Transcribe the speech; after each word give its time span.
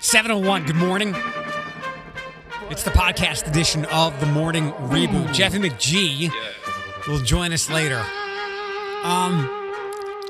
701, 0.00 0.66
good 0.66 0.76
morning. 0.76 1.16
It's 2.68 2.82
the 2.82 2.90
podcast 2.90 3.48
edition 3.48 3.86
of 3.86 4.18
the 4.20 4.26
morning 4.26 4.72
reboot. 4.72 5.32
Jeffy 5.32 5.58
McGee 5.58 6.30
will 7.08 7.20
join 7.20 7.54
us 7.54 7.70
later. 7.70 8.04
Um, 9.04 9.48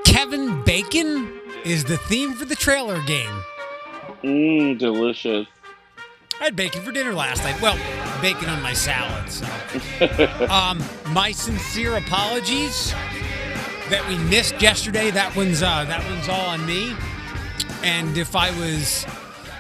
Kevin 0.05 0.63
Bacon 0.63 1.41
is 1.65 1.85
the 1.85 1.97
theme 1.97 2.35
for 2.35 2.45
the 2.45 2.55
trailer 2.55 3.03
game. 3.03 3.43
Mmm, 4.23 4.79
delicious. 4.79 5.49
I 6.41 6.45
had 6.45 6.55
bacon 6.55 6.83
for 6.83 6.93
dinner 6.93 7.15
last 7.15 7.43
night. 7.43 7.61
Well, 7.61 7.77
bacon 8.23 8.49
on 8.49 8.63
my 8.63 8.75
salad. 8.75 9.29
So, 9.29 9.47
um, 10.49 10.81
my 11.13 11.33
sincere 11.33 11.97
apologies 11.97 12.95
that 13.93 14.09
we 14.09 14.17
missed 14.31 14.61
yesterday. 14.63 15.11
That 15.11 15.37
one's 15.37 15.63
uh, 15.63 15.85
that 15.85 16.03
one's 16.09 16.27
all 16.27 16.47
on 16.47 16.65
me. 16.65 16.95
And 17.85 18.17
if 18.17 18.35
I 18.35 18.51
was 18.59 19.05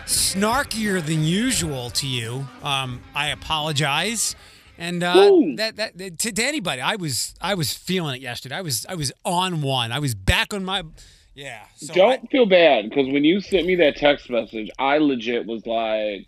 snarkier 0.06 1.04
than 1.04 1.22
usual 1.22 1.90
to 1.90 2.06
you, 2.06 2.46
um, 2.62 3.02
I 3.14 3.28
apologize. 3.28 4.34
And 4.78 5.02
uh, 5.02 5.30
that, 5.56 5.76
that 5.76 5.98
that- 5.98 6.18
to, 6.20 6.32
to 6.32 6.42
anybody, 6.42 6.80
I 6.80 6.96
was 6.96 7.34
I 7.42 7.54
was 7.54 7.74
feeling 7.74 8.16
it 8.16 8.22
yesterday. 8.22 8.54
I 8.56 8.62
was 8.62 8.86
I 8.88 8.94
was 8.94 9.12
on 9.24 9.60
one. 9.60 9.92
I 9.92 9.98
was 9.98 10.14
back 10.14 10.54
on 10.54 10.64
my 10.64 10.82
yeah. 11.34 11.64
So 11.76 11.92
Don't 11.92 12.24
I- 12.24 12.26
feel 12.28 12.46
bad 12.46 12.88
because 12.88 13.12
when 13.12 13.24
you 13.24 13.42
sent 13.42 13.66
me 13.66 13.74
that 13.76 13.96
text 13.96 14.30
message, 14.30 14.70
I 14.78 14.96
legit 14.96 15.44
was 15.44 15.66
like, 15.66 16.26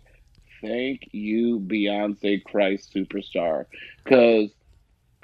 "Thank 0.61 1.09
you, 1.11 1.59
Beyonce 1.59 2.43
Christ 2.43 2.93
superstar." 2.93 3.65
Because 4.03 4.51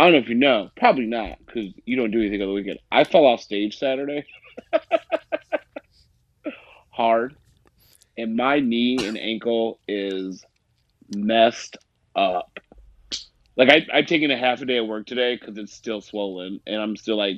I 0.02 0.06
don't 0.06 0.14
know 0.14 0.18
if 0.18 0.30
you 0.30 0.36
know, 0.36 0.72
probably 0.78 1.06
not, 1.06 1.38
because 1.46 1.68
you 1.86 1.96
don't 1.96 2.10
do 2.10 2.22
anything 2.22 2.42
on 2.42 2.48
the 2.48 2.54
weekend. 2.56 2.80
I 2.92 3.04
fell 3.04 3.24
off 3.24 3.40
stage 3.40 3.78
Saturday, 3.78 4.26
hard, 6.90 7.36
and 8.18 8.36
my 8.36 8.62
knee 8.62 8.98
and 9.00 9.16
ankle 9.16 9.80
is 9.88 10.44
messed 11.16 11.78
up. 12.16 12.60
Like 13.56 13.70
I, 13.70 13.86
I've 13.94 14.08
taken 14.08 14.32
a 14.32 14.38
half 14.38 14.62
a 14.62 14.66
day 14.66 14.78
of 14.78 14.88
work 14.88 15.06
today 15.06 15.38
because 15.40 15.56
it's 15.60 15.72
still 15.72 16.02
swollen, 16.02 16.62
and 16.66 16.82
I'm 16.82 16.98
still 16.98 17.18
like 17.18 17.36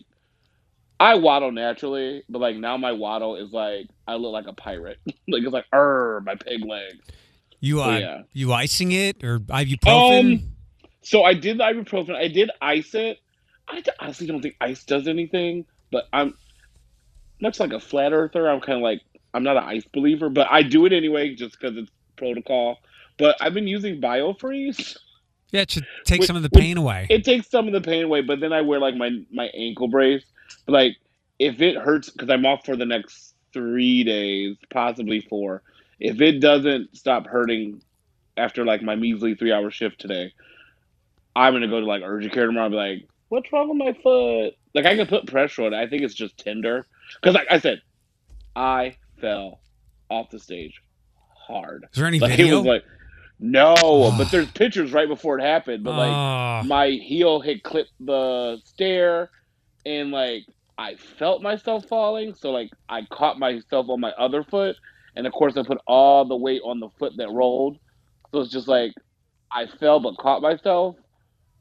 I 1.02 1.16
waddle 1.16 1.52
naturally, 1.52 2.23
but 2.30 2.39
like 2.39 2.56
now 2.56 2.78
my 2.78 2.94
waddle 2.94 3.36
is 3.36 3.52
like 3.52 3.88
I 4.08 4.16
look 4.16 4.31
like 4.31 4.47
a 4.47 4.53
pirate. 4.53 5.00
like 5.06 5.44
it's 5.44 5.52
like 5.52 5.66
er 5.73 6.23
my 6.25 6.36
pig 6.36 6.64
leg. 6.64 6.94
you 7.59 7.81
uh, 7.81 7.88
Oh, 7.88 7.97
yeah. 7.97 8.22
you 8.31 8.53
icing 8.53 8.94
it 8.94 9.22
or 9.22 9.39
ibuprofen? 9.39 10.36
Um, 10.38 10.53
So 11.04 11.23
I 11.23 11.34
did 11.34 11.58
the 11.58 11.64
ibuprofen. 11.64 12.16
I 12.16 12.28
did 12.28 12.50
ice 12.62 12.94
it. 12.96 13.20
I 13.68 13.84
honestly 14.00 14.28
don't 14.28 14.42
think 14.42 14.56
ice 14.59 14.84
does 14.84 15.08
anything, 15.08 15.66
but 15.92 16.06
I'm 16.12 16.34
much 17.40 17.59
like 17.59 17.73
a 17.73 17.80
flat 17.80 18.14
earther. 18.14 18.50
I'm 18.50 18.62
kind 18.62 18.78
of 18.78 18.84
like 18.84 19.02
I'm 19.34 19.44
not 19.44 19.58
an 19.58 19.64
ice 19.64 19.86
believer, 19.94 20.30
but 20.30 20.48
I 20.50 20.64
do 20.64 20.86
it 20.86 20.94
anyway 20.94 21.36
just 21.36 21.59
because 21.59 21.78
it's 21.78 21.92
protocol. 22.18 22.80
But 23.18 23.36
I've 23.42 23.54
been 23.54 23.68
using 23.68 24.02
BioFreeze. 24.02 24.98
yeah, 25.52 25.62
it 25.62 25.72
should 25.72 25.86
take 26.06 26.20
Would- 26.20 26.28
some 26.28 26.36
of 26.36 26.44
the 26.44 26.50
pain 26.50 26.78
away. 26.78 27.08
It 27.09 27.24
takes 27.24 27.50
some 27.50 27.68
of 27.68 27.74
the 27.74 27.81
pain 27.81 28.04
away, 28.04 28.22
but 28.22 28.40
then 28.40 28.54
I 28.54 28.62
wear 28.62 28.80
like 28.80 28.96
my 28.96 29.12
my 29.31 29.48
ankle 29.54 29.88
brace. 29.88 30.24
But 30.66 30.74
like 30.74 30.98
if 31.40 31.62
it 31.62 31.78
hurts 31.78 32.09
because 32.09 32.30
I'm 32.30 32.46
off 32.46 32.66
for 32.66 32.76
the 32.76 32.86
next 32.86 33.34
three 33.54 34.04
days, 34.04 34.58
possibly 34.72 35.22
four. 35.22 35.62
If 36.00 36.22
it 36.22 36.40
doesn't 36.40 36.98
stop 36.98 37.28
hurting 37.28 37.81
after 38.36 38.66
like 38.66 38.81
my 38.81 38.96
measly 38.96 39.36
three 39.36 39.54
hour 39.54 39.70
shift 39.72 40.00
today, 40.02 40.34
I'm 41.36 41.53
gonna 41.53 41.67
go 41.67 41.80
to 41.80 41.86
like 41.86 42.03
urgent 42.06 42.34
care 42.34 42.45
tomorrow. 42.45 42.66
And 42.67 42.73
be 42.73 42.78
like, 42.78 43.08
what's 43.30 43.52
wrong 43.52 43.70
with 43.70 43.78
my 43.78 43.94
foot? 44.02 44.53
Like 44.76 44.86
I 44.86 44.95
can 44.95 45.08
put 45.08 45.28
pressure 45.28 45.64
on 45.66 45.73
it. 45.73 45.78
I 45.78 45.88
think 45.88 46.03
it's 46.03 46.14
just 46.14 46.38
tender. 46.38 46.86
Because 47.22 47.36
like 47.36 47.48
I 47.50 47.59
said, 47.59 47.81
I 48.56 48.98
fell 49.20 49.59
off 50.09 50.30
the 50.30 50.40
stage 50.40 50.81
hard. 51.48 51.86
Is 51.92 51.98
there 51.98 52.08
any 52.08 52.20
Like 52.20 52.31
video? 52.31 52.56
it 52.56 52.58
was 52.59 52.66
like 52.66 52.84
no, 53.40 53.75
but 54.17 54.31
there's 54.31 54.50
pictures 54.52 54.94
right 54.94 55.07
before 55.07 55.40
it 55.40 55.44
happened. 55.44 55.84
But 55.84 55.96
like 55.96 56.12
Ah. 56.12 56.63
my 56.66 56.90
heel 56.90 57.40
had 57.41 57.63
clipped 57.63 57.91
the 58.00 58.57
stair 58.63 59.30
and 59.86 60.12
like 60.12 60.44
I 60.78 60.96
felt 60.96 61.41
myself 61.41 61.86
falling, 61.88 62.34
so 62.36 62.52
like 62.52 62.72
I 62.90 63.03
caught 63.12 63.38
myself 63.40 63.90
on 63.90 64.00
my 64.00 64.12
other 64.12 64.44
foot, 64.44 64.75
and 65.16 65.28
of 65.28 65.34
course 65.34 65.56
I 65.57 65.63
put 65.63 65.78
all 65.86 66.25
the 66.25 66.36
weight 66.36 66.62
on 66.66 66.80
the 66.80 66.90
foot 66.97 67.13
that 67.18 67.30
rolled. 67.30 67.78
So 68.31 68.41
it's 68.41 68.52
just 68.52 68.68
like 68.68 68.94
I 69.52 69.68
fell 69.68 70.00
but 70.00 70.18
caught 70.18 70.41
myself, 70.41 70.96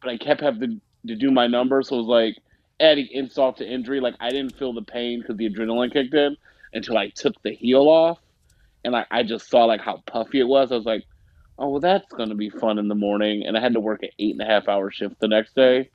but 0.03 0.11
I 0.11 0.17
kept 0.17 0.41
having 0.41 0.81
to, 1.07 1.09
to 1.09 1.17
do 1.17 1.31
my 1.31 1.47
number, 1.47 1.83
so 1.83 1.97
it 1.97 1.99
was 1.99 2.07
like 2.07 2.37
adding 2.81 3.09
insult 3.13 3.59
to 3.59 3.67
injury. 3.67 4.01
Like 4.01 4.15
I 4.21 4.31
didn't 4.31 4.57
feel 4.57 4.73
the 4.73 4.83
pain 4.83 5.21
because 5.21 5.37
the 5.37 5.49
adrenaline 5.49 5.93
kicked 5.93 6.15
in 6.15 6.37
until 6.73 6.99
I 6.99 7.09
took 7.09 7.41
the 7.43 7.53
heel 7.53 7.89
off, 7.89 8.19
and 8.85 8.93
like 8.93 9.07
I 9.11 9.23
just 9.23 9.49
saw 9.49 9.65
like 9.65 9.81
how 9.81 10.03
puffy 10.07 10.41
it 10.41 10.49
was. 10.49 10.73
I 10.73 10.77
was 10.77 10.87
like, 10.87 11.05
oh 11.59 11.69
well, 11.69 11.81
that's 11.81 12.13
gonna 12.13 12.35
be 12.35 12.51
fun 12.51 12.79
in 12.79 12.89
the 12.89 12.95
morning, 12.95 13.45
and 13.47 13.57
I 13.57 13.61
had 13.61 13.75
to 13.75 13.81
work 13.81 14.03
an 14.03 14.11
eight 14.19 14.33
and 14.33 14.43
a 14.43 14.47
half 14.47 14.69
hour 14.69 14.91
shift 14.91 15.21
the 15.21 15.29
next 15.29 15.55
day, 15.55 15.91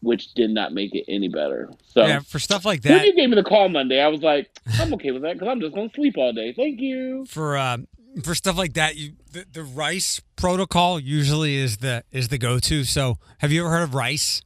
which 0.00 0.34
did 0.34 0.50
not 0.50 0.72
make 0.72 0.94
it 0.94 1.04
any 1.08 1.28
better. 1.28 1.70
So 1.86 2.06
yeah, 2.06 2.20
for 2.20 2.38
stuff 2.38 2.64
like 2.64 2.82
that, 2.82 2.92
when 2.92 3.04
you 3.06 3.14
gave 3.14 3.30
me 3.30 3.36
the 3.36 3.44
call 3.44 3.68
Monday, 3.68 4.00
I 4.00 4.08
was 4.08 4.22
like, 4.22 4.50
I'm 4.78 4.92
okay 4.94 5.10
with 5.10 5.22
that 5.22 5.34
because 5.34 5.48
I'm 5.48 5.60
just 5.60 5.74
gonna 5.74 5.90
sleep 5.94 6.16
all 6.18 6.32
day. 6.32 6.52
Thank 6.52 6.80
you. 6.80 7.24
for 7.26 7.56
uh, 7.56 7.78
for 8.22 8.34
stuff 8.34 8.56
like 8.56 8.74
that, 8.74 8.96
you 8.96 9.12
the, 9.32 9.44
the 9.52 9.62
rice 9.62 10.20
protocol 10.36 10.98
usually 10.98 11.56
is 11.56 11.78
the 11.78 12.04
is 12.10 12.28
the 12.28 12.38
go 12.38 12.58
to. 12.58 12.84
So, 12.84 13.18
have 13.38 13.52
you 13.52 13.62
ever 13.62 13.70
heard 13.70 13.82
of 13.82 13.94
rice? 13.94 14.42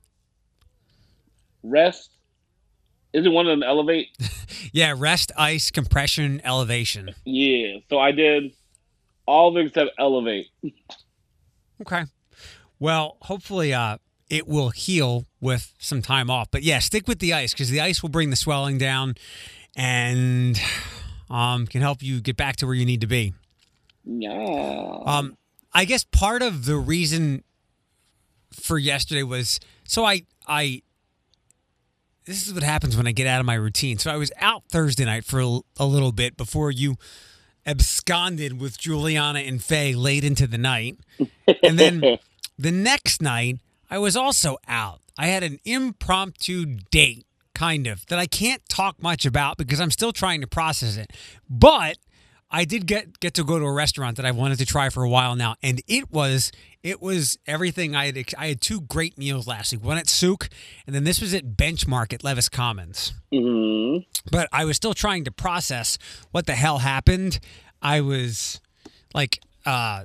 Rest. 1.62 2.10
Is 3.12 3.26
it 3.26 3.28
one 3.28 3.46
of 3.46 3.50
them 3.50 3.62
elevate? 3.62 4.08
Yeah, 4.72 4.94
rest, 4.96 5.32
ice, 5.36 5.70
compression, 5.70 6.40
elevation. 6.44 7.14
Yeah. 7.24 7.78
So 7.90 7.98
I 7.98 8.12
did 8.12 8.52
all 9.26 9.48
of 9.48 9.56
it 9.56 9.66
except 9.66 9.90
elevate. 9.98 10.46
Okay. 11.80 12.04
Well, 12.78 13.16
hopefully, 13.22 13.74
uh, 13.74 13.98
it 14.30 14.48
will 14.48 14.70
heal 14.70 15.26
with 15.40 15.74
some 15.78 16.00
time 16.00 16.30
off. 16.30 16.48
But 16.50 16.62
yeah, 16.62 16.78
stick 16.78 17.06
with 17.06 17.18
the 17.18 17.34
ice 17.34 17.52
because 17.52 17.70
the 17.70 17.80
ice 17.80 18.02
will 18.02 18.08
bring 18.08 18.30
the 18.30 18.36
swelling 18.36 18.78
down 18.78 19.14
and 19.76 20.58
um, 21.28 21.66
can 21.66 21.82
help 21.82 22.02
you 22.02 22.20
get 22.20 22.36
back 22.36 22.56
to 22.56 22.66
where 22.66 22.74
you 22.74 22.86
need 22.86 23.02
to 23.02 23.06
be. 23.06 23.34
Yeah. 24.04 24.98
Um, 25.06 25.36
I 25.72 25.84
guess 25.84 26.04
part 26.04 26.42
of 26.42 26.64
the 26.64 26.76
reason 26.76 27.44
for 28.52 28.78
yesterday 28.78 29.22
was 29.22 29.60
so 29.84 30.04
I 30.04 30.22
I 30.46 30.82
this 32.26 32.46
is 32.46 32.54
what 32.54 32.62
happens 32.62 32.96
when 32.96 33.06
I 33.06 33.12
get 33.12 33.26
out 33.26 33.40
of 33.40 33.46
my 33.46 33.54
routine. 33.54 33.98
So 33.98 34.10
I 34.10 34.16
was 34.16 34.30
out 34.38 34.64
Thursday 34.68 35.04
night 35.04 35.24
for 35.24 35.40
a, 35.40 35.60
a 35.78 35.86
little 35.86 36.12
bit 36.12 36.36
before 36.36 36.70
you 36.70 36.96
absconded 37.66 38.60
with 38.60 38.78
Juliana 38.78 39.40
and 39.40 39.62
Faye 39.62 39.94
late 39.94 40.24
into 40.24 40.46
the 40.46 40.58
night. 40.58 40.98
And 41.62 41.78
then 41.78 42.00
the 42.58 42.70
next 42.70 43.20
night, 43.20 43.58
I 43.90 43.98
was 43.98 44.16
also 44.16 44.58
out. 44.68 45.00
I 45.18 45.26
had 45.26 45.42
an 45.42 45.58
impromptu 45.64 46.64
date, 46.90 47.26
kind 47.54 47.86
of, 47.86 48.06
that 48.06 48.18
I 48.18 48.26
can't 48.26 48.66
talk 48.68 49.02
much 49.02 49.26
about 49.26 49.58
because 49.58 49.80
I'm 49.80 49.90
still 49.90 50.12
trying 50.12 50.40
to 50.40 50.46
process 50.46 50.96
it. 50.96 51.12
But 51.50 51.98
I 52.54 52.64
did 52.66 52.86
get 52.86 53.18
get 53.18 53.34
to 53.34 53.44
go 53.44 53.58
to 53.58 53.64
a 53.64 53.72
restaurant 53.72 54.18
that 54.18 54.26
I've 54.26 54.36
wanted 54.36 54.58
to 54.58 54.66
try 54.66 54.90
for 54.90 55.02
a 55.02 55.08
while 55.08 55.34
now, 55.34 55.56
and 55.62 55.80
it 55.88 56.12
was 56.12 56.52
it 56.82 57.00
was 57.00 57.38
everything 57.46 57.96
I 57.96 58.06
had. 58.06 58.24
I 58.36 58.48
had 58.48 58.60
two 58.60 58.82
great 58.82 59.16
meals 59.16 59.46
last 59.46 59.72
week. 59.72 59.82
One 59.82 59.96
at 59.96 60.08
Souk, 60.08 60.48
and 60.86 60.94
then 60.94 61.04
this 61.04 61.20
was 61.20 61.32
at 61.32 61.56
Benchmark 61.56 62.12
at 62.12 62.22
Levis 62.22 62.48
Commons 62.48 63.14
hmm 63.32 63.98
but 64.30 64.48
I 64.52 64.64
was 64.64 64.76
still 64.76 64.94
trying 64.94 65.24
to 65.24 65.32
process 65.32 65.98
what 66.30 66.46
the 66.46 66.54
hell 66.54 66.78
happened. 66.78 67.40
I 67.80 68.00
was 68.00 68.60
like, 69.14 69.40
uh, 69.66 70.04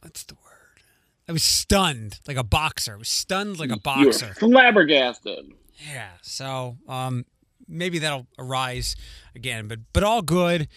what's 0.00 0.24
the 0.24 0.34
word? 0.34 0.82
I 1.28 1.32
was 1.32 1.42
stunned 1.42 2.20
like 2.26 2.36
a 2.36 2.44
boxer. 2.44 2.94
I 2.94 2.96
was 2.96 3.08
stunned 3.08 3.58
like 3.58 3.70
a 3.70 3.78
boxer. 3.78 4.34
flabbergasted. 4.34 5.52
Yeah. 5.92 6.10
So, 6.22 6.76
um, 6.88 7.24
maybe 7.68 7.98
that'll 7.98 8.26
arise 8.38 8.96
again, 9.34 9.68
but 9.68 9.80
but 9.92 10.04
all 10.04 10.22
good, 10.22 10.68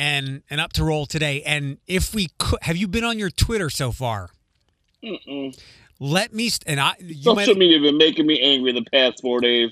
and 0.00 0.42
and 0.48 0.60
up 0.60 0.72
to 0.72 0.82
roll 0.84 1.04
today. 1.04 1.42
And 1.42 1.76
if 1.86 2.14
we 2.14 2.28
could, 2.38 2.58
have 2.62 2.76
you 2.76 2.88
been 2.88 3.04
on 3.04 3.18
your 3.18 3.30
Twitter 3.30 3.68
so 3.68 3.92
far? 3.92 4.30
Mm-mm. 5.04 5.56
Let 5.98 6.32
me 6.32 6.48
st- 6.48 6.64
and 6.66 6.80
I 6.80 6.94
you 7.00 7.22
Social 7.22 7.34
might 7.54 7.58
media 7.58 7.78
been 7.80 7.98
making 7.98 8.26
me 8.26 8.40
angry 8.40 8.72
the 8.72 8.84
past 8.90 9.20
four 9.20 9.40
days. 9.40 9.70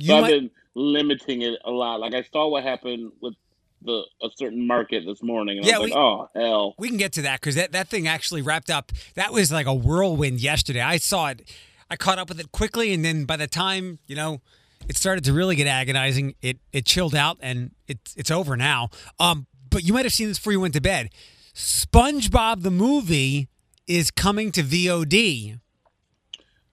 So 0.00 0.16
I've 0.16 0.22
might 0.22 0.30
been 0.30 0.50
limiting 0.74 1.42
it 1.42 1.58
a 1.64 1.70
lot. 1.70 2.00
Like 2.00 2.14
I 2.14 2.22
saw 2.22 2.48
what 2.48 2.64
happened 2.64 3.12
with 3.20 3.34
the 3.82 4.02
a 4.20 4.28
certain 4.36 4.66
market 4.66 5.04
this 5.06 5.22
morning, 5.22 5.58
and 5.58 5.66
Yeah, 5.66 5.76
I 5.76 5.78
was 5.78 5.90
we- 5.90 5.94
like, 5.94 5.98
oh 6.00 6.28
hell. 6.34 6.74
We 6.78 6.88
can 6.88 6.96
get 6.96 7.12
to 7.12 7.22
that 7.22 7.40
because 7.40 7.54
that, 7.54 7.70
that 7.72 7.86
thing 7.88 8.08
actually 8.08 8.42
wrapped 8.42 8.70
up. 8.70 8.90
That 9.14 9.32
was 9.32 9.52
like 9.52 9.66
a 9.66 9.74
whirlwind 9.74 10.40
yesterday. 10.40 10.80
I 10.80 10.96
saw 10.96 11.28
it. 11.28 11.48
I 11.88 11.94
caught 11.96 12.18
up 12.18 12.28
with 12.28 12.40
it 12.40 12.50
quickly, 12.50 12.92
and 12.92 13.04
then 13.04 13.24
by 13.24 13.36
the 13.36 13.46
time 13.46 14.00
you 14.08 14.16
know 14.16 14.40
it 14.88 14.96
started 14.96 15.22
to 15.24 15.32
really 15.32 15.54
get 15.54 15.68
agonizing, 15.68 16.34
it 16.42 16.58
it 16.72 16.84
chilled 16.84 17.14
out, 17.14 17.38
and 17.40 17.70
it's 17.86 18.16
it's 18.16 18.30
over 18.32 18.56
now. 18.56 18.90
Um, 19.20 19.46
but 19.70 19.84
you 19.84 19.92
might 19.92 20.04
have 20.04 20.12
seen 20.12 20.28
this 20.28 20.38
before 20.38 20.52
you 20.52 20.60
went 20.60 20.74
to 20.74 20.80
bed. 20.80 21.10
SpongeBob 21.54 22.62
the 22.62 22.70
movie 22.70 23.48
is 23.86 24.10
coming 24.10 24.52
to 24.52 24.62
VOD. 24.62 25.58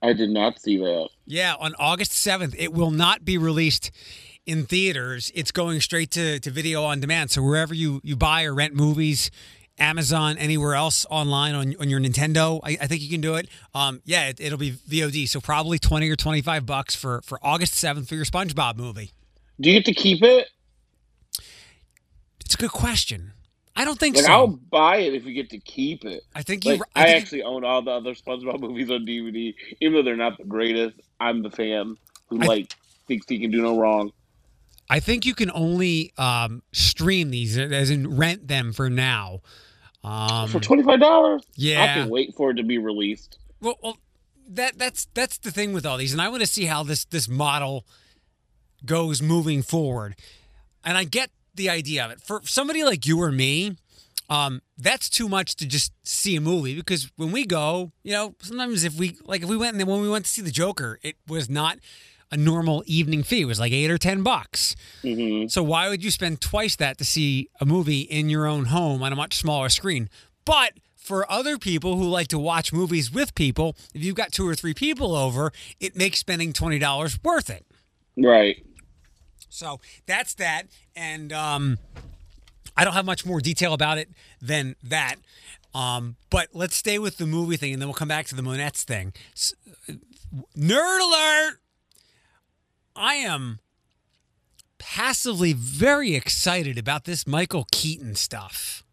I 0.02 0.12
did 0.12 0.30
not 0.30 0.60
see 0.60 0.76
that. 0.76 1.08
Yeah, 1.24 1.54
on 1.58 1.74
August 1.78 2.12
7th. 2.12 2.54
It 2.56 2.72
will 2.72 2.90
not 2.90 3.24
be 3.24 3.38
released 3.38 3.90
in 4.44 4.64
theaters. 4.64 5.32
It's 5.34 5.50
going 5.50 5.80
straight 5.80 6.10
to, 6.12 6.38
to 6.38 6.50
video 6.50 6.84
on 6.84 7.00
demand. 7.00 7.30
So 7.30 7.42
wherever 7.42 7.74
you, 7.74 8.00
you 8.04 8.16
buy 8.16 8.44
or 8.44 8.54
rent 8.54 8.74
movies, 8.74 9.30
Amazon, 9.78 10.38
anywhere 10.38 10.74
else 10.74 11.04
online 11.10 11.54
on, 11.54 11.74
on 11.80 11.90
your 11.90 12.00
Nintendo, 12.00 12.60
I, 12.62 12.78
I 12.80 12.86
think 12.86 13.02
you 13.02 13.10
can 13.10 13.20
do 13.20 13.34
it. 13.34 13.48
Um, 13.74 14.00
yeah, 14.04 14.28
it, 14.28 14.40
it'll 14.40 14.58
be 14.58 14.72
VOD. 14.72 15.28
So 15.28 15.40
probably 15.40 15.78
20 15.78 16.08
or 16.08 16.16
25 16.16 16.64
bucks 16.64 16.94
for, 16.94 17.20
for 17.22 17.38
August 17.42 17.74
7th 17.74 18.08
for 18.08 18.14
your 18.14 18.24
SpongeBob 18.24 18.76
movie. 18.76 19.12
Do 19.60 19.70
you 19.70 19.80
get 19.80 19.86
to 19.86 19.94
keep 19.94 20.22
it? 20.22 20.48
It's 22.46 22.54
a 22.54 22.58
good 22.58 22.70
question. 22.70 23.32
I 23.74 23.84
don't 23.84 23.98
think 23.98 24.14
Like 24.14 24.26
so. 24.26 24.32
I'll 24.32 24.46
buy 24.46 24.98
it 24.98 25.14
if 25.14 25.26
you 25.26 25.34
get 25.34 25.50
to 25.50 25.58
keep 25.58 26.04
it. 26.04 26.22
I 26.32 26.42
think 26.42 26.64
you. 26.64 26.74
Like, 26.74 26.82
I, 26.94 27.02
I, 27.02 27.04
think 27.06 27.22
actually 27.22 27.42
own 27.42 27.64
all 27.64 27.82
the 27.82 27.90
other 27.90 28.14
SpongeBob 28.14 28.60
movies 28.60 28.88
on 28.88 29.04
DVD, 29.04 29.52
even 29.80 29.94
though 29.94 30.04
they're 30.04 30.14
not 30.14 30.38
the 30.38 30.44
greatest. 30.44 30.96
I'm 31.18 31.42
the 31.42 31.50
fan 31.50 31.96
who 32.28 32.40
I- 32.40 32.46
like 32.46 32.72
thinks 33.08 33.26
he 33.28 33.40
can 33.40 33.50
do 33.50 33.62
no 33.62 33.76
wrong. 33.76 34.12
I 34.88 35.00
think 35.00 35.26
you 35.26 35.34
can 35.34 35.50
only 35.50 36.12
um, 36.18 36.62
stream 36.70 37.30
these, 37.30 37.58
as 37.58 37.90
in 37.90 38.16
rent 38.16 38.46
them 38.46 38.72
for 38.72 38.88
now. 38.88 39.40
Um, 40.04 40.48
For 40.48 40.60
twenty 40.60 40.84
five 40.84 41.00
dollars, 41.00 41.42
yeah, 41.56 41.82
I 41.82 41.86
can 41.94 42.08
wait 42.08 42.32
for 42.36 42.52
it 42.52 42.54
to 42.54 42.62
be 42.62 42.78
released. 42.78 43.38
Well, 43.60 43.74
well, 43.82 43.98
that 44.48 44.78
that's 44.78 45.08
that's 45.14 45.38
the 45.38 45.50
thing 45.50 45.72
with 45.72 45.84
all 45.84 45.96
these, 45.96 46.12
and 46.12 46.22
I 46.22 46.28
want 46.28 46.42
to 46.42 46.46
see 46.46 46.66
how 46.66 46.84
this 46.84 47.04
this 47.04 47.28
model 47.28 47.84
goes 48.84 49.20
moving 49.20 49.62
forward. 49.62 50.14
And 50.84 50.96
I 50.96 51.02
get 51.02 51.30
the 51.56 51.68
idea 51.70 52.04
of 52.04 52.10
it. 52.10 52.20
For 52.20 52.40
somebody 52.44 52.84
like 52.84 53.06
you 53.06 53.20
or 53.20 53.32
me, 53.32 53.76
um, 54.28 54.62
that's 54.76 55.08
too 55.08 55.28
much 55.28 55.56
to 55.56 55.66
just 55.66 55.92
see 56.02 56.36
a 56.36 56.40
movie 56.40 56.74
because 56.74 57.10
when 57.16 57.32
we 57.32 57.46
go, 57.46 57.92
you 58.02 58.12
know, 58.12 58.34
sometimes 58.40 58.84
if 58.84 58.94
we 58.98 59.16
like 59.24 59.42
if 59.42 59.48
we 59.48 59.56
went 59.56 59.72
and 59.74 59.80
then 59.80 59.86
when 59.86 60.00
we 60.00 60.08
went 60.08 60.24
to 60.24 60.30
see 60.30 60.42
the 60.42 60.50
Joker, 60.50 60.98
it 61.02 61.16
was 61.28 61.48
not 61.48 61.78
a 62.32 62.36
normal 62.36 62.82
evening 62.86 63.22
fee. 63.22 63.42
It 63.42 63.46
was 63.46 63.60
like 63.60 63.72
eight 63.72 63.90
or 63.90 63.98
ten 63.98 64.22
bucks. 64.22 64.74
hmm 65.02 65.46
So 65.46 65.62
why 65.62 65.88
would 65.88 66.02
you 66.02 66.10
spend 66.10 66.40
twice 66.40 66.74
that 66.76 66.98
to 66.98 67.04
see 67.04 67.48
a 67.60 67.64
movie 67.64 68.00
in 68.00 68.28
your 68.28 68.46
own 68.46 68.66
home 68.66 69.02
on 69.02 69.12
a 69.12 69.16
much 69.16 69.36
smaller 69.36 69.68
screen? 69.68 70.08
But 70.44 70.72
for 70.96 71.30
other 71.30 71.56
people 71.56 71.96
who 71.96 72.08
like 72.08 72.26
to 72.28 72.38
watch 72.38 72.72
movies 72.72 73.12
with 73.12 73.32
people, 73.36 73.76
if 73.94 74.02
you've 74.02 74.16
got 74.16 74.32
two 74.32 74.46
or 74.48 74.56
three 74.56 74.74
people 74.74 75.14
over, 75.14 75.52
it 75.78 75.96
makes 75.96 76.18
spending 76.18 76.52
twenty 76.52 76.80
dollars 76.80 77.16
worth 77.22 77.48
it. 77.48 77.64
Right. 78.16 78.65
So 79.56 79.80
that's 80.04 80.34
that, 80.34 80.64
and 80.94 81.32
um, 81.32 81.78
I 82.76 82.84
don't 82.84 82.92
have 82.92 83.06
much 83.06 83.24
more 83.24 83.40
detail 83.40 83.72
about 83.72 83.96
it 83.96 84.10
than 84.40 84.76
that. 84.84 85.14
Um, 85.74 86.16
but 86.28 86.48
let's 86.52 86.76
stay 86.76 86.98
with 86.98 87.16
the 87.16 87.26
movie 87.26 87.56
thing, 87.56 87.72
and 87.72 87.80
then 87.80 87.88
we'll 87.88 87.94
come 87.94 88.08
back 88.08 88.26
to 88.26 88.34
the 88.34 88.42
Monnettes 88.42 88.82
thing. 88.82 89.14
S- 89.32 89.54
Nerd 90.54 91.00
alert! 91.00 91.60
I 92.94 93.14
am 93.14 93.60
passively 94.76 95.54
very 95.54 96.14
excited 96.14 96.76
about 96.76 97.04
this 97.04 97.26
Michael 97.26 97.66
Keaton 97.72 98.14
stuff. 98.14 98.84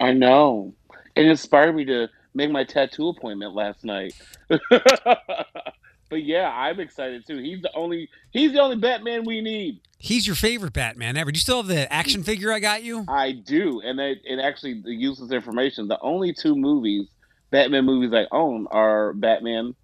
I 0.00 0.12
know. 0.12 0.72
It 1.14 1.26
inspired 1.26 1.76
me 1.76 1.84
to 1.86 2.08
make 2.32 2.50
my 2.50 2.64
tattoo 2.64 3.08
appointment 3.08 3.54
last 3.54 3.84
night. 3.84 4.14
but 6.08 6.22
yeah, 6.22 6.50
I'm 6.50 6.80
excited 6.80 7.26
too. 7.26 7.38
He's 7.38 7.62
the 7.62 7.74
only 7.74 8.08
he's 8.30 8.52
the 8.52 8.60
only 8.60 8.76
Batman 8.76 9.24
we 9.24 9.40
need. 9.40 9.80
He's 9.98 10.26
your 10.26 10.36
favorite 10.36 10.72
Batman 10.72 11.16
ever. 11.16 11.32
Do 11.32 11.36
you 11.36 11.40
still 11.40 11.58
have 11.58 11.66
the 11.66 11.90
action 11.92 12.22
figure 12.22 12.52
I 12.52 12.60
got 12.60 12.82
you? 12.82 13.04
I 13.08 13.32
do, 13.32 13.80
and 13.80 13.98
it, 13.98 14.18
it 14.24 14.38
actually 14.38 14.82
uses 14.84 15.32
information. 15.32 15.88
The 15.88 15.98
only 16.00 16.34
two 16.34 16.54
movies, 16.54 17.08
Batman 17.50 17.86
movies 17.86 18.12
I 18.12 18.26
own, 18.30 18.66
are 18.70 19.14
Batman 19.14 19.74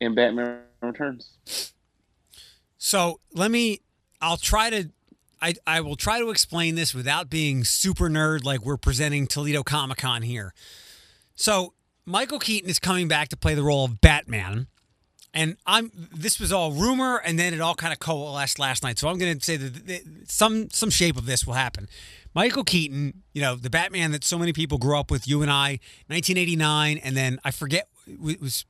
and 0.00 0.16
Batman 0.16 0.62
Returns. 0.82 1.72
So 2.78 3.20
let 3.32 3.50
me. 3.50 3.80
I'll 4.20 4.36
try 4.36 4.70
to. 4.70 4.90
I 5.40 5.54
I 5.66 5.80
will 5.80 5.96
try 5.96 6.18
to 6.18 6.30
explain 6.30 6.74
this 6.74 6.94
without 6.94 7.30
being 7.30 7.62
super 7.62 8.08
nerd 8.08 8.44
like 8.44 8.64
we're 8.64 8.76
presenting 8.76 9.26
Toledo 9.26 9.62
Comic 9.62 9.98
Con 9.98 10.22
here. 10.22 10.54
So 11.36 11.74
Michael 12.04 12.38
Keaton 12.38 12.70
is 12.70 12.78
coming 12.78 13.06
back 13.06 13.28
to 13.28 13.36
play 13.36 13.54
the 13.54 13.62
role 13.62 13.84
of 13.84 14.00
Batman, 14.00 14.66
and 15.34 15.56
I'm. 15.66 15.90
This 16.14 16.40
was 16.40 16.52
all 16.52 16.72
rumor, 16.72 17.18
and 17.24 17.38
then 17.38 17.54
it 17.54 17.60
all 17.60 17.74
kind 17.74 17.92
of 17.92 17.98
coalesced 17.98 18.58
last 18.58 18.82
night. 18.82 18.98
So 18.98 19.08
I'm 19.08 19.18
going 19.18 19.38
to 19.38 19.44
say 19.44 19.56
that 19.56 20.02
some 20.26 20.70
some 20.70 20.90
shape 20.90 21.16
of 21.16 21.26
this 21.26 21.46
will 21.46 21.54
happen. 21.54 21.88
Michael 22.34 22.64
Keaton, 22.64 23.22
you 23.32 23.42
know, 23.42 23.54
the 23.56 23.70
Batman 23.70 24.12
that 24.12 24.22
so 24.24 24.38
many 24.38 24.52
people 24.52 24.78
grew 24.78 24.98
up 24.98 25.10
with, 25.10 25.26
you 25.26 25.42
and 25.42 25.50
I, 25.50 25.80
1989, 26.08 26.98
and 26.98 27.16
then 27.16 27.40
I 27.44 27.50
forget 27.50 27.88
it 28.06 28.40
was 28.40 28.64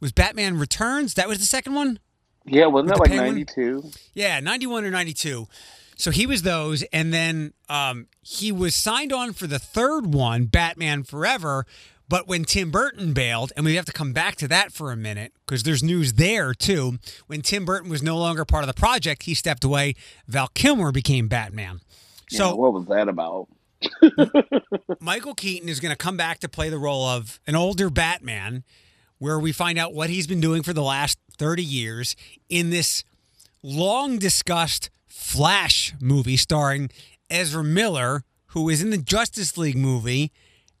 was 0.00 0.12
Batman 0.12 0.58
Returns. 0.58 1.14
That 1.14 1.28
was 1.28 1.38
the 1.38 1.46
second 1.46 1.74
one. 1.74 1.98
Yeah, 2.44 2.66
wasn't 2.66 2.90
that 2.90 3.00
like 3.00 3.10
Penguin? 3.10 3.34
ninety 3.34 3.44
two? 3.44 3.90
Yeah, 4.14 4.40
91 4.40 4.84
or 4.84 4.90
92. 4.90 5.46
So 5.96 6.10
he 6.10 6.26
was 6.26 6.42
those. 6.42 6.82
And 6.92 7.12
then 7.12 7.52
um, 7.68 8.06
he 8.22 8.52
was 8.52 8.74
signed 8.74 9.12
on 9.12 9.32
for 9.32 9.46
the 9.46 9.58
third 9.58 10.14
one, 10.14 10.46
Batman 10.46 11.02
Forever. 11.02 11.66
But 12.08 12.26
when 12.26 12.44
Tim 12.44 12.70
Burton 12.70 13.12
bailed, 13.12 13.52
and 13.54 13.66
we 13.66 13.74
have 13.74 13.84
to 13.84 13.92
come 13.92 14.12
back 14.12 14.36
to 14.36 14.48
that 14.48 14.72
for 14.72 14.90
a 14.90 14.96
minute 14.96 15.32
because 15.44 15.62
there's 15.62 15.82
news 15.82 16.14
there 16.14 16.54
too. 16.54 16.98
When 17.26 17.42
Tim 17.42 17.64
Burton 17.64 17.90
was 17.90 18.02
no 18.02 18.16
longer 18.16 18.44
part 18.44 18.64
of 18.64 18.68
the 18.68 18.74
project, 18.74 19.24
he 19.24 19.34
stepped 19.34 19.62
away. 19.62 19.94
Val 20.26 20.48
Kilmer 20.54 20.90
became 20.90 21.28
Batman. 21.28 21.80
So 22.30 22.38
So 22.38 22.56
what 22.56 22.72
was 22.72 22.86
that 22.86 23.08
about? 23.08 23.48
Michael 25.00 25.34
Keaton 25.34 25.68
is 25.68 25.80
going 25.80 25.92
to 25.92 25.96
come 25.96 26.16
back 26.16 26.40
to 26.40 26.48
play 26.48 26.68
the 26.68 26.78
role 26.78 27.06
of 27.06 27.38
an 27.46 27.54
older 27.54 27.90
Batman, 27.90 28.64
where 29.18 29.38
we 29.38 29.52
find 29.52 29.78
out 29.78 29.94
what 29.94 30.10
he's 30.10 30.26
been 30.26 30.40
doing 30.40 30.62
for 30.62 30.72
the 30.72 30.82
last 30.82 31.18
30 31.36 31.62
years 31.62 32.16
in 32.48 32.70
this 32.70 33.04
long 33.62 34.18
discussed 34.18 34.90
Flash 35.06 35.94
movie 36.00 36.36
starring 36.36 36.90
Ezra 37.28 37.64
Miller, 37.64 38.22
who 38.48 38.68
is 38.68 38.82
in 38.82 38.90
the 38.90 38.98
Justice 38.98 39.58
League 39.58 39.76
movie. 39.76 40.32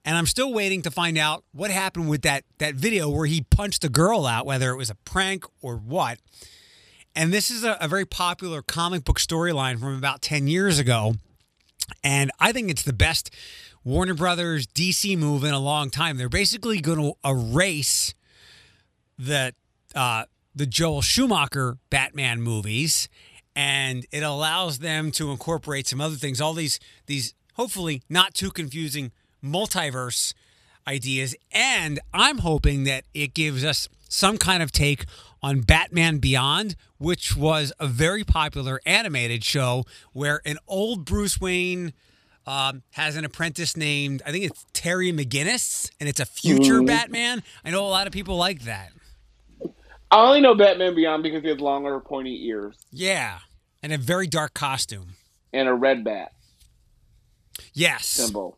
And 0.08 0.16
I'm 0.16 0.24
still 0.24 0.54
waiting 0.54 0.80
to 0.82 0.90
find 0.90 1.18
out 1.18 1.44
what 1.52 1.70
happened 1.70 2.08
with 2.08 2.22
that, 2.22 2.44
that 2.56 2.74
video 2.74 3.10
where 3.10 3.26
he 3.26 3.42
punched 3.42 3.84
a 3.84 3.90
girl 3.90 4.24
out, 4.24 4.46
whether 4.46 4.70
it 4.70 4.76
was 4.78 4.88
a 4.88 4.94
prank 4.94 5.44
or 5.60 5.76
what. 5.76 6.18
And 7.14 7.30
this 7.30 7.50
is 7.50 7.62
a, 7.62 7.76
a 7.78 7.88
very 7.88 8.06
popular 8.06 8.62
comic 8.62 9.04
book 9.04 9.20
storyline 9.20 9.78
from 9.78 9.98
about 9.98 10.22
10 10.22 10.48
years 10.48 10.78
ago. 10.78 11.16
And 12.02 12.30
I 12.40 12.52
think 12.52 12.70
it's 12.70 12.84
the 12.84 12.94
best 12.94 13.34
Warner 13.84 14.14
Brothers 14.14 14.66
DC 14.66 15.14
move 15.18 15.44
in 15.44 15.52
a 15.52 15.60
long 15.60 15.90
time. 15.90 16.16
They're 16.16 16.30
basically 16.30 16.80
going 16.80 17.00
to 17.02 17.12
erase 17.22 18.14
the 19.18 19.54
uh, 19.94 20.24
the 20.54 20.64
Joel 20.64 21.02
Schumacher 21.02 21.76
Batman 21.90 22.40
movies, 22.40 23.10
and 23.54 24.06
it 24.10 24.22
allows 24.22 24.78
them 24.78 25.10
to 25.12 25.30
incorporate 25.32 25.86
some 25.86 26.00
other 26.00 26.16
things. 26.16 26.40
All 26.40 26.54
these 26.54 26.80
these 27.04 27.34
hopefully 27.56 28.02
not 28.08 28.32
too 28.32 28.50
confusing 28.50 29.12
multiverse 29.42 30.34
ideas, 30.86 31.34
and 31.52 32.00
I'm 32.14 32.38
hoping 32.38 32.84
that 32.84 33.04
it 33.14 33.34
gives 33.34 33.64
us 33.64 33.88
some 34.08 34.38
kind 34.38 34.62
of 34.62 34.72
take 34.72 35.04
on 35.42 35.60
Batman 35.60 36.18
Beyond, 36.18 36.74
which 36.98 37.36
was 37.36 37.72
a 37.78 37.86
very 37.86 38.24
popular 38.24 38.80
animated 38.86 39.44
show 39.44 39.84
where 40.12 40.40
an 40.46 40.56
old 40.66 41.04
Bruce 41.04 41.40
Wayne 41.40 41.92
um, 42.46 42.82
has 42.92 43.14
an 43.16 43.24
apprentice 43.26 43.76
named 43.76 44.22
I 44.24 44.32
think 44.32 44.44
it's 44.44 44.64
Terry 44.72 45.12
McGinnis, 45.12 45.90
and 46.00 46.08
it's 46.08 46.18
a 46.20 46.24
future 46.24 46.80
Mhm. 46.80 46.86
Batman. 46.86 47.42
I 47.64 47.70
know 47.70 47.86
a 47.86 47.90
lot 47.90 48.06
of 48.06 48.12
people 48.14 48.36
like 48.36 48.62
that. 48.62 48.90
I 50.10 50.16
only 50.26 50.40
know 50.40 50.54
Batman 50.54 50.94
Beyond 50.94 51.22
because 51.22 51.42
he 51.42 51.48
has 51.50 51.60
longer, 51.60 52.00
pointy 52.00 52.46
ears 52.46 52.76
Yeah, 52.90 53.40
and 53.82 53.92
a 53.92 53.98
very 53.98 54.26
dark 54.26 54.54
costume. 54.54 55.16
and 55.52 55.68
a 55.68 55.74
red 55.74 56.02
bat 56.04 56.32
Yes. 57.74 58.06
symbol. 58.06 58.57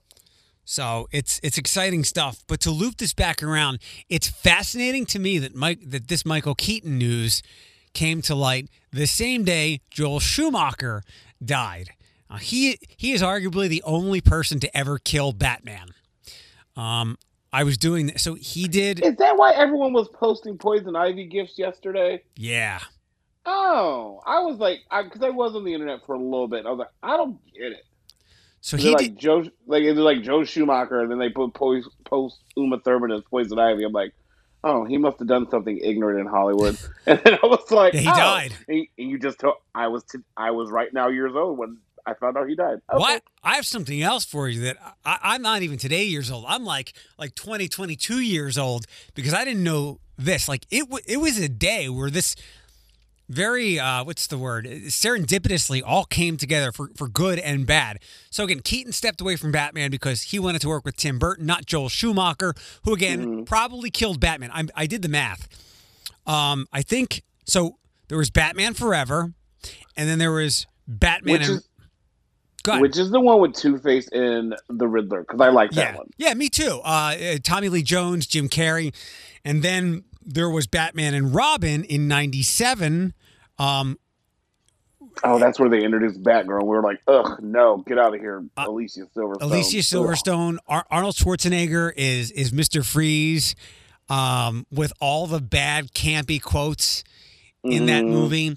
So 0.70 1.08
it's 1.10 1.40
it's 1.42 1.58
exciting 1.58 2.04
stuff. 2.04 2.44
But 2.46 2.60
to 2.60 2.70
loop 2.70 2.98
this 2.98 3.12
back 3.12 3.42
around, 3.42 3.80
it's 4.08 4.28
fascinating 4.28 5.04
to 5.06 5.18
me 5.18 5.36
that 5.40 5.52
Mike 5.52 5.80
that 5.90 6.06
this 6.06 6.24
Michael 6.24 6.54
Keaton 6.54 6.96
news 6.96 7.42
came 7.92 8.22
to 8.22 8.36
light 8.36 8.68
the 8.92 9.06
same 9.06 9.42
day 9.42 9.80
Joel 9.90 10.20
Schumacher 10.20 11.02
died. 11.44 11.90
Uh, 12.30 12.36
he 12.36 12.78
he 12.96 13.10
is 13.10 13.20
arguably 13.20 13.68
the 13.68 13.82
only 13.82 14.20
person 14.20 14.60
to 14.60 14.76
ever 14.76 14.98
kill 14.98 15.32
Batman. 15.32 15.88
Um, 16.76 17.18
I 17.52 17.64
was 17.64 17.76
doing 17.76 18.06
this, 18.06 18.22
so 18.22 18.34
he 18.34 18.68
did. 18.68 19.04
Is 19.04 19.16
that 19.16 19.36
why 19.36 19.54
everyone 19.54 19.92
was 19.92 20.06
posting 20.06 20.56
poison 20.56 20.94
ivy 20.94 21.26
gifts 21.26 21.58
yesterday? 21.58 22.22
Yeah, 22.36 22.78
Oh, 23.44 24.20
I 24.24 24.38
was 24.40 24.58
like, 24.58 24.80
because 24.88 25.22
I, 25.22 25.30
was 25.30 25.56
on 25.56 25.64
the 25.64 25.74
internet 25.74 26.06
for 26.06 26.14
a 26.14 26.18
little 26.18 26.46
bit. 26.46 26.66
I 26.66 26.70
was 26.70 26.78
like, 26.78 26.92
I 27.02 27.16
don't 27.16 27.38
get 27.52 27.72
it. 27.72 27.84
So 28.61 28.76
he 28.76 28.90
like 28.90 28.99
did. 28.99 29.19
Joe, 29.19 29.45
like 29.67 29.83
it's 29.83 29.99
like 29.99 30.23
Joe 30.23 30.45
Schumacher, 30.45 31.00
and 31.00 31.11
then 31.11 31.19
they 31.19 31.31
put 31.31 31.55
post, 31.55 31.88
post 32.05 32.38
Uma 32.57 32.79
Thurman 32.81 33.11
as 33.12 33.23
poison 33.31 33.59
ivy. 33.59 33.85
I'm 33.85 33.93
like, 33.93 34.12
oh, 34.64 34.85
he 34.85 34.99
must 34.99 35.19
have 35.19 35.29
done 35.29 35.49
something 35.50 35.79
ignorant 35.79 36.21
in 36.21 36.26
Hollywood. 36.26 36.79
and 37.07 37.21
then 37.25 37.38
I 37.43 37.47
was 37.47 37.71
like, 37.71 37.95
Yeah, 37.95 38.00
he 38.00 38.09
oh. 38.09 38.12
died. 38.12 38.52
And, 38.69 38.87
and 38.99 39.11
you 39.11 39.19
just 39.19 39.38
told 39.40 39.55
I 39.75 39.88
was 39.88 40.05
t- 40.05 40.19
I 40.37 40.50
was 40.50 40.71
right 40.71 40.93
now 40.93 41.09
years 41.09 41.33
old 41.35 41.59
when 41.59 41.79
I 42.07 42.14
found 42.14 42.37
out 42.37 42.49
he 42.49 42.55
died. 42.55 42.81
Okay. 42.93 42.99
What? 42.99 43.23
I 43.43 43.55
have 43.55 43.67
something 43.67 44.02
else 44.02 44.25
for 44.25 44.49
you 44.49 44.61
that 44.62 44.76
I, 45.05 45.19
I'm 45.23 45.43
not 45.43 45.62
even 45.62 45.79
today 45.79 46.05
years 46.05 46.31
old. 46.31 46.45
I'm 46.49 46.64
like 46.64 46.93
like 47.19 47.35
20, 47.35 47.69
22 47.69 48.21
years 48.21 48.59
old 48.59 48.87
because 49.14 49.35
I 49.35 49.45
didn't 49.45 49.64
know 49.64 50.00
this. 50.19 50.49
Like 50.49 50.67
it, 50.71 50.81
w- 50.81 51.05
it 51.07 51.19
was 51.19 51.38
a 51.38 51.49
day 51.49 51.88
where 51.88 52.11
this 52.11 52.37
very 53.30 53.78
uh, 53.78 54.02
what's 54.02 54.26
the 54.26 54.37
word 54.37 54.66
serendipitously 54.66 55.80
all 55.87 56.04
came 56.04 56.37
together 56.37 56.72
for, 56.72 56.90
for 56.96 57.06
good 57.06 57.38
and 57.38 57.64
bad 57.64 57.99
so 58.28 58.42
again 58.44 58.58
keaton 58.60 58.92
stepped 58.92 59.20
away 59.20 59.37
from 59.37 59.52
batman 59.52 59.88
because 59.90 60.22
he 60.22 60.38
wanted 60.38 60.60
to 60.60 60.68
work 60.68 60.84
with 60.84 60.96
tim 60.96 61.16
burton 61.18 61.46
not 61.46 61.64
joel 61.64 61.88
schumacher 61.88 62.52
who 62.84 62.92
again 62.92 63.20
Mm-hmm. 63.20 63.42
probably 63.44 63.90
killed 63.90 64.18
batman 64.18 64.50
I, 64.52 64.64
I 64.75 64.87
did 64.87 65.02
the 65.02 65.08
math 65.08 65.46
um, 66.26 66.66
i 66.72 66.82
think 66.82 67.22
so 67.46 67.78
there 68.08 68.18
was 68.18 68.30
batman 68.30 68.75
forever 68.75 69.32
and 69.96 70.08
then 70.08 70.18
there 70.18 70.32
was 70.32 70.66
batman 70.88 71.34
Which 71.34 71.49
and 71.49 71.58
is 71.58 71.68
which 72.78 72.99
is 72.99 73.10
the 73.10 73.20
one 73.20 73.40
with 73.40 73.54
Two 73.54 73.78
Face 73.78 74.06
and 74.08 74.54
the 74.68 74.87
Riddler 74.87 75.20
because 75.22 75.40
I 75.40 75.49
like 75.49 75.70
that 75.70 75.92
yeah, 75.92 75.96
one. 75.96 76.06
yeah, 76.18 76.34
me 76.34 76.50
too. 76.50 76.80
Uh, 76.84 77.14
uh, 77.16 77.38
Tommy 77.42 77.70
Lee 77.70 77.82
Jones, 77.82 78.26
Jim 78.26 78.50
Carrey, 78.50 78.94
and 79.46 79.62
then 79.62 80.04
there 80.22 80.50
was 80.50 80.66
Batman 80.66 81.14
and 81.14 81.34
Robin 81.34 81.84
in 81.84 82.06
'97. 82.06 83.14
Um, 83.61 83.99
Oh, 85.25 85.38
that's 85.38 85.59
where 85.59 85.69
they 85.69 85.83
introduced 85.85 86.23
Batgirl. 86.23 86.62
We 86.62 86.69
were 86.69 86.83
like, 86.83 87.00
ugh, 87.07 87.40
no, 87.43 87.79
get 87.87 87.99
out 87.99 88.14
of 88.14 88.21
here, 88.21 88.45
Alicia 88.57 89.00
Silverstone. 89.14 89.43
Alicia 89.43 89.79
Silverstone, 89.79 90.59
Ar- 90.67 90.87
Arnold 90.90 91.14
Schwarzenegger 91.17 91.93
is 91.97 92.31
is 92.31 92.52
Mister 92.52 92.83
Freeze, 92.83 93.55
um, 94.09 94.67
with 94.71 94.93
all 95.00 95.26
the 95.26 95.40
bad 95.40 95.93
campy 95.93 96.40
quotes 96.40 97.02
in 97.64 97.87
that 97.87 98.05
Mhm. 98.05 98.09
movie. 98.11 98.57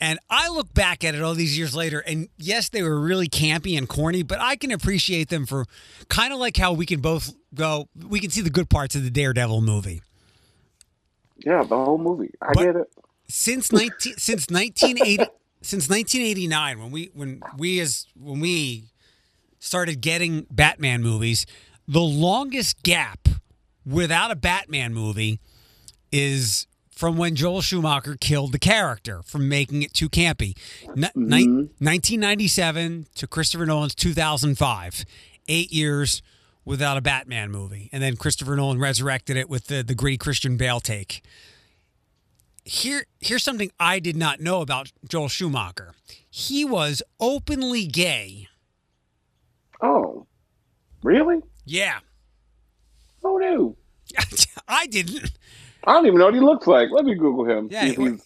And 0.00 0.18
I 0.28 0.48
look 0.50 0.72
back 0.74 1.04
at 1.04 1.14
it 1.14 1.22
all 1.22 1.34
these 1.34 1.56
years 1.56 1.74
later, 1.74 2.00
and 2.00 2.28
yes, 2.36 2.68
they 2.68 2.82
were 2.82 3.00
really 3.00 3.28
campy 3.28 3.76
and 3.78 3.88
corny, 3.88 4.22
but 4.22 4.40
I 4.40 4.56
can 4.56 4.70
appreciate 4.70 5.30
them 5.30 5.46
for 5.46 5.64
kind 6.08 6.32
of 6.32 6.38
like 6.38 6.56
how 6.56 6.72
we 6.74 6.84
can 6.86 7.00
both 7.00 7.34
go. 7.54 7.88
We 7.96 8.20
can 8.20 8.30
see 8.30 8.42
the 8.42 8.50
good 8.50 8.68
parts 8.68 8.94
of 8.94 9.02
the 9.04 9.10
Daredevil 9.10 9.62
movie. 9.62 10.02
Yeah, 11.44 11.62
the 11.62 11.76
whole 11.76 11.98
movie. 11.98 12.32
I 12.42 12.52
But- 12.52 12.64
get 12.64 12.76
it. 12.76 12.90
Since 13.28 13.72
19 13.72 14.14
since 14.16 14.48
1980 14.50 15.30
since 15.62 15.88
1989 15.88 16.80
when 16.80 16.90
we 16.90 17.10
when 17.14 17.40
we 17.56 17.80
as 17.80 18.06
when 18.18 18.40
we 18.40 18.84
started 19.58 20.00
getting 20.00 20.46
Batman 20.50 21.02
movies 21.02 21.46
the 21.86 22.00
longest 22.00 22.82
gap 22.82 23.28
without 23.86 24.30
a 24.30 24.36
Batman 24.36 24.94
movie 24.94 25.40
is 26.12 26.66
from 26.90 27.16
when 27.16 27.34
Joel 27.34 27.60
Schumacher 27.60 28.16
killed 28.18 28.52
the 28.52 28.58
character 28.58 29.22
from 29.22 29.48
making 29.48 29.82
it 29.82 29.92
too 29.92 30.08
campy. 30.08 30.56
N- 30.88 31.10
ni- 31.14 31.44
mm-hmm. 31.46 31.84
1997 31.84 33.06
to 33.16 33.26
Christopher 33.26 33.66
Nolan's 33.66 33.94
2005 33.94 35.04
8 35.46 35.72
years 35.72 36.22
without 36.64 36.96
a 36.96 37.02
Batman 37.02 37.50
movie. 37.50 37.90
And 37.92 38.02
then 38.02 38.16
Christopher 38.16 38.56
Nolan 38.56 38.78
resurrected 38.78 39.36
it 39.36 39.48
with 39.48 39.66
the 39.66 39.82
the 39.82 39.94
gritty 39.94 40.16
Christian 40.16 40.56
Bale 40.56 40.80
take 40.80 41.22
here 42.64 43.04
here's 43.20 43.42
something 43.44 43.70
I 43.78 43.98
did 43.98 44.16
not 44.16 44.40
know 44.40 44.60
about 44.60 44.92
Joel 45.08 45.28
Schumacher. 45.28 45.92
He 46.30 46.64
was 46.64 47.02
openly 47.20 47.86
gay. 47.86 48.48
Oh, 49.80 50.26
really? 51.02 51.40
Yeah. 51.64 51.98
Who 53.22 53.38
knew? 53.38 53.76
I 54.68 54.86
didn't. 54.86 55.30
I 55.84 55.92
don't 55.92 56.06
even 56.06 56.18
know 56.18 56.26
what 56.26 56.34
he 56.34 56.40
looks 56.40 56.66
like. 56.66 56.88
Let 56.90 57.04
me 57.04 57.14
Google 57.14 57.44
him. 57.44 57.68
Yeah, 57.70 57.84
he- 57.86 57.94
he's, 57.94 58.22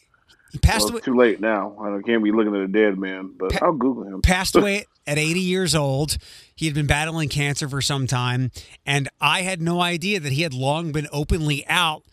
He 0.53 0.59
passed 0.59 0.85
well, 0.85 0.95
away 0.95 1.01
too 1.01 1.17
late 1.17 1.41
now. 1.41 1.77
I 1.81 2.01
can't 2.07 2.23
be 2.23 2.31
looking 2.33 2.55
at 2.55 2.61
a 2.63 2.69
dead 2.69 2.99
man, 2.99 3.33
but 3.39 3.53
Pa- 3.53 3.67
I'll 3.67 3.73
Google 3.73 4.05
him. 4.05 4.23
passed 4.23 4.55
away 4.57 4.87
at 5.07 5.19
80 5.19 5.41
years 5.41 5.75
old. 5.75 6.17
He 6.55 6.67
had 6.67 6.75
been 6.75 6.87
battling 6.87 7.29
cancer 7.29 7.69
for 7.69 7.81
some 7.81 8.07
time, 8.07 8.51
and 8.87 9.09
I 9.21 9.43
had 9.43 9.61
no 9.61 9.81
idea 9.81 10.21
that 10.21 10.33
he 10.33 10.43
had 10.43 10.55
long 10.55 10.93
been 10.93 11.09
openly 11.13 11.67
out. 11.69 12.05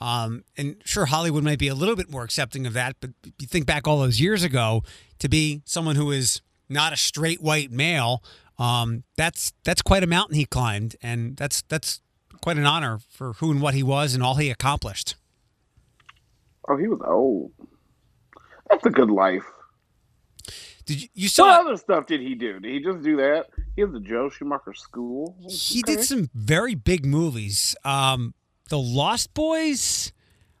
Um, 0.00 0.44
and 0.56 0.76
sure, 0.84 1.06
Hollywood 1.06 1.44
might 1.44 1.58
be 1.58 1.68
a 1.68 1.74
little 1.74 1.96
bit 1.96 2.10
more 2.10 2.22
accepting 2.24 2.66
of 2.66 2.72
that, 2.72 2.96
but 3.00 3.10
you 3.38 3.46
think 3.46 3.66
back 3.66 3.86
all 3.86 3.98
those 3.98 4.20
years 4.20 4.42
ago 4.42 4.82
to 5.18 5.28
be 5.28 5.62
someone 5.66 5.96
who 5.96 6.10
is 6.10 6.40
not 6.68 6.92
a 6.92 6.96
straight 6.96 7.42
white 7.42 7.70
male, 7.70 8.22
um, 8.58 9.04
that's 9.16 9.52
that's 9.64 9.82
quite 9.82 10.02
a 10.02 10.06
mountain 10.06 10.36
he 10.36 10.44
climbed, 10.46 10.96
and 11.02 11.36
that's 11.36 11.62
that's 11.68 12.00
quite 12.40 12.56
an 12.56 12.64
honor 12.66 12.98
for 13.10 13.34
who 13.34 13.50
and 13.50 13.60
what 13.60 13.74
he 13.74 13.82
was 13.82 14.14
and 14.14 14.22
all 14.22 14.36
he 14.36 14.48
accomplished. 14.50 15.16
Oh, 16.68 16.76
he 16.76 16.86
was 16.88 17.00
old. 17.06 17.52
That's 18.70 18.86
a 18.86 18.90
good 18.90 19.10
life. 19.10 19.44
Did 20.86 21.02
you, 21.02 21.08
you 21.14 21.24
What 21.26 21.32
saw? 21.32 21.60
other 21.60 21.76
stuff 21.76 22.06
did 22.06 22.20
he 22.20 22.34
do? 22.34 22.58
Did 22.60 22.72
he 22.72 22.80
just 22.80 23.02
do 23.02 23.16
that? 23.16 23.46
He 23.76 23.82
has 23.82 23.92
the 23.92 24.00
Joe 24.00 24.28
Schumacher 24.30 24.74
School. 24.74 25.36
He 25.48 25.80
Okay. 25.80 25.96
did 25.96 26.04
some 26.04 26.30
very 26.34 26.74
big 26.74 27.04
movies. 27.04 27.76
Um, 27.84 28.34
the 28.70 28.78
Lost 28.78 29.34
Boys, 29.34 30.12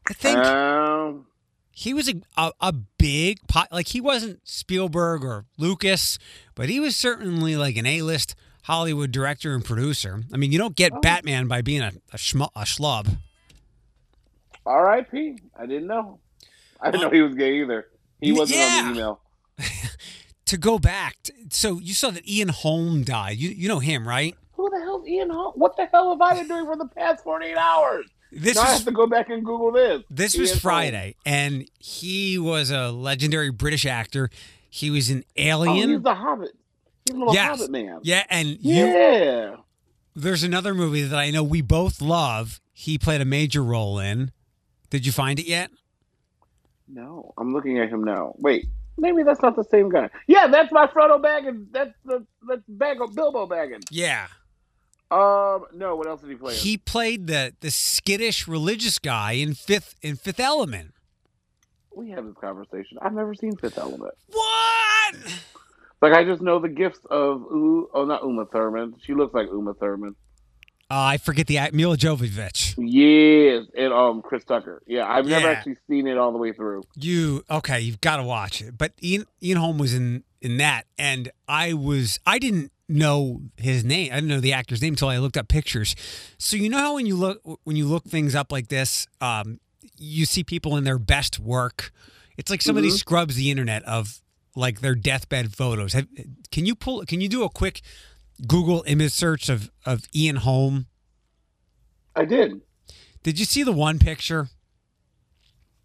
I 0.06 0.12
think. 0.12 0.36
Um, 0.38 1.26
he 1.72 1.94
was 1.94 2.08
a, 2.10 2.20
a, 2.36 2.52
a 2.60 2.72
big 2.98 3.38
pot 3.48 3.68
like 3.72 3.88
he 3.88 4.00
wasn't 4.02 4.46
Spielberg 4.46 5.24
or 5.24 5.46
Lucas, 5.56 6.18
but 6.54 6.68
he 6.68 6.78
was 6.78 6.94
certainly 6.94 7.56
like 7.56 7.76
an 7.78 7.86
A-list 7.86 8.34
Hollywood 8.64 9.10
director 9.10 9.54
and 9.54 9.64
producer. 9.64 10.22
I 10.32 10.36
mean, 10.36 10.52
you 10.52 10.58
don't 10.58 10.76
get 10.76 10.92
Oh. 10.94 11.00
Batman 11.00 11.48
by 11.48 11.62
being 11.62 11.80
a 11.80 11.92
a, 12.12 12.16
schmu- 12.18 12.50
a 12.54 12.62
schlub. 12.62 13.16
R.I.P. 14.66 15.38
I 15.58 15.66
didn't 15.66 15.86
know. 15.86 16.18
I 16.80 16.90
didn't 16.90 17.04
know 17.04 17.10
he 17.10 17.22
was 17.22 17.34
gay 17.34 17.60
either. 17.62 17.86
He 18.20 18.32
wasn't 18.32 18.60
on 18.60 18.84
the 18.86 18.90
email. 19.00 19.20
To 20.46 20.56
go 20.58 20.80
back, 20.80 21.16
so 21.50 21.78
you 21.78 21.94
saw 21.94 22.10
that 22.10 22.28
Ian 22.28 22.48
Holm 22.48 23.04
died. 23.04 23.36
You 23.36 23.50
you 23.50 23.68
know 23.68 23.78
him, 23.78 24.08
right? 24.08 24.34
Who 24.60 24.70
the 24.70 24.80
hell's 24.84 25.06
Ian 25.08 25.30
Holm? 25.30 25.52
What 25.56 25.76
the 25.76 25.86
hell 25.86 26.10
have 26.10 26.20
I 26.20 26.34
been 26.38 26.48
doing 26.48 26.66
for 26.66 26.76
the 26.76 26.86
past 26.86 27.24
48 27.24 27.56
hours? 27.56 28.06
This 28.30 28.56
now 28.56 28.62
I 28.62 28.66
have 28.72 28.84
to 28.84 28.90
go 28.92 29.06
back 29.06 29.28
and 29.30 29.44
Google 29.44 29.72
this. 29.72 30.02
this 30.10 30.34
Ian 30.34 30.42
was. 30.42 30.60
Friday, 30.60 31.16
and 31.24 31.66
he 31.78 32.38
was 32.38 32.70
a 32.70 32.90
legendary 32.90 33.50
British 33.50 33.86
actor. 33.86 34.28
He 34.68 34.90
was 34.90 35.10
Oh, 35.10 35.20
Alien. 35.36 35.88
he's 35.90 36.02
the 36.02 36.14
Hobbit. 36.14 36.50
He's 37.06 37.16
a 37.16 37.18
little 37.18 37.34
Yes. 37.34 37.48
Hobbit 37.58 37.70
man. 37.70 38.00
yeah, 38.02 38.24
and 38.28 38.48
you 38.60 38.84
Yeah. 38.86 39.56
there's 40.14 40.42
another 40.44 40.74
movie 40.74 41.02
that 41.02 41.18
I 41.18 41.30
know 41.30 41.42
we 41.42 41.60
both 41.62 42.00
love. 42.02 42.60
He 42.72 42.98
played 42.98 43.20
a 43.20 43.24
major 43.24 43.64
role 43.64 43.98
in. 43.98 44.30
Did 44.90 45.06
you 45.06 45.12
find 45.12 45.38
it 45.40 45.46
yet? 45.46 45.70
No, 46.86 47.32
I'm 47.38 47.52
looking 47.52 47.78
at 47.78 47.88
him 47.88 48.04
now. 48.04 48.34
Wait, 48.38 48.66
maybe 48.98 49.22
that's 49.22 49.42
not 49.42 49.56
the 49.56 49.64
same 49.64 49.88
guy. 49.88 50.08
Yeah, 50.26 50.46
that's 50.48 50.70
my 50.72 50.86
Frodo 50.86 51.20
Baggins. 51.20 51.66
That's 51.72 51.94
the 52.04 52.26
that's 52.48 52.62
Bag 52.68 52.98
Bilbo 53.14 53.46
Baggins. 53.46 53.84
Yeah. 53.90 54.26
Um, 55.10 55.66
no. 55.74 55.96
What 55.96 56.06
else 56.06 56.20
did 56.20 56.30
he 56.30 56.36
play? 56.36 56.54
He 56.54 56.76
played 56.76 57.26
the 57.26 57.52
the 57.60 57.70
skittish 57.70 58.46
religious 58.46 58.98
guy 58.98 59.32
in 59.32 59.54
Fifth 59.54 59.94
in 60.02 60.16
Fifth 60.16 60.40
Element. 60.40 60.94
we 61.94 62.10
have 62.10 62.24
this 62.24 62.36
conversation. 62.40 62.98
I've 63.02 63.12
never 63.14 63.34
seen 63.34 63.56
Fifth 63.56 63.78
Element. 63.78 64.14
What? 64.28 65.14
Like 66.02 66.12
I 66.14 66.24
just 66.24 66.40
know 66.40 66.58
the 66.58 66.68
gifts 66.68 67.00
of 67.10 67.40
U- 67.50 67.90
oh 67.92 68.04
not 68.04 68.22
Uma 68.22 68.46
Thurman. 68.46 68.94
She 69.02 69.14
looks 69.14 69.34
like 69.34 69.48
Uma 69.48 69.74
Thurman. 69.74 70.14
Uh, 70.92 70.94
I 70.98 71.18
forget 71.18 71.46
the 71.46 71.58
act- 71.58 71.72
Milla 71.74 71.96
Jovovich. 71.96 72.74
Yes, 72.76 73.66
and 73.76 73.92
um 73.92 74.22
Chris 74.22 74.42
Tucker. 74.44 74.82
Yeah, 74.86 75.06
I've 75.08 75.26
never 75.26 75.46
Yeah. 75.46 75.52
actually 75.52 75.76
seen 75.88 76.06
it 76.08 76.16
all 76.18 76.32
the 76.32 76.38
way 76.38 76.52
through. 76.52 76.82
You 76.96 77.44
okay? 77.50 77.80
You've 77.80 78.00
got 78.00 78.16
to 78.16 78.22
watch 78.24 78.60
it. 78.62 78.76
But 78.78 78.92
Ian 79.02 79.24
Ian 79.42 79.58
Holm 79.58 79.78
was 79.78 79.92
in 79.94 80.24
in 80.40 80.56
that, 80.56 80.86
and 80.98 81.30
I 81.46 81.74
was 81.74 82.18
I 82.26 82.38
didn't 82.38 82.72
know 82.90 83.42
his 83.56 83.84
name. 83.84 84.12
I 84.12 84.16
didn't 84.16 84.28
know 84.28 84.40
the 84.40 84.52
actor's 84.52 84.82
name 84.82 84.94
until 84.94 85.08
I 85.08 85.18
looked 85.18 85.36
up 85.36 85.48
pictures. 85.48 85.94
So 86.38 86.56
you 86.56 86.68
know 86.68 86.78
how 86.78 86.94
when 86.94 87.06
you 87.06 87.16
look 87.16 87.40
when 87.64 87.76
you 87.76 87.86
look 87.86 88.04
things 88.04 88.34
up 88.34 88.52
like 88.52 88.68
this, 88.68 89.06
um, 89.20 89.60
you 89.96 90.26
see 90.26 90.44
people 90.44 90.76
in 90.76 90.84
their 90.84 90.98
best 90.98 91.38
work. 91.38 91.92
It's 92.36 92.50
like 92.50 92.62
somebody 92.62 92.88
Mhm. 92.88 92.98
scrubs 92.98 93.36
the 93.36 93.50
internet 93.50 93.82
of 93.84 94.20
like 94.56 94.80
their 94.80 94.94
deathbed 94.94 95.54
photos. 95.54 95.92
Have, 95.92 96.08
can 96.50 96.66
you 96.66 96.74
pull? 96.74 97.04
Can 97.06 97.20
you 97.20 97.28
do 97.28 97.44
a 97.44 97.48
quick 97.50 97.80
Google 98.46 98.82
image 98.86 99.12
search 99.12 99.48
of 99.48 99.70
of 99.86 100.04
Ian 100.14 100.36
Holm? 100.36 100.86
I 102.16 102.24
did. 102.24 102.60
Did 103.22 103.38
you 103.38 103.44
see 103.44 103.62
the 103.62 103.72
one 103.72 103.98
picture? 103.98 104.48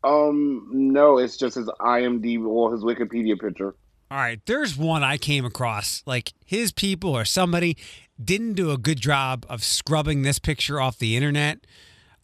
Um, 0.04 0.70
no, 0.72 1.18
it's 1.18 1.36
just 1.36 1.56
his 1.56 1.68
IMDb 1.80 2.46
or 2.46 2.72
his 2.72 2.84
Wikipedia 2.84 3.40
picture. 3.40 3.76
All 4.12 4.18
right, 4.18 4.40
there's 4.46 4.78
one 4.78 5.04
I 5.04 5.18
came 5.18 5.46
across. 5.46 6.04
Like 6.06 6.34
his 6.46 6.72
people 6.72 7.12
or 7.12 7.26
somebody 7.26 7.76
didn't 8.24 8.54
do 8.54 8.72
a 8.72 8.78
good 8.78 9.02
job 9.02 9.46
of 9.50 9.64
scrubbing 9.64 10.22
this 10.22 10.40
picture 10.40 10.80
off 10.80 10.98
the 11.00 11.16
internet. 11.16 11.60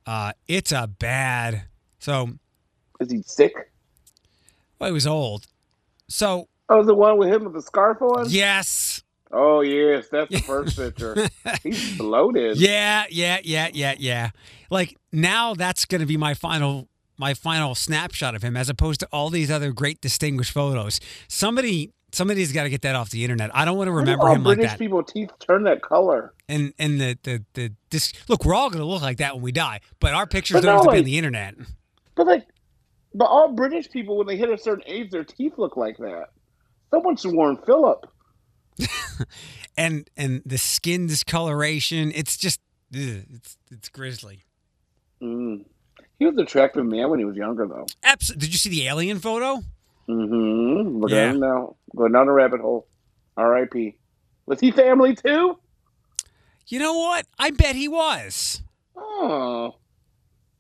Uh, 0.05 0.33
it's 0.47 0.71
a 0.71 0.87
bad. 0.87 1.63
So 1.99 2.29
Is 2.99 3.11
he 3.11 3.21
sick? 3.23 3.53
well, 4.79 4.89
he 4.89 4.93
was 4.93 5.07
old. 5.07 5.47
So 6.07 6.47
Oh, 6.69 6.83
the 6.83 6.95
one 6.95 7.17
with 7.17 7.29
him 7.29 7.43
with 7.43 7.53
the 7.53 7.61
scarf 7.61 8.01
on? 8.01 8.25
yes, 8.29 9.03
Oh 9.33 9.61
yes, 9.61 10.07
that's 10.09 10.29
the 10.31 10.39
first 10.41 10.75
picture. 10.77 11.27
He's 11.63 11.97
bloated. 11.97 12.57
yeah, 12.57 13.05
yeah, 13.09 13.39
yeah, 13.43 13.69
yeah, 13.73 13.95
yeah. 13.97 14.29
Like 14.69 14.97
now, 15.11 15.53
that's 15.53 15.85
going 15.85 15.99
to 16.01 16.05
be 16.05 16.17
my 16.17 16.33
final 16.33 16.87
my 17.21 17.33
final 17.33 17.75
snapshot 17.75 18.35
of 18.35 18.43
him, 18.43 18.57
as 18.57 18.69
opposed 18.69 18.99
to 19.01 19.07
all 19.13 19.29
these 19.29 19.49
other 19.49 19.71
great 19.71 20.01
distinguished 20.01 20.51
photos. 20.51 20.99
Somebody. 21.29 21.93
Somebody's 22.13 22.51
got 22.51 22.63
to 22.63 22.69
get 22.69 22.81
that 22.81 22.93
off 22.93 23.09
the 23.09 23.23
internet. 23.23 23.51
I 23.55 23.63
don't 23.63 23.77
want 23.77 23.87
to 23.87 23.93
remember 23.93 24.27
him 24.27 24.43
like 24.43 24.57
British 24.57 24.71
that. 24.73 24.79
people 24.79 25.01
teeth 25.01 25.29
turn 25.39 25.63
that 25.63 25.81
color. 25.81 26.33
and 26.49 26.73
and 26.77 26.99
the 26.99 27.17
the 27.23 27.45
the 27.53 27.71
this 27.89 28.11
look 28.27 28.43
we're 28.43 28.53
all 28.53 28.69
going 28.69 28.81
to 28.81 28.85
look 28.85 29.01
like 29.01 29.19
that 29.19 29.35
when 29.35 29.41
we 29.41 29.53
die 29.53 29.79
but 30.01 30.13
our 30.13 30.27
pictures 30.27 30.55
But 30.55 30.63
don't 30.63 30.71
no, 30.75 30.75
have 30.75 30.83
to 30.87 30.91
be 30.91 30.97
on 30.97 31.05
the 31.05 31.17
internet 31.17 31.55
But 32.15 32.27
like, 32.27 32.47
But 33.13 33.27
all 33.27 33.53
British 33.53 33.89
people, 33.89 34.17
when 34.17 34.27
they 34.27 34.35
hit 34.35 34.49
a 34.49 34.57
certain 34.57 34.83
age, 34.87 35.09
their 35.11 35.23
teeth 35.23 35.53
look 35.57 35.77
like 35.77 35.95
that. 35.99 36.31
Someone 36.93 37.15
should 37.15 37.33
warn 37.33 37.55
Philip. 37.65 38.05
and 39.77 40.09
and 40.17 40.41
the 40.45 40.57
skin 40.57 41.07
discoloration, 41.07 42.11
it's 42.13 42.35
just 42.35 42.59
ugh, 42.93 43.23
it's 43.35 43.57
it's 43.71 43.87
grisly. 43.89 44.43
Mm. 45.23 45.63
He 46.21 46.27
was 46.27 46.35
an 46.35 46.41
attractive 46.41 46.85
man 46.85 47.09
when 47.09 47.17
he 47.17 47.25
was 47.25 47.35
younger, 47.35 47.65
though. 47.67 47.87
Abs- 48.03 48.27
Did 48.35 48.51
you 48.53 48.59
see 48.59 48.69
the 48.69 48.85
alien 48.87 49.17
photo? 49.17 49.63
Mm-hmm. 50.07 50.99
Look 51.01 51.09
Yeah. 51.09 51.17
at 51.17 51.29
him 51.33 51.39
now, 51.39 51.77
going 51.95 52.11
down 52.11 52.27
a 52.27 52.31
rabbit 52.31 52.61
hole. 52.61 52.85
R.I.P. 53.37 53.97
Was 54.45 54.59
he 54.59 54.69
family 54.69 55.15
too? 55.15 55.57
You 56.67 56.77
know 56.77 56.93
what? 56.99 57.25
I 57.39 57.49
bet 57.49 57.75
he 57.75 57.87
was. 57.87 58.61
Oh, 58.95 59.77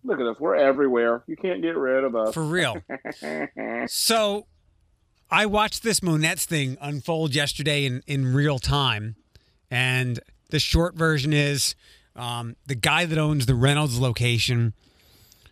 look 0.03 0.19
at 0.19 0.25
us. 0.25 0.37
We're 0.39 0.55
everywhere. 0.55 1.21
You 1.27 1.35
can't 1.35 1.61
get 1.61 1.77
rid 1.77 2.05
of 2.05 2.15
us. 2.15 2.33
For 2.33 2.43
real. 2.43 2.77
So 3.87 4.47
I 5.29 5.45
watched 5.45 5.83
this 5.83 6.01
Monnette's 6.01 6.45
thing 6.45 6.75
unfold 6.81 7.35
yesterday 7.35 7.85
in, 7.85 8.01
in 8.07 8.33
real 8.33 8.57
time. 8.57 9.15
And 9.69 10.19
the 10.49 10.57
short 10.57 10.95
version 10.95 11.33
is 11.33 11.75
um, 12.15 12.55
the 12.65 12.73
guy 12.73 13.05
that 13.05 13.19
owns 13.19 13.45
the 13.45 13.53
Reynolds 13.53 13.99
location 13.99 14.73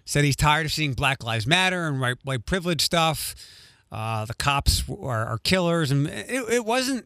said 0.09 0.23
he's 0.25 0.35
tired 0.35 0.65
of 0.65 0.71
seeing 0.71 0.93
Black 0.93 1.23
Lives 1.23 1.45
Matter 1.45 1.85
and 1.87 2.01
white, 2.01 2.17
white 2.23 2.43
privilege 2.43 2.81
stuff. 2.81 3.35
Uh, 3.91 4.25
the 4.25 4.33
cops 4.33 4.83
are, 4.89 5.25
are 5.27 5.37
killers, 5.37 5.91
and 5.91 6.07
it, 6.07 6.49
it 6.51 6.65
wasn't. 6.65 7.05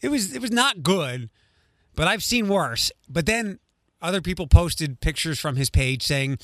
It 0.00 0.08
was 0.10 0.34
it 0.34 0.40
was 0.40 0.50
not 0.50 0.82
good, 0.82 1.28
but 1.94 2.08
I've 2.08 2.24
seen 2.24 2.48
worse. 2.48 2.90
But 3.06 3.26
then 3.26 3.58
other 4.00 4.22
people 4.22 4.46
posted 4.46 5.00
pictures 5.00 5.38
from 5.38 5.56
his 5.56 5.68
page 5.68 6.02
saying 6.02 6.38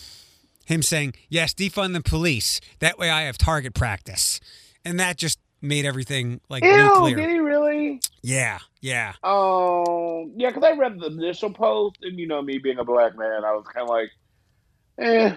him 0.67 0.83
saying, 0.83 1.15
"Yes, 1.31 1.55
defund 1.55 1.95
the 1.95 2.03
police. 2.03 2.61
That 2.81 2.99
way, 2.99 3.09
I 3.09 3.23
have 3.23 3.39
target 3.39 3.73
practice," 3.73 4.41
and 4.85 5.01
that 5.01 5.17
just 5.17 5.39
made 5.63 5.87
everything 5.87 6.43
like 6.51 6.65
Ew, 6.65 6.77
nuclear. 6.77 7.17
did 7.17 7.31
he 7.31 7.39
really? 7.39 8.01
Yeah, 8.23 8.59
yeah, 8.83 9.15
Oh, 9.23 10.31
yeah, 10.37 10.51
because 10.51 10.65
I 10.65 10.73
read 10.77 11.01
the 11.01 11.07
initial 11.07 11.51
post, 11.51 11.97
and 12.03 12.19
you 12.19 12.27
know 12.27 12.43
me 12.43 12.59
being 12.59 12.79
a 12.79 12.85
black 12.85 13.17
man, 13.17 13.43
I 13.45 13.53
was 13.53 13.65
kind 13.73 13.85
of 13.85 13.89
like, 13.89 14.11
eh. 14.99 15.37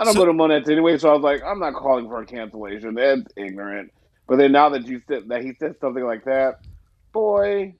I 0.00 0.04
don't 0.04 0.14
So- 0.14 0.20
go 0.20 0.26
to 0.26 0.32
Monnettes 0.32 0.68
anyway, 0.68 0.98
so 0.98 1.10
I 1.10 1.12
was 1.14 1.22
like, 1.22 1.42
I'm 1.44 1.58
not 1.60 1.74
calling 1.74 2.06
for 2.08 2.20
a 2.20 2.26
cancellation. 2.26 2.94
That's 2.94 3.22
ignorant. 3.36 3.92
But 4.26 4.36
then 4.38 4.52
now 4.52 4.68
that 4.70 4.86
you 4.86 5.00
said 5.06 5.28
that 5.28 5.42
he 5.42 5.52
said 5.58 5.76
something 5.80 6.04
like 6.04 6.24
that, 6.24 6.60
boy, 7.12 7.74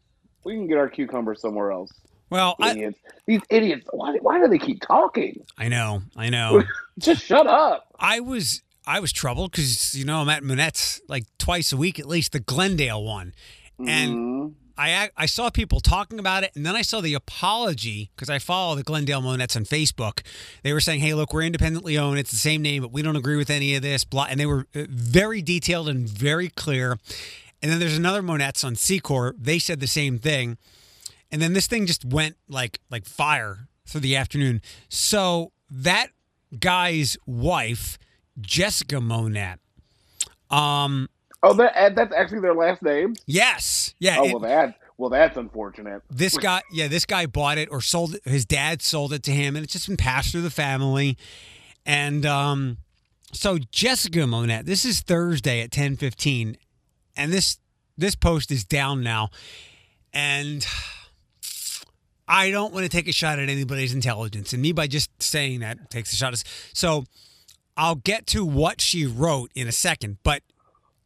we 0.44 0.54
can 0.54 0.66
get 0.68 0.76
our 0.78 0.88
cucumber 0.88 1.34
somewhere 1.34 1.72
else. 1.72 1.90
Well, 2.30 2.56
I, 2.60 2.92
These 3.26 3.40
idiots. 3.50 3.86
Why? 3.92 4.16
Why 4.20 4.38
do 4.40 4.48
they 4.48 4.58
keep 4.58 4.80
talking? 4.82 5.44
I 5.56 5.68
know, 5.68 6.02
I 6.16 6.30
know. 6.30 6.62
Just 6.98 7.24
shut 7.24 7.46
up. 7.46 7.86
I 7.98 8.20
was 8.20 8.62
I 8.86 9.00
was 9.00 9.12
troubled 9.12 9.52
because 9.52 9.94
you 9.94 10.04
know 10.04 10.18
I'm 10.18 10.28
at 10.28 10.42
Monnette's 10.42 11.00
like 11.08 11.24
twice 11.38 11.72
a 11.72 11.76
week 11.76 11.98
at 11.98 12.06
least, 12.06 12.32
the 12.32 12.40
Glendale 12.40 13.02
one, 13.04 13.34
and 13.78 14.14
Mhm. 14.14 14.54
I 14.76 15.10
I 15.16 15.26
saw 15.26 15.50
people 15.50 15.80
talking 15.80 16.18
about 16.18 16.42
it, 16.42 16.50
and 16.54 16.66
then 16.66 16.74
I 16.74 16.82
saw 16.82 17.00
the 17.00 17.14
apology 17.14 18.10
because 18.14 18.28
I 18.28 18.38
follow 18.38 18.74
the 18.74 18.82
Glendale 18.82 19.22
Monnettes 19.22 19.56
on 19.56 19.64
Facebook. 19.64 20.20
They 20.62 20.72
were 20.72 20.80
saying, 20.80 21.00
"Hey, 21.00 21.14
look, 21.14 21.32
we're 21.32 21.42
independently 21.42 21.96
owned. 21.96 22.18
It's 22.18 22.30
the 22.30 22.36
same 22.36 22.62
name, 22.62 22.82
but 22.82 22.92
we 22.92 23.02
don't 23.02 23.16
agree 23.16 23.36
with 23.36 23.50
any 23.50 23.74
of 23.76 23.82
this." 23.82 24.04
Blah, 24.04 24.26
and 24.30 24.40
they 24.40 24.46
were 24.46 24.66
uh, 24.74 24.84
very 24.88 25.42
detailed 25.42 25.88
and 25.88 26.08
very 26.08 26.48
clear. 26.48 26.98
And 27.62 27.70
then 27.70 27.78
there's 27.78 27.96
another 27.96 28.22
Monnettes 28.22 28.64
on 28.64 28.74
Secor. 28.74 29.32
They 29.38 29.58
said 29.58 29.80
the 29.80 29.86
same 29.86 30.18
thing, 30.18 30.58
and 31.30 31.40
then 31.40 31.52
this 31.52 31.66
thing 31.66 31.86
just 31.86 32.04
went 32.04 32.36
like 32.48 32.80
like 32.90 33.06
fire 33.06 33.68
through 33.86 34.00
the 34.00 34.16
afternoon. 34.16 34.60
So 34.88 35.52
that 35.70 36.08
guy's 36.58 37.16
wife, 37.26 37.96
Jessica 38.40 38.96
Monnette. 38.96 39.58
Um. 40.50 41.08
Oh, 41.44 41.52
that 41.54 41.94
that's 41.94 42.14
actually 42.14 42.40
their 42.40 42.54
last 42.54 42.82
name. 42.82 43.14
Yes. 43.26 43.94
Yeah. 43.98 44.16
Oh 44.18 44.24
it- 44.24 44.32
well, 44.32 44.40
that 44.40 44.76
well, 44.96 45.10
that's 45.10 45.36
unfortunate. 45.36 46.02
this 46.10 46.36
guy 46.38 46.62
yeah 46.72 46.88
this 46.88 47.04
guy 47.04 47.26
bought 47.26 47.58
it 47.58 47.68
or 47.70 47.80
sold 47.80 48.14
it 48.14 48.22
his 48.24 48.44
dad 48.44 48.80
sold 48.82 49.12
it 49.12 49.22
to 49.24 49.32
him 49.32 49.56
and 49.56 49.64
it's 49.64 49.72
just 49.72 49.88
been 49.88 49.96
passed 49.96 50.32
through 50.32 50.42
the 50.42 50.50
family 50.50 51.16
and 51.84 52.24
um 52.24 52.78
so 53.32 53.58
jessica 53.72 54.20
monnette 54.20 54.64
this 54.66 54.84
is 54.84 55.00
thursday 55.00 55.60
at 55.62 55.70
10.15 55.70 56.56
and 57.16 57.32
this 57.32 57.58
this 57.98 58.14
post 58.14 58.50
is 58.52 58.64
down 58.64 59.02
now 59.02 59.28
and 60.12 60.64
i 62.28 62.50
don't 62.50 62.72
want 62.72 62.84
to 62.84 62.88
take 62.88 63.08
a 63.08 63.12
shot 63.12 63.38
at 63.40 63.48
anybody's 63.48 63.92
intelligence 63.92 64.52
and 64.52 64.62
me 64.62 64.70
by 64.72 64.86
just 64.86 65.10
saying 65.20 65.60
that 65.60 65.90
takes 65.90 66.12
a 66.12 66.16
shot 66.16 66.32
at 66.32 66.42
so 66.72 67.04
i'll 67.76 67.96
get 67.96 68.26
to 68.28 68.44
what 68.44 68.80
she 68.80 69.04
wrote 69.04 69.50
in 69.56 69.66
a 69.66 69.72
second 69.72 70.18
but 70.22 70.42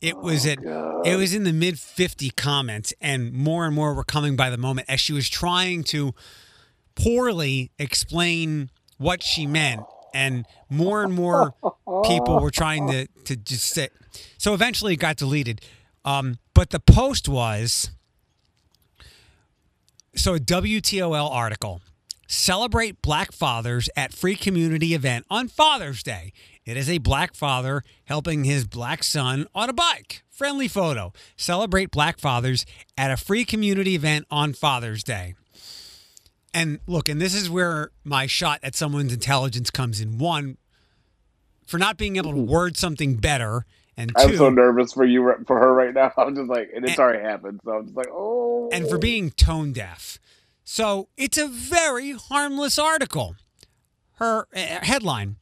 it 0.01 0.17
was 0.19 0.47
at 0.47 0.59
it 1.05 1.17
was 1.17 1.35
in 1.35 1.45
the 1.45 1.53
mid 1.53 1.79
50 1.79 2.31
comments 2.31 2.95
and 3.01 3.33
more 3.33 3.67
and 3.67 3.75
more 3.75 3.95
were 3.95 4.05
coming 4.05 4.37
by 4.37 4.51
the 4.51 4.57
moment 4.57 4.89
as 4.89 5.01
she 5.01 5.13
was 5.13 5.29
trying 5.29 5.83
to 5.85 6.15
poorly 6.95 7.71
explain 7.79 8.71
what 8.99 9.23
she 9.23 9.47
meant 9.47 9.83
and 10.15 10.47
more 10.71 11.03
and 11.03 11.13
more 11.13 11.55
people 12.05 12.41
were 12.41 12.51
trying 12.51 12.89
to 12.89 13.07
to 13.25 13.37
just 13.37 13.67
say 13.67 13.89
so 14.37 14.55
eventually 14.55 14.95
it 14.95 14.99
got 14.99 15.17
deleted 15.17 15.61
um, 16.05 16.39
but 16.55 16.71
the 16.71 16.81
post 16.81 17.29
was 17.29 17.91
so 20.15 20.35
a 20.35 20.39
WTOL 20.39 21.31
article 21.31 21.81
celebrate 22.27 23.01
black 23.03 23.33
fathers 23.33 23.89
at 23.97 24.13
free 24.13 24.37
community 24.37 24.95
event 24.95 25.25
on 25.31 25.49
Father's 25.49 26.03
Day. 26.03 26.33
It 26.69 26.77
is 26.77 26.91
a 26.91 26.99
black 26.99 27.35
father 27.35 27.83
helping 28.05 28.45
his 28.45 28.67
black 28.67 29.03
son 29.03 29.47
on 29.55 29.71
a 29.71 29.73
bike. 29.73 30.23
Friendly 30.29 30.69
photo. 30.69 31.15
Celebrate 31.35 31.91
black 31.91 32.19
fathers 32.19 32.67
at 32.95 33.11
a 33.11 33.17
free 33.17 33.47
community 33.47 33.95
event 33.95 34.27
on 34.31 34.53
Father's 34.53 35.03
Day. 35.03 35.35
And 36.53 36.79
look, 36.87 37.09
and 37.09 37.23
this 37.23 37.35
is 37.35 37.49
where 37.49 37.91
my 38.05 38.27
shot 38.27 38.61
at 38.63 38.75
someone's 38.75 39.15
intelligence 39.15 39.71
comes 39.71 39.99
in. 39.99 40.19
One, 40.19 40.59
for 41.67 41.79
not 41.79 41.97
being 41.97 42.17
able 42.17 42.33
to 42.33 42.43
word 42.43 42.77
something 42.77 43.15
better, 43.17 43.65
and 43.97 44.13
I'm 44.15 44.37
so 44.37 44.51
nervous 44.51 44.93
for 44.93 45.07
you 45.07 45.37
for 45.47 45.59
her 45.59 45.73
right 45.73 45.95
now. 45.95 46.13
I'm 46.19 46.37
just 46.37 46.51
like, 46.51 46.69
and 46.77 46.87
it's 46.87 46.99
already 46.99 47.25
happened. 47.25 47.61
So 47.65 47.79
I'm 47.79 47.85
just 47.87 47.97
like, 47.97 48.09
oh. 48.13 48.69
and 48.75 48.87
for 48.91 48.99
being 48.99 49.31
tone 49.31 49.73
deaf. 49.73 50.19
So 50.65 51.09
it's 51.17 51.39
a 51.39 51.49
very 51.49 52.13
harmless 52.13 52.79
article. 52.79 53.37
Her 54.17 54.49
uh, 54.55 54.59
headline, 54.83 55.37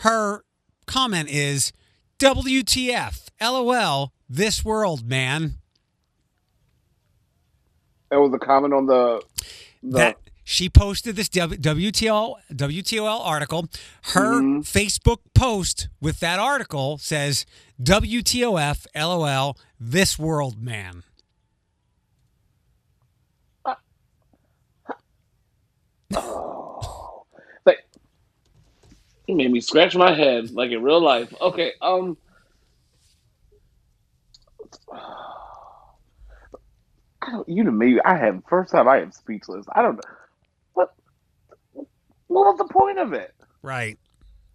her 0.00 0.44
comment 0.88 1.28
is 1.28 1.72
WTF, 2.18 3.28
LOL, 3.40 4.12
this 4.28 4.64
world, 4.64 5.06
man. 5.06 5.54
that 8.10 8.18
was 8.18 8.32
a 8.34 8.38
comment 8.38 8.72
on 8.72 8.86
the 8.86 9.22
the 9.82 9.98
That 9.98 10.16
she 10.44 10.70
posted 10.70 11.14
this 11.14 11.28
W- 11.28 11.60
WTL 11.60 12.36
WTOL 12.52 13.20
article. 13.20 13.68
Her 14.14 14.40
Mhm. 14.40 14.60
Facebook 14.64 15.18
post 15.34 15.88
with 16.00 16.20
that 16.20 16.38
article 16.38 16.96
says 16.98 17.44
WTOF, 17.82 18.86
LOL, 18.94 19.56
this 19.78 20.18
world, 20.18 20.60
man. 20.62 21.02
like 23.64 23.76
it 29.28 29.36
made 29.36 29.52
me 29.52 29.60
scratch 29.60 29.94
my 29.94 30.14
head 30.14 30.50
like 30.52 30.70
in 30.70 30.82
real 30.82 31.00
life. 31.00 31.32
Okay, 31.40 31.72
um 31.82 32.16
I 37.22 37.30
don't 37.32 37.48
you 37.48 37.62
know 37.62 37.70
me, 37.70 38.00
I 38.04 38.16
have 38.16 38.42
first 38.48 38.72
time 38.72 38.88
I 38.88 39.00
am 39.00 39.12
speechless. 39.12 39.66
I 39.72 39.82
don't 39.82 39.96
know 39.96 40.02
what 40.74 40.94
what 42.26 42.46
was 42.46 42.58
the 42.58 42.72
point 42.72 42.98
of 42.98 43.12
it? 43.12 43.34
Right. 43.62 43.98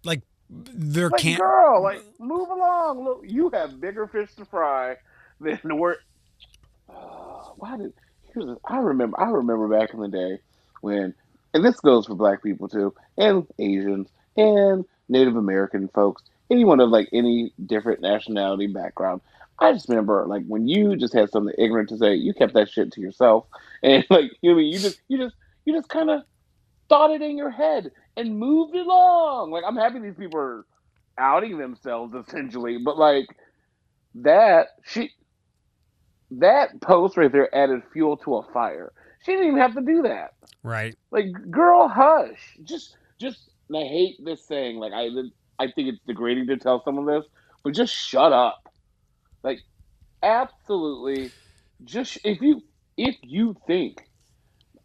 Like 0.04 0.22
there 0.50 1.10
Like 1.10 1.20
can't 1.20 1.40
girl, 1.40 1.82
like 1.82 2.02
move 2.18 2.48
along. 2.50 3.04
Look, 3.04 3.22
you 3.26 3.50
have 3.50 3.80
bigger 3.80 4.06
fish 4.08 4.34
to 4.34 4.44
fry 4.44 4.96
than 5.40 5.60
the 5.64 5.74
word 5.76 5.98
why 7.56 7.76
did 7.76 7.92
here's 8.32 8.46
a, 8.46 8.56
I 8.66 8.78
remember 8.78 9.20
I 9.20 9.30
remember 9.30 9.68
back 9.68 9.94
in 9.94 10.00
the 10.00 10.08
day 10.08 10.38
when 10.80 11.14
and 11.54 11.64
this 11.64 11.78
goes 11.80 12.06
for 12.06 12.16
black 12.16 12.42
people 12.42 12.68
too, 12.68 12.92
and 13.16 13.46
Asians 13.60 14.08
and 14.36 14.84
Native 15.08 15.36
American 15.36 15.88
folks, 15.88 16.22
anyone 16.50 16.80
of 16.80 16.90
like 16.90 17.08
any 17.12 17.52
different 17.66 18.00
nationality 18.00 18.66
background. 18.66 19.20
I 19.58 19.72
just 19.72 19.88
remember 19.88 20.24
like 20.26 20.44
when 20.46 20.66
you 20.66 20.96
just 20.96 21.14
had 21.14 21.30
something 21.30 21.54
ignorant 21.58 21.88
to 21.90 21.98
say, 21.98 22.14
you 22.14 22.34
kept 22.34 22.54
that 22.54 22.68
shit 22.70 22.92
to 22.92 23.00
yourself. 23.00 23.46
And 23.82 24.02
like 24.08 24.30
you 24.40 24.50
know 24.50 24.54
what 24.54 24.60
I 24.60 24.64
mean, 24.64 24.72
you 24.72 24.78
just 24.78 25.00
you 25.08 25.18
just 25.18 25.36
you 25.66 25.74
just 25.74 25.90
kinda 25.90 26.24
thought 26.88 27.10
it 27.10 27.20
in 27.20 27.36
your 27.36 27.50
head 27.50 27.90
and 28.16 28.38
moved 28.38 28.74
along. 28.74 29.50
Like 29.50 29.64
I'm 29.66 29.76
happy 29.76 29.98
these 29.98 30.14
people 30.16 30.40
are 30.40 30.64
outing 31.18 31.58
themselves 31.58 32.14
essentially, 32.14 32.78
but 32.78 32.96
like 32.96 33.26
that 34.14 34.68
she 34.86 35.10
that 36.30 36.80
post 36.80 37.16
right 37.16 37.30
there 37.30 37.54
added 37.54 37.82
fuel 37.92 38.16
to 38.18 38.36
a 38.36 38.52
fire. 38.52 38.92
She 39.24 39.32
didn't 39.32 39.48
even 39.48 39.60
have 39.60 39.74
to 39.74 39.80
do 39.80 40.02
that. 40.02 40.34
right. 40.62 40.94
Like, 41.10 41.26
girl, 41.50 41.88
hush. 41.88 42.58
Just, 42.64 42.96
just. 43.18 43.50
And 43.68 43.78
I 43.78 43.82
hate 43.82 44.16
this 44.24 44.46
saying. 44.46 44.78
Like, 44.78 44.92
I, 44.92 45.08
I 45.58 45.70
think 45.70 45.88
it's 45.88 46.00
degrading 46.06 46.46
to 46.48 46.56
tell 46.56 46.82
someone 46.84 47.06
this, 47.06 47.24
but 47.62 47.74
just 47.74 47.94
shut 47.94 48.32
up. 48.32 48.68
Like, 49.42 49.60
absolutely, 50.22 51.30
just 51.84 52.18
if 52.24 52.40
you 52.40 52.62
if 52.96 53.16
you 53.22 53.56
think, 53.66 54.08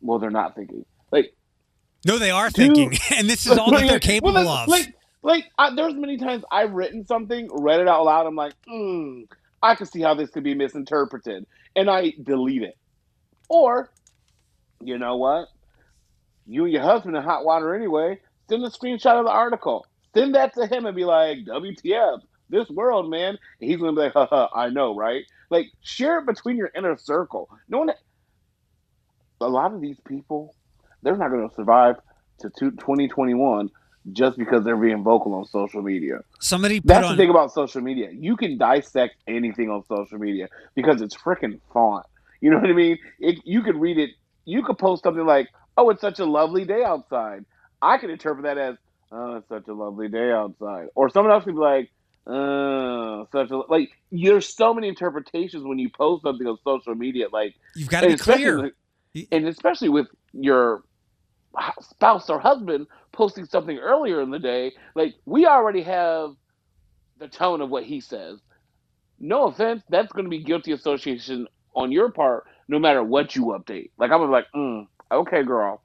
well, 0.02 0.20
they're 0.20 0.30
not 0.30 0.56
thinking. 0.56 0.86
Like, 1.12 1.34
no, 2.06 2.18
they 2.18 2.32
are 2.32 2.50
thinking, 2.50 2.94
and 3.16 3.30
this 3.30 3.46
is 3.46 3.58
all 3.58 3.72
that 3.72 3.88
they're 3.88 4.00
capable 4.00 4.34
well, 4.34 4.48
of. 4.48 4.68
Like, 4.68 4.94
like 5.22 5.46
I, 5.58 5.74
there's 5.76 5.96
many 5.96 6.18
times 6.18 6.44
I've 6.52 6.72
written 6.72 7.06
something, 7.06 7.50
read 7.52 7.80
it 7.80 7.88
out 7.88 8.06
loud. 8.06 8.26
I'm 8.26 8.36
like, 8.36 8.54
hmm, 8.68 9.22
I 9.62 9.76
can 9.76 9.86
see 9.86 10.02
how 10.02 10.14
this 10.14 10.30
could 10.30 10.44
be 10.44 10.56
misinterpreted, 10.56 11.46
and 11.76 11.90
I 11.90 12.14
delete 12.24 12.64
it. 12.64 12.78
Or, 13.50 13.92
you 14.82 14.98
know 14.98 15.18
what? 15.18 15.48
You 16.46 16.66
and 16.66 16.74
your 16.74 16.84
husband 16.84 17.16
in 17.16 17.24
hot 17.24 17.46
water 17.46 17.76
anyway. 17.76 18.20
Send 18.50 18.64
a 18.64 18.70
screenshot 18.70 19.20
of 19.20 19.26
the 19.26 19.32
article. 19.32 19.86
Send 20.14 20.36
that 20.36 20.54
to 20.56 20.66
him 20.66 20.86
and 20.86 20.96
be 20.96 21.06
like, 21.06 21.40
WTF, 21.46 22.22
this 22.50 22.68
world, 22.70 23.10
man. 23.10 23.38
And 23.62 23.70
he's 23.70 23.78
gonna 23.78 23.94
be 23.94 24.02
like, 24.02 24.14
haha, 24.14 24.48
I 24.54 24.70
know, 24.70 24.96
right? 24.96 25.24
Like, 25.50 25.68
share 25.82 26.20
it 26.20 26.26
between 26.26 26.58
your 26.58 26.72
inner 26.76 26.98
circle. 26.98 27.50
No 27.70 27.80
one. 27.80 27.92
A 29.42 29.48
lot 29.48 29.74
of 29.74 29.82
these 29.82 30.00
people, 30.06 30.56
they're 31.04 31.16
not 31.16 31.30
gonna 31.30 31.50
survive 31.56 31.96
to 32.40 32.50
2021 32.50 33.70
just 34.14 34.38
because 34.38 34.64
they're 34.64 34.78
being 34.78 35.04
vocal 35.04 35.34
on 35.36 35.46
social 35.46 35.82
media. 35.82 36.22
Somebody 36.40 36.82
That's 36.84 37.06
on... 37.06 37.16
the 37.16 37.22
thing 37.22 37.30
about 37.30 37.54
social 37.54 37.82
media. 37.82 38.10
You 38.12 38.36
can 38.36 38.58
dissect 38.58 39.16
anything 39.28 39.70
on 39.70 39.84
social 39.86 40.18
media 40.18 40.50
because 40.74 41.02
it's 41.02 41.16
freaking 41.16 41.60
font. 41.72 42.06
You 42.42 42.50
know 42.50 42.58
what 42.58 42.70
I 42.70 42.74
mean? 42.74 42.98
It, 43.20 43.40
you 43.44 43.62
could 43.62 43.76
read 43.76 43.98
it. 43.98 44.12
You 44.46 44.64
could 44.64 44.78
post 44.78 45.04
something 45.04 45.26
like, 45.26 45.50
"Oh, 45.78 45.90
it's 45.90 46.02
such 46.02 46.20
a 46.20 46.26
lovely 46.26 46.66
day 46.66 46.84
outside." 46.84 47.46
I 47.82 47.98
can 47.98 48.10
interpret 48.10 48.44
that 48.44 48.58
as, 48.58 48.76
"Oh, 49.12 49.38
it's 49.38 49.50
such 49.50 49.68
a 49.68 49.74
lovely 49.74 50.08
day 50.08 50.32
outside," 50.32 50.90
or 50.96 51.10
someone 51.10 51.34
else 51.34 51.44
could 51.44 51.56
be 51.56 51.62
like, 51.62 51.92
"Oh, 52.28 53.28
such 53.32 53.52
a 53.52 53.58
like." 53.70 53.90
There's 54.12 54.48
so 54.56 54.74
many 54.74 54.88
interpretations 54.88 55.64
when 55.64 55.80
you 55.80 55.90
post 55.90 56.24
something 56.24 56.48
on 56.48 56.58
social 56.64 56.96
media. 56.96 57.28
Like 57.32 57.56
you've 57.76 57.90
got 57.90 58.02
to 58.02 58.08
be 58.08 58.18
clear, 58.18 58.72
and 59.32 59.48
especially 59.48 59.90
with 59.90 60.08
your 60.34 60.84
spouse 61.82 62.30
or 62.30 62.40
husband 62.40 62.88
posting 63.12 63.46
something 63.46 63.78
earlier 63.78 64.22
in 64.22 64.30
the 64.30 64.40
day, 64.40 64.72
like 64.96 65.16
we 65.26 65.46
already 65.46 65.82
have 65.82 66.32
the 67.18 67.28
tone 67.28 67.62
of 67.62 67.70
what 67.70 67.84
he 67.84 68.00
says. 68.00 68.40
No 69.20 69.48
offense, 69.48 69.84
that's 69.90 70.12
going 70.14 70.26
to 70.26 70.30
be 70.30 70.44
guilty 70.44 70.72
association 70.72 71.48
on 71.76 71.92
your 71.92 72.10
part, 72.12 72.46
no 72.68 72.80
matter 72.80 73.04
what 73.04 73.36
you 73.36 73.46
update. 73.48 73.92
Like 73.98 74.12
I'm 74.12 74.30
like, 74.32 74.46
mm, 74.56 74.88
okay, 75.12 75.44
girl, 75.44 75.82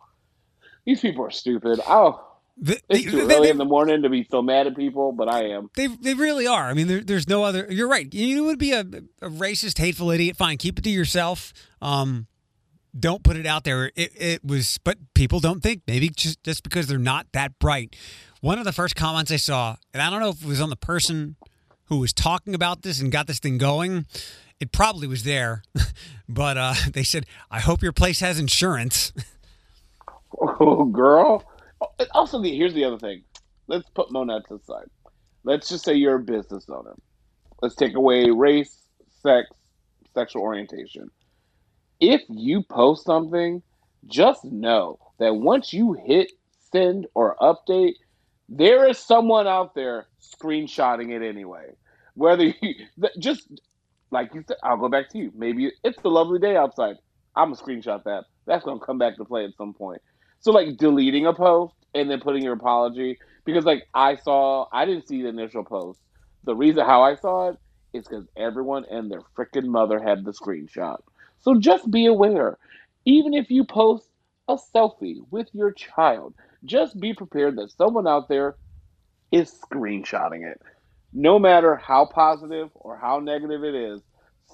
these 0.84 1.00
people 1.00 1.24
are 1.24 1.30
stupid. 1.30 1.80
Oh. 1.86 2.30
The, 2.56 2.80
it's 2.88 3.04
too 3.04 3.26
they, 3.26 3.34
early 3.34 3.46
they, 3.46 3.50
in 3.50 3.58
the 3.58 3.64
morning 3.64 4.02
to 4.02 4.08
be 4.08 4.26
so 4.30 4.40
mad 4.40 4.68
at 4.68 4.76
people, 4.76 5.10
but 5.10 5.28
I 5.28 5.48
am. 5.48 5.70
They 5.74 5.88
they 5.88 6.14
really 6.14 6.46
are. 6.46 6.68
I 6.68 6.74
mean, 6.74 6.86
there, 6.86 7.00
there's 7.00 7.28
no 7.28 7.42
other. 7.42 7.66
You're 7.68 7.88
right. 7.88 8.12
You 8.14 8.44
would 8.44 8.60
be 8.60 8.72
a, 8.72 8.80
a, 8.80 9.28
racist, 9.28 9.78
hateful 9.78 10.12
idiot. 10.12 10.36
Fine, 10.36 10.58
keep 10.58 10.78
it 10.78 10.82
to 10.82 10.90
yourself. 10.90 11.52
Um, 11.82 12.28
don't 12.98 13.24
put 13.24 13.36
it 13.36 13.44
out 13.44 13.64
there. 13.64 13.90
It, 13.96 14.12
it 14.14 14.44
was, 14.44 14.78
but 14.84 14.98
people 15.14 15.40
don't 15.40 15.64
think 15.64 15.82
maybe 15.88 16.10
just 16.10 16.44
just 16.44 16.62
because 16.62 16.86
they're 16.86 16.98
not 16.98 17.26
that 17.32 17.58
bright. 17.58 17.96
One 18.40 18.60
of 18.60 18.64
the 18.64 18.72
first 18.72 18.94
comments 18.94 19.32
I 19.32 19.36
saw, 19.36 19.76
and 19.92 20.00
I 20.00 20.08
don't 20.08 20.20
know 20.20 20.28
if 20.28 20.42
it 20.42 20.46
was 20.46 20.60
on 20.60 20.70
the 20.70 20.76
person 20.76 21.34
who 21.86 21.98
was 21.98 22.12
talking 22.12 22.54
about 22.54 22.82
this 22.82 23.00
and 23.00 23.10
got 23.10 23.26
this 23.26 23.40
thing 23.40 23.58
going. 23.58 24.06
It 24.60 24.70
probably 24.70 25.08
was 25.08 25.24
there, 25.24 25.62
but 26.28 26.56
uh, 26.56 26.74
they 26.92 27.02
said, 27.02 27.26
"I 27.50 27.60
hope 27.60 27.82
your 27.82 27.92
place 27.92 28.20
has 28.20 28.38
insurance." 28.38 29.12
Oh, 30.40 30.84
girl. 30.92 31.44
Also, 32.12 32.40
here's 32.42 32.74
the 32.74 32.84
other 32.84 32.98
thing. 32.98 33.22
Let's 33.66 33.88
put 33.90 34.12
Monnette's 34.12 34.50
aside. 34.50 34.86
Let's 35.44 35.68
just 35.68 35.84
say 35.84 35.94
you're 35.94 36.16
a 36.16 36.20
business 36.20 36.66
owner. 36.68 36.94
Let's 37.60 37.74
take 37.74 37.94
away 37.94 38.30
race, 38.30 38.82
sex, 39.22 39.48
sexual 40.14 40.42
orientation. 40.42 41.10
If 42.00 42.22
you 42.28 42.62
post 42.62 43.04
something, 43.04 43.62
just 44.06 44.44
know 44.44 44.98
that 45.18 45.36
once 45.36 45.72
you 45.72 45.94
hit 46.06 46.32
send 46.72 47.06
or 47.14 47.36
update, 47.40 47.94
there 48.48 48.88
is 48.88 48.98
someone 48.98 49.46
out 49.46 49.74
there 49.74 50.06
screenshotting 50.20 51.10
it 51.10 51.26
anyway. 51.26 51.70
Whether 52.14 52.44
you 52.60 52.74
just 53.18 53.48
like 54.10 54.32
you 54.34 54.44
said, 54.46 54.56
I'll 54.62 54.76
go 54.76 54.88
back 54.88 55.10
to 55.10 55.18
you. 55.18 55.32
Maybe 55.34 55.72
it's 55.82 55.98
a 56.04 56.08
lovely 56.08 56.38
day 56.38 56.56
outside. 56.56 56.96
I'm 57.36 57.52
gonna 57.52 57.62
screenshot 57.62 58.04
that. 58.04 58.24
That's 58.46 58.64
gonna 58.64 58.80
come 58.80 58.98
back 58.98 59.16
to 59.16 59.24
play 59.24 59.44
at 59.44 59.56
some 59.56 59.74
point. 59.74 60.00
So 60.44 60.52
like 60.52 60.76
deleting 60.76 61.24
a 61.24 61.32
post 61.32 61.74
and 61.94 62.10
then 62.10 62.20
putting 62.20 62.42
your 62.42 62.52
apology 62.52 63.18
because 63.46 63.64
like 63.64 63.84
I 63.94 64.16
saw 64.16 64.66
I 64.70 64.84
didn't 64.84 65.08
see 65.08 65.22
the 65.22 65.28
initial 65.28 65.64
post. 65.64 66.00
The 66.44 66.54
reason 66.54 66.84
how 66.84 67.02
I 67.02 67.16
saw 67.16 67.48
it 67.48 67.56
is 67.94 68.06
because 68.06 68.26
everyone 68.36 68.84
and 68.90 69.10
their 69.10 69.22
freaking 69.34 69.64
mother 69.64 69.98
had 69.98 70.22
the 70.22 70.32
screenshot. 70.32 70.98
So 71.40 71.58
just 71.58 71.90
be 71.90 72.04
aware. 72.04 72.58
Even 73.06 73.32
if 73.32 73.50
you 73.50 73.64
post 73.64 74.10
a 74.46 74.58
selfie 74.76 75.20
with 75.30 75.48
your 75.54 75.72
child, 75.72 76.34
just 76.66 77.00
be 77.00 77.14
prepared 77.14 77.56
that 77.56 77.72
someone 77.72 78.06
out 78.06 78.28
there 78.28 78.56
is 79.32 79.50
screenshotting 79.50 80.46
it. 80.46 80.60
No 81.14 81.38
matter 81.38 81.74
how 81.76 82.04
positive 82.04 82.68
or 82.74 82.98
how 82.98 83.18
negative 83.18 83.64
it 83.64 83.74
is, 83.74 84.02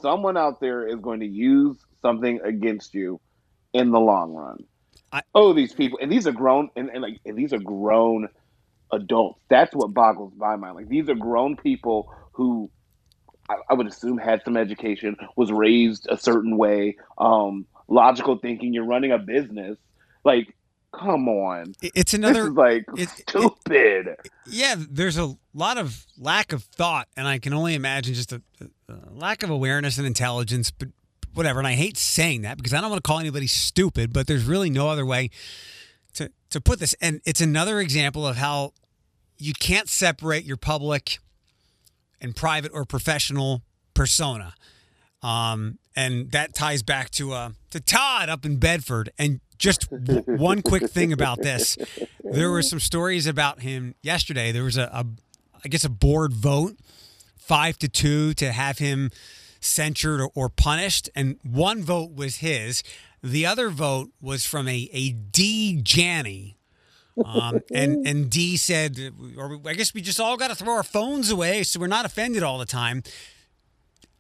someone 0.00 0.37
out 0.37 0.61
there 0.61 0.87
is 0.87 1.00
going 1.00 1.18
to 1.18 1.26
use 1.26 1.79
something 2.00 2.38
against 2.44 2.94
you 2.94 3.20
in 3.72 3.90
the 3.90 3.98
long 3.98 4.33
run. 4.35 4.59
I, 5.12 5.23
oh, 5.35 5.53
these 5.53 5.73
people, 5.73 5.99
and 6.01 6.11
these 6.11 6.27
are 6.27 6.33
grown, 6.33 6.70
and, 6.77 6.90
and 6.90 7.03
like, 7.03 7.20
and 7.25 7.37
these 7.37 7.53
are 7.53 7.59
grown 7.59 8.29
adults. 8.92 9.40
That's 9.49 9.75
what 9.75 9.92
boggles 9.92 10.33
my 10.37 10.57
mind. 10.57 10.77
Like, 10.77 10.88
these 10.88 11.09
are 11.09 11.14
grown 11.14 11.57
people 11.57 12.12
who 12.33 12.70
I, 13.49 13.57
I 13.68 13.75
would 13.75 13.87
assume 13.87 14.18
had 14.18 14.42
some 14.44 14.57
education, 14.57 15.16
was 15.37 15.51
raised 15.51 16.07
a 16.11 16.16
certain 16.16 16.57
way, 16.57 16.96
um, 17.18 17.66
logical 17.88 18.38
thinking. 18.38 18.73
You're 18.73 18.87
running 18.87 19.12
a 19.12 19.18
business, 19.18 19.77
like. 20.25 20.55
Come 20.92 21.29
on! 21.29 21.77
It's 21.81 22.14
another 22.14 22.51
like 22.51 22.85
it, 22.96 23.09
stupid. 23.11 24.09
It, 24.09 24.29
yeah, 24.49 24.75
there's 24.77 25.16
a 25.16 25.37
lot 25.55 25.79
of 25.79 26.05
lack 26.18 26.53
of 26.53 26.64
thought, 26.64 27.07
and 27.16 27.29
I 27.29 27.38
can 27.38 27.55
only 27.55 27.77
imagine 27.77 28.12
just 28.14 28.33
a, 28.33 28.42
a 28.88 28.96
lack 29.12 29.44
of 29.44 29.51
awareness 29.51 29.99
and 29.99 30.07
intelligence. 30.07 30.73
But 30.73 30.88
whatever. 31.35 31.59
And 31.59 31.66
I 31.66 31.75
hate 31.75 31.97
saying 31.97 32.43
that 32.43 32.57
because 32.57 32.75
I 32.75 32.81
don't 32.81 32.90
want 32.90 33.03
to 33.03 33.07
call 33.07 33.19
anybody 33.19 33.47
stupid, 33.47 34.12
but 34.12 34.27
there's 34.27 34.45
really 34.45 34.71
no 34.71 34.88
other 34.88 35.07
way 35.07 35.31
to 36.14 36.31
to 36.51 36.61
put 36.61 36.79
this. 36.79 36.95
And 37.01 37.21
it's 37.25 37.40
another 37.40 37.81
example 37.81 38.27
of 38.27 38.37
how 38.37 38.73
you 39.38 39.55
can't 39.55 39.88
separate 39.88 40.45
your 40.45 40.57
public 40.57 41.19
and 42.21 42.37
private 42.37 42.73
or 42.75 42.85
professional 42.85 43.62
persona. 43.95 44.55
Um, 45.23 45.79
and 45.97 46.31
that 46.33 46.55
ties 46.55 46.83
back 46.83 47.11
to 47.12 47.33
uh, 47.33 47.51
to 47.71 47.81
Todd 47.81 48.29
up 48.29 48.45
in 48.45 48.57
Bedford. 48.57 49.11
And 49.19 49.40
just 49.59 49.88
one 49.90 50.62
quick 50.62 50.90
thing 50.90 51.12
about 51.12 51.43
this: 51.43 51.77
there 52.25 52.51
were 52.51 52.62
some 52.62 52.81
stories 52.81 53.27
about 53.27 53.61
him 53.61 53.95
yesterday. 54.03 54.53
There 54.53 54.64
was 54.64 54.79
a, 54.79 54.85
a 54.93 55.07
I 55.64 55.69
guess, 55.69 55.85
a 55.85 55.90
board 55.90 56.33
vote, 56.33 56.77
five 57.37 57.79
to 57.79 57.88
two, 57.88 58.35
to 58.35 58.53
have 58.53 58.79
him 58.79 59.11
censured 59.61 60.20
or, 60.20 60.31
or 60.35 60.49
punished, 60.49 61.11
and 61.14 61.38
one 61.42 61.83
vote 61.83 62.14
was 62.14 62.37
his. 62.37 62.83
The 63.23 63.44
other 63.46 63.68
vote 63.68 64.11
was 64.20 64.46
from 64.46 64.66
a, 64.68 64.88
a 64.92 65.11
D 65.11 65.81
Janney. 65.83 66.57
Um, 67.25 67.61
and 67.73 68.07
and 68.07 68.31
D 68.31 68.57
said, 68.57 68.99
or 69.37 69.61
I 69.66 69.75
guess 69.75 69.92
we 69.92 70.01
just 70.01 70.20
all 70.20 70.37
got 70.37 70.49
to 70.49 70.55
throw 70.55 70.75
our 70.75 70.83
phones 70.83 71.31
away 71.31 71.62
so 71.62 71.79
we're 71.79 71.87
not 71.87 72.05
offended 72.05 72.42
all 72.42 72.59
the 72.59 72.66
time. 72.66 73.03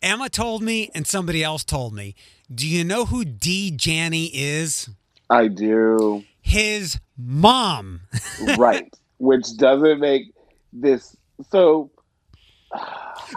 Emma 0.02 0.28
told 0.30 0.62
me, 0.62 0.90
and 0.94 1.06
somebody 1.06 1.44
else 1.44 1.62
told 1.62 1.94
me. 1.94 2.14
Do 2.52 2.66
you 2.66 2.84
know 2.84 3.04
who 3.04 3.24
D 3.24 3.70
Janney 3.70 4.30
is? 4.32 4.88
I 5.28 5.48
do. 5.48 6.24
His 6.40 6.98
mom. 7.16 8.00
right, 8.58 8.92
which 9.18 9.56
doesn't 9.56 10.00
make 10.00 10.32
this 10.72 11.16
so 11.50 11.90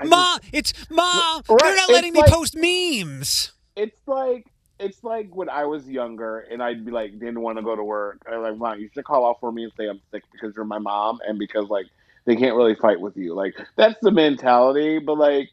Mom, 0.04 0.40
just, 0.40 0.54
it's 0.54 0.90
mom. 0.90 1.44
Right, 1.50 1.60
You're 1.62 1.76
not 1.76 1.90
letting 1.90 2.14
me 2.14 2.22
like, 2.22 2.32
post 2.32 2.56
memes. 2.56 3.54
It's 3.76 4.00
like 4.08 4.48
it's 4.80 5.04
like 5.04 5.36
when 5.36 5.50
I 5.50 5.66
was 5.66 5.88
younger 5.88 6.40
and 6.40 6.62
I'd 6.62 6.86
be 6.86 6.92
like 6.92 7.14
didn't 7.14 7.42
want 7.42 7.58
to 7.58 7.64
go 7.64 7.76
to 7.76 7.84
work. 7.84 8.22
I'm 8.32 8.42
like, 8.42 8.58
mom, 8.58 8.80
you 8.80 8.90
should 8.94 9.06
call 9.06 9.24
off 9.26 9.38
for 9.40 9.52
me 9.52 9.64
and 9.64 9.72
say 9.78 9.88
I'm 9.88 10.02
sick 10.12 10.24
because 10.32 10.56
you're 10.56 10.66
my 10.66 10.80
mom 10.80 11.20
and 11.28 11.40
because 11.40 11.70
like 11.70 11.86
they 12.26 12.36
can't 12.36 12.56
really 12.56 12.76
fight 12.76 13.00
with 13.00 13.18
you. 13.18 13.34
Like 13.34 13.56
that's 13.76 14.00
the 14.02 14.12
mentality. 14.12 15.00
But 15.00 15.18
like, 15.18 15.50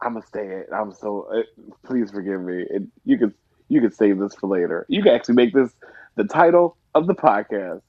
I'm 0.00 0.14
gonna 0.14 0.26
say 0.32 0.46
it. 0.46 0.68
I'm 0.74 0.92
so. 0.92 1.28
Uh, 1.32 1.64
please 1.84 2.10
forgive 2.10 2.40
me. 2.40 2.64
It, 2.70 2.82
you 3.04 3.18
could 3.18 3.34
you 3.68 3.80
could 3.80 3.94
save 3.94 4.18
this 4.18 4.34
for 4.34 4.48
later. 4.48 4.86
You 4.88 5.02
can 5.02 5.14
actually 5.14 5.36
make 5.36 5.54
this 5.54 5.72
the 6.16 6.24
title 6.24 6.76
of 6.94 7.06
the 7.06 7.14
podcast. 7.14 7.82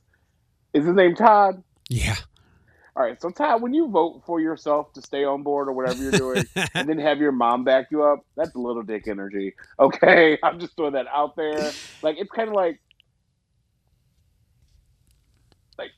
Is 0.73 0.85
his 0.85 0.95
name 0.95 1.15
Todd? 1.15 1.63
Yeah. 1.89 2.15
All 2.93 3.03
right, 3.03 3.19
so 3.21 3.29
Todd, 3.29 3.61
when 3.61 3.73
you 3.73 3.87
vote 3.87 4.23
for 4.25 4.41
yourself 4.41 4.91
to 4.93 5.01
stay 5.01 5.23
on 5.23 5.43
board 5.43 5.69
or 5.69 5.71
whatever 5.73 6.01
you're 6.01 6.11
doing, 6.11 6.45
and 6.75 6.89
then 6.89 6.99
have 6.99 7.19
your 7.19 7.31
mom 7.31 7.63
back 7.63 7.87
you 7.89 8.03
up, 8.03 8.19
that's 8.35 8.53
a 8.53 8.59
little 8.59 8.83
dick 8.83 9.07
energy. 9.07 9.53
Okay, 9.79 10.37
I'm 10.43 10.59
just 10.59 10.75
throwing 10.75 10.93
that 10.93 11.07
out 11.07 11.35
there. 11.37 11.71
Like 12.01 12.17
it's 12.19 12.31
kind 12.31 12.49
of 12.49 12.55
like, 12.55 12.81
like 15.77 15.91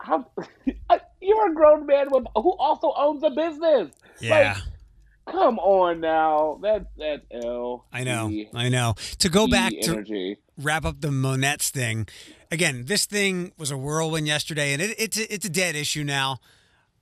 how 0.00 0.30
you're 1.20 1.50
a 1.50 1.54
grown 1.54 1.84
man 1.84 2.08
with, 2.10 2.24
who 2.36 2.52
also 2.58 2.92
owns 2.96 3.24
a 3.24 3.30
business. 3.30 3.90
Yeah. 4.20 4.54
Like, 4.54 5.34
come 5.34 5.58
on 5.58 6.00
now. 6.00 6.60
That's 6.62 6.86
that's 6.96 7.26
L. 7.32 7.86
I 7.92 8.04
know. 8.04 8.28
E- 8.30 8.48
I 8.54 8.68
know. 8.68 8.94
To 9.18 9.28
go 9.28 9.46
E 9.46 9.50
back 9.50 9.72
to 9.82 9.90
energy. 9.92 10.36
wrap 10.56 10.84
up 10.84 11.00
the 11.00 11.08
Monnettes 11.08 11.70
thing. 11.70 12.06
Again, 12.50 12.84
this 12.86 13.06
thing 13.06 13.52
was 13.58 13.70
a 13.70 13.76
whirlwind 13.76 14.26
yesterday, 14.26 14.72
and 14.72 14.80
it, 14.82 14.94
it's 14.98 15.18
a, 15.18 15.32
it's 15.34 15.44
a 15.46 15.50
dead 15.50 15.74
issue 15.76 16.04
now. 16.04 16.38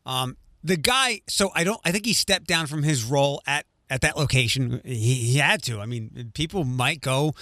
Um, 0.07 0.37
the 0.63 0.77
guy, 0.77 1.21
so 1.29 1.51
I 1.55 1.65
don't. 1.65 1.81
I 1.85 1.93
think 1.93 2.07
he 2.07 2.13
stepped 2.15 2.47
down 2.47 2.67
from 2.67 2.83
his 2.83 3.05
role 3.05 3.43
at 3.47 3.67
at 3.91 4.01
that 4.01 4.17
location. 4.17 4.81
He, 4.85 5.15
he 5.15 5.39
had 5.39 5.63
to. 5.65 5.81
I 5.81 5.87
mean, 5.87 6.31
people 6.35 6.65
might 6.65 7.01
go 7.03 7.35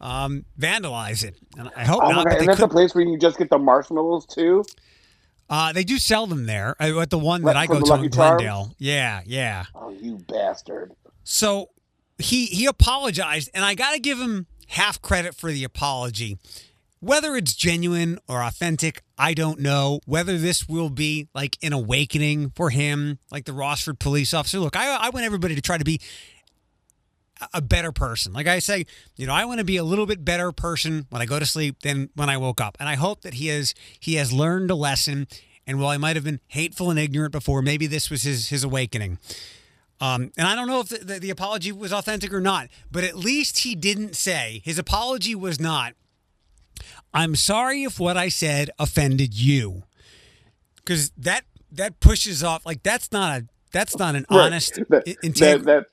um, 0.00 0.44
vandalize 0.58 1.24
it, 1.24 1.34
and 1.58 1.70
I 1.76 1.84
hope 1.84 2.00
Oh 2.04 2.08
not. 2.10 2.16
my 2.16 2.22
but 2.24 2.30
god! 2.30 2.38
And 2.38 2.48
that's 2.48 2.60
could- 2.60 2.66
a 2.70 2.72
place 2.72 2.94
where 2.94 3.04
you 3.04 3.18
just 3.18 3.38
get 3.38 3.50
the 3.50 3.58
marshmallows 3.58 4.26
too. 4.26 4.64
uh, 5.50 5.72
they 5.72 5.82
do 5.84 5.98
sell 5.98 6.26
them 6.26 6.46
there 6.46 6.76
uh, 6.80 7.00
at 7.00 7.10
the 7.10 7.18
one 7.18 7.42
that 7.42 7.56
I 7.56 7.66
go 7.66 7.74
to 7.80 7.94
in 7.94 8.10
Charms? 8.10 8.16
Glendale. 8.16 8.74
Yeah, 8.78 9.22
yeah. 9.26 9.64
Oh, 9.74 9.90
you 9.90 10.18
bastard! 10.28 10.92
So 11.24 11.70
he 12.18 12.46
he 12.46 12.66
apologized, 12.66 13.50
and 13.54 13.64
I 13.64 13.74
got 13.74 13.92
to 13.94 13.98
give 14.00 14.18
him 14.18 14.46
half 14.68 15.00
credit 15.02 15.34
for 15.34 15.50
the 15.50 15.64
apology. 15.64 16.38
Whether 17.00 17.36
it's 17.36 17.54
genuine 17.54 18.18
or 18.28 18.42
authentic, 18.42 19.02
I 19.16 19.34
don't 19.34 19.60
know. 19.60 20.00
Whether 20.04 20.36
this 20.36 20.68
will 20.68 20.90
be 20.90 21.28
like 21.34 21.56
an 21.62 21.72
awakening 21.72 22.50
for 22.56 22.70
him, 22.70 23.18
like 23.30 23.44
the 23.44 23.52
Rossford 23.52 23.98
police 23.98 24.34
officer. 24.34 24.58
Look, 24.58 24.76
I, 24.76 24.96
I 24.96 25.10
want 25.10 25.24
everybody 25.24 25.54
to 25.54 25.60
try 25.60 25.78
to 25.78 25.84
be 25.84 26.00
a- 27.52 27.62
better 27.62 27.92
person. 27.92 28.32
Like 28.32 28.46
I 28.46 28.58
say, 28.58 28.86
you 29.16 29.26
know, 29.26 29.32
I 29.32 29.44
want 29.44 29.58
to 29.58 29.64
be 29.64 29.76
a 29.76 29.84
little 29.84 30.06
bit 30.06 30.24
better 30.24 30.50
person 30.50 31.06
when 31.10 31.22
I 31.22 31.26
go 31.26 31.38
to 31.38 31.46
sleep 31.46 31.80
than 31.82 32.10
when 32.14 32.28
I 32.28 32.36
woke 32.36 32.60
up. 32.60 32.76
And 32.80 32.88
I 32.88 32.96
hope 32.96 33.22
that 33.22 33.34
he 33.34 33.46
has 33.48 33.74
he 34.00 34.14
has 34.14 34.32
learned 34.32 34.70
a 34.70 34.74
lesson. 34.74 35.28
And 35.66 35.80
while 35.80 35.92
he 35.92 35.98
might 35.98 36.16
have 36.16 36.24
been 36.24 36.40
hateful 36.48 36.90
and 36.90 36.98
ignorant 36.98 37.32
before, 37.32 37.62
maybe 37.62 37.86
this 37.86 38.10
was 38.10 38.22
his 38.22 38.48
his 38.48 38.64
awakening. 38.64 39.18
Um, 40.00 40.30
and 40.36 40.46
I 40.46 40.54
don't 40.54 40.68
know 40.68 40.80
if 40.80 40.88
the, 40.88 40.98
the, 40.98 41.18
the 41.18 41.30
apology 41.30 41.72
was 41.72 41.92
authentic 41.92 42.32
or 42.32 42.40
not, 42.40 42.68
but 42.90 43.02
at 43.02 43.16
least 43.16 43.58
he 43.58 43.74
didn't 43.74 44.14
say 44.14 44.62
his 44.64 44.78
apology 44.78 45.34
was 45.34 45.58
not. 45.58 45.94
I'm 47.14 47.34
sorry 47.36 47.82
if 47.84 47.98
what 47.98 48.16
I 48.16 48.28
said 48.28 48.70
offended 48.78 49.34
you, 49.34 49.84
because 50.76 51.10
that 51.16 51.44
that 51.72 52.00
pushes 52.00 52.42
off 52.44 52.64
like 52.66 52.82
that's 52.82 53.10
not 53.12 53.40
a 53.42 53.46
that's 53.72 53.98
not 53.98 54.14
an 54.14 54.24
Right. 54.30 54.38
honest 54.46 54.74
That, 54.88 55.02
i- 55.06 55.16
that, 55.22 55.64
that 55.64 55.86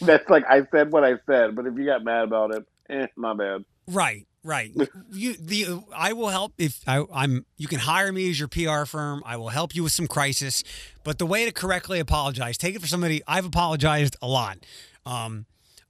that's 0.00 0.28
like 0.30 0.44
I 0.48 0.62
said 0.70 0.92
what 0.92 1.04
I 1.04 1.14
said, 1.26 1.54
but 1.56 1.66
if 1.66 1.76
you 1.76 1.84
got 1.86 2.04
mad 2.04 2.24
about 2.24 2.54
it, 2.54 2.64
eh, 2.88 3.06
my 3.16 3.34
bad. 3.34 3.64
Right, 3.88 4.26
right. 4.44 4.72
You 5.12 5.34
the 5.34 5.82
I 5.94 6.12
will 6.12 6.28
help 6.28 6.52
if 6.58 6.80
I, 6.86 7.04
I'm. 7.12 7.44
You 7.56 7.66
can 7.66 7.80
hire 7.80 8.12
me 8.12 8.30
as 8.30 8.38
your 8.38 8.46
PR 8.48 8.84
firm. 8.84 9.22
I 9.26 9.36
will 9.36 9.48
help 9.48 9.74
you 9.74 9.82
with 9.82 9.92
some 9.92 10.06
crisis. 10.06 10.62
But 11.02 11.18
the 11.18 11.26
way 11.26 11.44
to 11.44 11.52
correctly 11.52 11.98
apologize, 11.98 12.56
take 12.56 12.74
it 12.76 12.80
for 12.80 12.86
somebody. 12.86 13.22
I've 13.26 13.44
apologized 13.46 14.16
a 14.22 14.28
lot. 14.28 14.58
Um, 15.04 15.46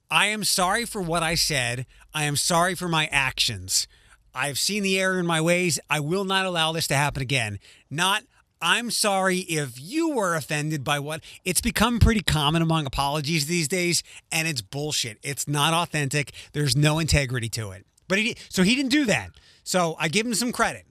I 0.09 0.27
am 0.27 0.43
sorry 0.43 0.85
for 0.85 1.01
what 1.01 1.21
I 1.21 1.35
said. 1.35 1.85
I 2.13 2.23
am 2.23 2.35
sorry 2.35 2.73
for 2.73 2.87
my 2.87 3.07
actions. 3.11 3.87
I've 4.33 4.59
seen 4.59 4.83
the 4.83 4.99
error 4.99 5.19
in 5.19 5.25
my 5.25 5.41
ways. 5.41 5.79
I 5.89 5.99
will 5.99 6.25
not 6.25 6.45
allow 6.45 6.71
this 6.71 6.87
to 6.87 6.95
happen 6.95 7.21
again. 7.21 7.59
Not. 7.89 8.23
I'm 8.63 8.91
sorry 8.91 9.39
if 9.39 9.81
you 9.81 10.11
were 10.11 10.35
offended 10.35 10.83
by 10.83 10.99
what 10.99 11.21
it's 11.43 11.61
become 11.61 11.99
pretty 11.99 12.21
common 12.21 12.61
among 12.61 12.85
apologies 12.85 13.47
these 13.47 13.67
days, 13.67 14.03
and 14.31 14.47
it's 14.47 14.61
bullshit. 14.61 15.17
It's 15.23 15.47
not 15.47 15.73
authentic. 15.73 16.31
There's 16.53 16.75
no 16.75 16.99
integrity 16.99 17.49
to 17.49 17.71
it. 17.71 17.87
But 18.07 18.19
he 18.19 18.35
so 18.49 18.61
he 18.61 18.75
didn't 18.75 18.91
do 18.91 19.05
that. 19.05 19.31
So 19.63 19.95
I 19.99 20.09
give 20.09 20.25
him 20.25 20.35
some 20.35 20.51
credit. 20.51 20.85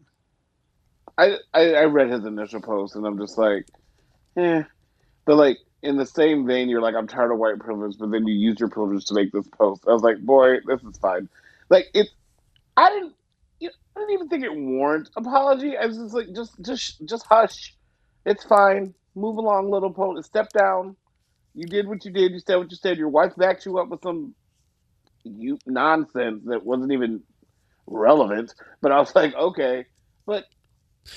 I, 1.16 1.37
I 1.55 1.74
I 1.74 1.85
read 1.85 2.11
his 2.11 2.24
initial 2.24 2.61
post 2.61 2.96
and 2.96 3.07
I'm 3.07 3.18
just 3.18 3.38
like, 3.38 3.66
eh. 4.37 4.62
But 5.26 5.37
like 5.37 5.59
in 5.83 5.96
the 5.96 6.07
same 6.07 6.46
vein, 6.46 6.68
you're 6.68 6.81
like, 6.81 6.94
I'm 6.94 7.07
tired 7.07 7.31
of 7.31 7.38
white 7.38 7.59
privilege, 7.59 7.96
but 7.98 8.11
then 8.11 8.26
you 8.26 8.35
use 8.35 8.59
your 8.59 8.68
privilege 8.68 9.05
to 9.07 9.14
make 9.14 9.33
this 9.33 9.46
post. 9.48 9.85
I 9.87 9.92
was 9.92 10.03
like, 10.03 10.18
boy, 10.18 10.57
this 10.66 10.83
is 10.83 10.98
fine. 10.98 11.29
Like 11.68 11.87
it's, 11.94 12.11
I 12.76 12.90
didn't. 12.90 13.14
I 13.96 14.00
didn't 14.00 14.14
even 14.14 14.29
think 14.29 14.44
it 14.44 14.55
warrant 14.55 15.11
apology. 15.16 15.76
I 15.76 15.87
was 15.87 15.98
just 15.98 16.14
like, 16.14 16.29
just 16.35 16.53
just 16.64 17.03
just 17.09 17.26
hush. 17.29 17.74
It's 18.26 18.44
fine. 18.44 18.94
Move 19.14 19.38
along, 19.38 19.70
little 19.70 19.92
pony. 19.92 20.22
Step 20.22 20.48
down. 20.57 20.96
You 21.55 21.66
did 21.66 21.88
what 21.88 22.05
you 22.05 22.12
did. 22.12 22.33
You 22.33 22.40
said 22.40 22.57
what 22.57 22.70
you 22.70 22.76
said. 22.76 22.98
Your 22.98 23.09
wife 23.09 23.33
backed 23.37 23.66
you 23.66 23.79
up 23.79 23.88
with 23.88 24.03
some 24.03 24.35
you 25.24 25.59
nonsense 25.66 26.42
that 26.46 26.64
wasn't 26.64 26.92
even 26.92 27.22
relevant. 27.87 28.55
But 28.83 28.92
I 28.92 28.98
was 29.00 29.14
like, 29.14 29.35
okay, 29.35 29.87
but 30.26 30.44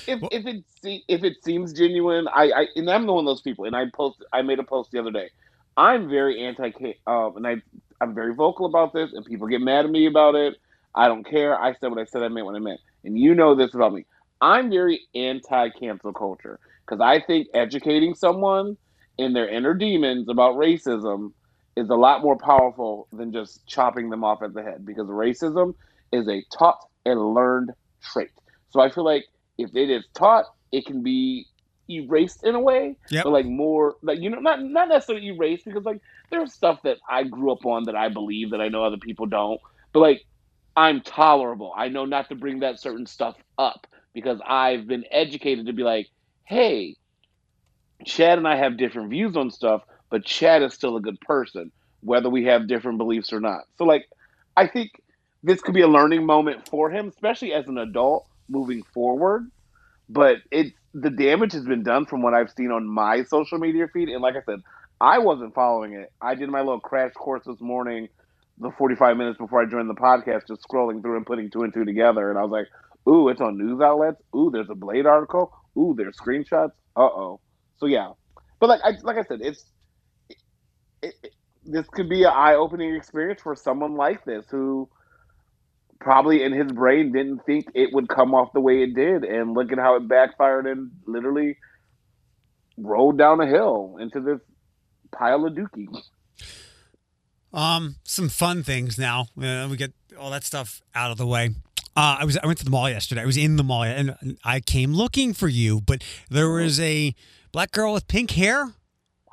if 0.08 0.22
Well- 0.22 0.30
if 0.32 0.46
it 0.46 0.66
se- 0.84 1.06
if 1.08 1.24
it 1.24 1.44
seems 1.44 1.74
genuine, 1.74 2.28
I, 2.28 2.52
I 2.52 2.68
and 2.76 2.90
I'm 2.90 3.08
one 3.08 3.20
of 3.20 3.26
those 3.26 3.42
people. 3.42 3.66
And 3.66 3.76
I 3.76 3.86
post 3.96 4.24
I 4.34 4.42
made 4.42 4.60
a 4.60 4.64
post 4.64 4.92
the 4.92 5.00
other 5.00 5.12
day. 5.12 5.30
I'm 5.78 6.10
very 6.10 6.44
anti 6.46 6.72
um, 7.08 7.38
and 7.38 7.48
I 7.48 7.58
I'm 8.02 8.14
very 8.16 8.34
vocal 8.36 8.66
about 8.66 8.94
this, 8.94 9.14
and 9.14 9.26
people 9.26 9.48
get 9.48 9.62
mad 9.62 9.86
at 9.86 9.92
me 9.92 10.08
about 10.08 10.36
it. 10.36 10.56
I 10.96 11.08
don't 11.08 11.24
care. 11.28 11.60
I 11.60 11.74
said 11.74 11.90
what 11.90 12.00
I 12.00 12.06
said. 12.06 12.24
I 12.24 12.28
meant 12.30 12.46
what 12.46 12.56
I 12.56 12.60
meant, 12.60 12.80
and 13.04 13.18
you 13.18 13.34
know 13.36 13.56
this 13.56 13.74
about 13.74 13.94
me. 13.94 14.06
I'm 14.42 14.70
very 14.70 15.02
anti 15.16 15.70
cancel 15.70 16.14
culture 16.14 16.60
because 16.86 17.02
I 17.02 17.22
think 17.22 17.48
educating 17.54 18.14
someone 18.16 18.78
in 19.18 19.34
their 19.34 19.48
inner 19.48 19.74
demons 19.74 20.28
about 20.30 20.56
racism 20.56 21.32
is 21.76 21.90
a 21.90 21.96
lot 21.96 22.22
more 22.22 22.38
powerful 22.38 23.08
than 23.12 23.32
just 23.32 23.66
chopping 23.68 24.10
them 24.10 24.24
off 24.24 24.44
at 24.44 24.54
the 24.54 24.62
head 24.62 24.86
because 24.86 25.08
racism 25.08 25.74
is 26.12 26.28
a 26.28 26.44
taught 26.56 26.78
and 27.06 27.34
learned 27.34 27.72
trait. 28.02 28.30
So 28.70 28.80
I 28.82 28.90
feel 28.90 29.04
like 29.06 29.26
if 29.58 29.76
it 29.76 29.90
is 29.90 30.06
taught, 30.14 30.46
it 30.72 30.86
can 30.86 31.04
be 31.04 31.46
erased 31.90 32.44
in 32.44 32.56
a 32.56 32.60
way, 32.60 32.96
Yep. 33.12 33.24
but 33.24 33.32
like 33.32 33.46
more 33.46 33.96
like 34.02 34.20
you 34.20 34.30
know 34.30 34.40
not 34.40 34.62
not 34.64 34.88
necessarily 34.90 35.28
erased 35.28 35.66
because 35.66 35.84
like 35.84 36.02
there's 36.32 36.54
stuff 36.54 36.80
that 36.84 36.98
I 37.10 37.24
grew 37.24 37.52
up 37.52 37.66
on 37.66 37.84
that 37.86 37.96
I 37.96 38.10
believe 38.10 38.52
that 38.52 38.62
I 38.62 38.70
know 38.70 38.84
other 38.84 38.98
people 38.98 39.26
don't, 39.26 39.60
but 39.94 40.00
like 40.00 40.22
I'm 40.76 41.02
tolerable. 41.02 41.74
I 41.76 41.90
know 41.90 42.06
not 42.06 42.30
to 42.30 42.36
bring 42.36 42.62
that 42.62 42.80
certain 42.80 43.06
stuff 43.06 43.36
up 43.58 43.88
because 44.14 44.40
I've 44.48 44.88
been 44.88 45.06
educated 45.12 45.68
to 45.68 45.74
be 45.74 45.84
like, 45.84 46.08
hey, 46.46 46.96
Chad 48.06 48.38
and 48.38 48.48
I 48.48 48.58
have 48.58 48.78
different 48.78 49.10
views 49.10 49.36
on 49.38 49.52
stuff, 49.52 49.84
but 50.10 50.26
Chad 50.26 50.64
is 50.64 50.74
still 50.74 50.98
a 50.98 51.02
good 51.02 51.20
person, 51.22 51.72
whether 52.02 52.30
we 52.30 52.46
have 52.46 52.68
different 52.68 52.98
beliefs 52.98 53.34
or 53.34 53.40
not. 53.40 53.62
So, 53.78 53.86
like, 53.86 54.06
I 54.58 54.68
think 54.68 54.92
this 55.44 55.62
could 55.62 55.74
be 55.76 55.82
a 55.82 55.88
learning 55.88 56.26
moment 56.26 56.68
for 56.70 56.90
him, 56.92 57.10
especially 57.10 57.54
as 57.54 57.68
an 57.68 57.78
adult 57.78 58.26
moving 58.50 58.84
forward. 58.94 59.48
But 60.10 60.38
it 60.52 60.74
the 60.94 61.10
damage 61.10 61.54
has 61.54 61.66
been 61.66 61.84
done 61.84 62.06
from 62.06 62.22
what 62.22 62.34
I've 62.34 62.52
seen 62.52 62.72
on 62.72 62.88
my 62.88 63.24
social 63.24 63.60
media 63.60 63.88
feed, 63.94 64.10
and 64.10 64.22
like 64.22 64.36
I 64.36 64.44
said, 64.46 64.60
I 65.02 65.20
wasn't 65.20 65.56
following 65.56 65.94
it. 65.94 66.10
I 66.22 66.36
did 66.36 66.50
my 66.50 66.60
little 66.60 66.80
crash 66.80 67.14
course 67.14 67.44
this 67.46 67.62
morning, 67.62 68.10
the 68.60 68.72
45 68.78 69.18
minutes 69.18 69.38
before 69.38 69.62
I 69.62 69.66
joined 69.70 69.90
the 69.90 69.96
podcast, 69.96 70.48
just 70.48 70.64
scrolling 70.64 71.02
through 71.02 71.18
and 71.18 71.26
putting 71.26 71.50
two 71.50 71.64
and 71.64 71.74
two 71.74 71.86
together, 71.86 72.30
and 72.30 72.38
I 72.38 72.44
was 72.44 72.52
like, 72.52 72.68
"Ooh, 73.12 73.30
it's 73.30 73.42
on 73.42 73.58
news 73.58 73.82
outlets. 73.82 74.22
Ooh, 74.36 74.52
there's 74.52 74.70
a 74.70 74.76
Blade 74.76 75.06
article. 75.06 75.52
Ooh, 75.78 75.94
there's 75.98 76.18
screenshots. 76.18 76.72
Uh 76.96 77.02
oh." 77.02 77.42
So 77.78 77.88
yeah, 77.88 78.12
but 78.60 78.70
like 78.70 78.82
I 78.84 78.92
like 79.04 79.18
I 79.18 79.24
said, 79.24 79.40
it's 79.42 79.66
it, 81.02 81.14
it, 81.24 81.32
this 81.66 81.88
could 81.90 82.10
be 82.10 82.24
an 82.24 82.32
eye-opening 82.34 82.96
experience 82.96 83.42
for 83.42 83.56
someone 83.56 83.96
like 83.96 84.24
this 84.26 84.46
who 84.50 84.90
probably 86.00 86.44
in 86.44 86.52
his 86.54 86.72
brain 86.72 87.12
didn't 87.12 87.40
think 87.46 87.66
it 87.74 87.90
would 87.94 88.10
come 88.10 88.34
off 88.34 88.54
the 88.54 88.62
way 88.62 88.84
it 88.84 88.94
did, 88.96 89.24
and 89.24 89.54
look 89.54 89.72
at 89.72 89.80
how 89.80 89.96
it 89.96 90.08
backfired 90.08 90.68
and 90.68 90.92
literally 91.08 91.58
rolled 92.78 93.18
down 93.18 93.42
a 93.42 93.48
hill 93.48 93.98
into 94.00 94.20
this 94.22 94.40
pile 95.18 95.46
of 95.46 95.54
dookie. 95.54 95.88
Um, 97.54 97.98
some 98.04 98.30
fun 98.30 98.64
things 98.64 98.98
now. 98.98 99.28
Uh, 99.40 99.68
we 99.70 99.78
get 99.78 99.94
all 100.20 100.32
that 100.32 100.44
stuff 100.44 100.82
out 100.96 101.12
of 101.12 101.18
the 101.18 101.28
way. 101.28 101.52
Uh, 101.96 102.18
I 102.20 102.26
was 102.26 102.38
I 102.38 102.48
went 102.48 102.58
to 102.60 102.66
the 102.66 102.72
mall 102.72 102.90
yesterday. 102.90 103.22
I 103.22 103.26
was 103.26 103.38
in 103.38 103.56
the 103.56 103.64
mall 103.64 103.84
and 103.84 104.38
I 104.44 104.60
came 104.60 104.94
looking 104.94 105.34
for 105.34 105.48
you, 105.48 105.80
but 105.82 106.04
there 106.30 106.50
was 106.50 106.80
a 106.80 107.14
black 107.52 107.72
girl 107.72 107.94
with 107.94 108.08
pink 108.08 108.32
hair. 108.32 108.74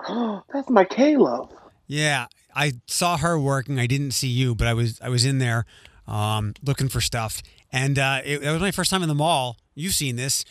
That's 0.52 0.68
my 0.68 0.84
Caleb. 0.84 1.50
Yeah, 1.86 2.26
I 2.54 2.74
saw 2.86 3.16
her 3.16 3.38
working. 3.38 3.78
I 3.78 3.86
didn't 3.86 4.10
see 4.12 4.28
you, 4.28 4.54
but 4.54 4.66
I 4.66 4.74
was 4.74 5.00
I 5.00 5.08
was 5.08 5.24
in 5.24 5.38
there 5.38 5.64
um, 6.06 6.52
looking 6.62 6.88
for 6.88 7.00
stuff, 7.00 7.42
and 7.72 7.98
uh, 7.98 8.20
it, 8.24 8.42
it 8.42 8.50
was 8.50 8.60
my 8.60 8.70
first 8.72 8.90
time 8.90 9.02
in 9.02 9.08
the 9.08 9.14
mall. 9.14 9.56
You've 9.74 9.94
seen 9.94 10.16
this. 10.16 10.44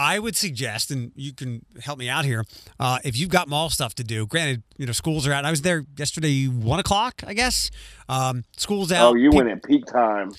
I 0.00 0.18
would 0.18 0.34
suggest, 0.34 0.90
and 0.90 1.12
you 1.14 1.34
can 1.34 1.62
help 1.84 1.98
me 1.98 2.08
out 2.08 2.24
here, 2.24 2.46
uh, 2.78 3.00
if 3.04 3.18
you've 3.18 3.28
got 3.28 3.48
mall 3.48 3.68
stuff 3.68 3.94
to 3.96 4.04
do. 4.04 4.26
Granted, 4.26 4.62
you 4.78 4.86
know 4.86 4.92
schools 4.92 5.26
are 5.26 5.32
out. 5.34 5.44
I 5.44 5.50
was 5.50 5.60
there 5.60 5.84
yesterday, 5.94 6.46
one 6.46 6.80
o'clock, 6.80 7.22
I 7.26 7.34
guess. 7.34 7.70
Um, 8.08 8.44
school's 8.56 8.90
out. 8.90 9.12
Oh, 9.12 9.14
you 9.14 9.30
went 9.30 9.50
at 9.50 9.62
peak 9.62 9.84
time. 9.84 10.32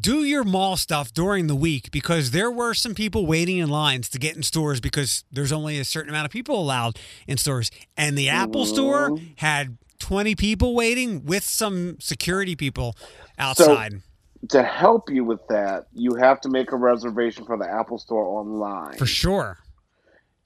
do 0.00 0.24
your 0.24 0.44
mall 0.44 0.76
stuff 0.76 1.10
during 1.14 1.46
the 1.46 1.56
week 1.56 1.90
because 1.90 2.32
there 2.32 2.50
were 2.50 2.74
some 2.74 2.94
people 2.94 3.24
waiting 3.24 3.56
in 3.56 3.70
lines 3.70 4.10
to 4.10 4.18
get 4.18 4.36
in 4.36 4.42
stores 4.42 4.78
because 4.78 5.24
there's 5.32 5.52
only 5.52 5.78
a 5.78 5.84
certain 5.86 6.10
amount 6.10 6.26
of 6.26 6.30
people 6.30 6.60
allowed 6.60 6.98
in 7.26 7.38
stores. 7.38 7.70
And 7.96 8.16
the 8.16 8.28
Apple 8.28 8.66
store 8.66 9.16
had 9.36 9.78
20 10.00 10.34
people 10.36 10.74
waiting 10.74 11.24
with 11.24 11.44
some 11.44 11.96
security 11.98 12.54
people 12.56 12.94
outside. 13.38 14.02
To 14.48 14.62
help 14.62 15.08
you 15.08 15.24
with 15.24 15.46
that, 15.48 15.86
you 15.92 16.14
have 16.16 16.40
to 16.40 16.48
make 16.48 16.72
a 16.72 16.76
reservation 16.76 17.44
for 17.44 17.56
the 17.56 17.68
Apple 17.68 17.98
Store 17.98 18.24
online. 18.24 18.96
for 18.96 19.06
sure. 19.06 19.58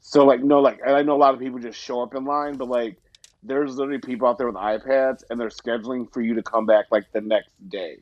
So 0.01 0.25
like 0.25 0.43
no, 0.43 0.61
like 0.61 0.81
and 0.87 0.95
I 0.95 1.03
know 1.03 1.17
a 1.17 1.19
lot 1.19 1.35
of 1.35 1.41
people 1.41 1.59
just 1.59 1.81
show 1.81 2.03
up 2.03 2.15
in 2.15 2.25
line, 2.25 2.57
but 2.57 2.69
like 2.69 2.99
there's 3.43 3.77
literally 3.77 4.01
people 4.01 4.29
out 4.29 4.39
there 4.39 4.47
with 4.47 4.57
iPads 4.57 5.25
and 5.31 5.41
they're 5.41 5.49
scheduling 5.49 6.13
for 6.13 6.21
you 6.21 6.35
to 6.35 6.43
come 6.43 6.67
back 6.67 6.87
like 6.91 7.11
the 7.13 7.21
next 7.21 7.51
day. 7.69 7.99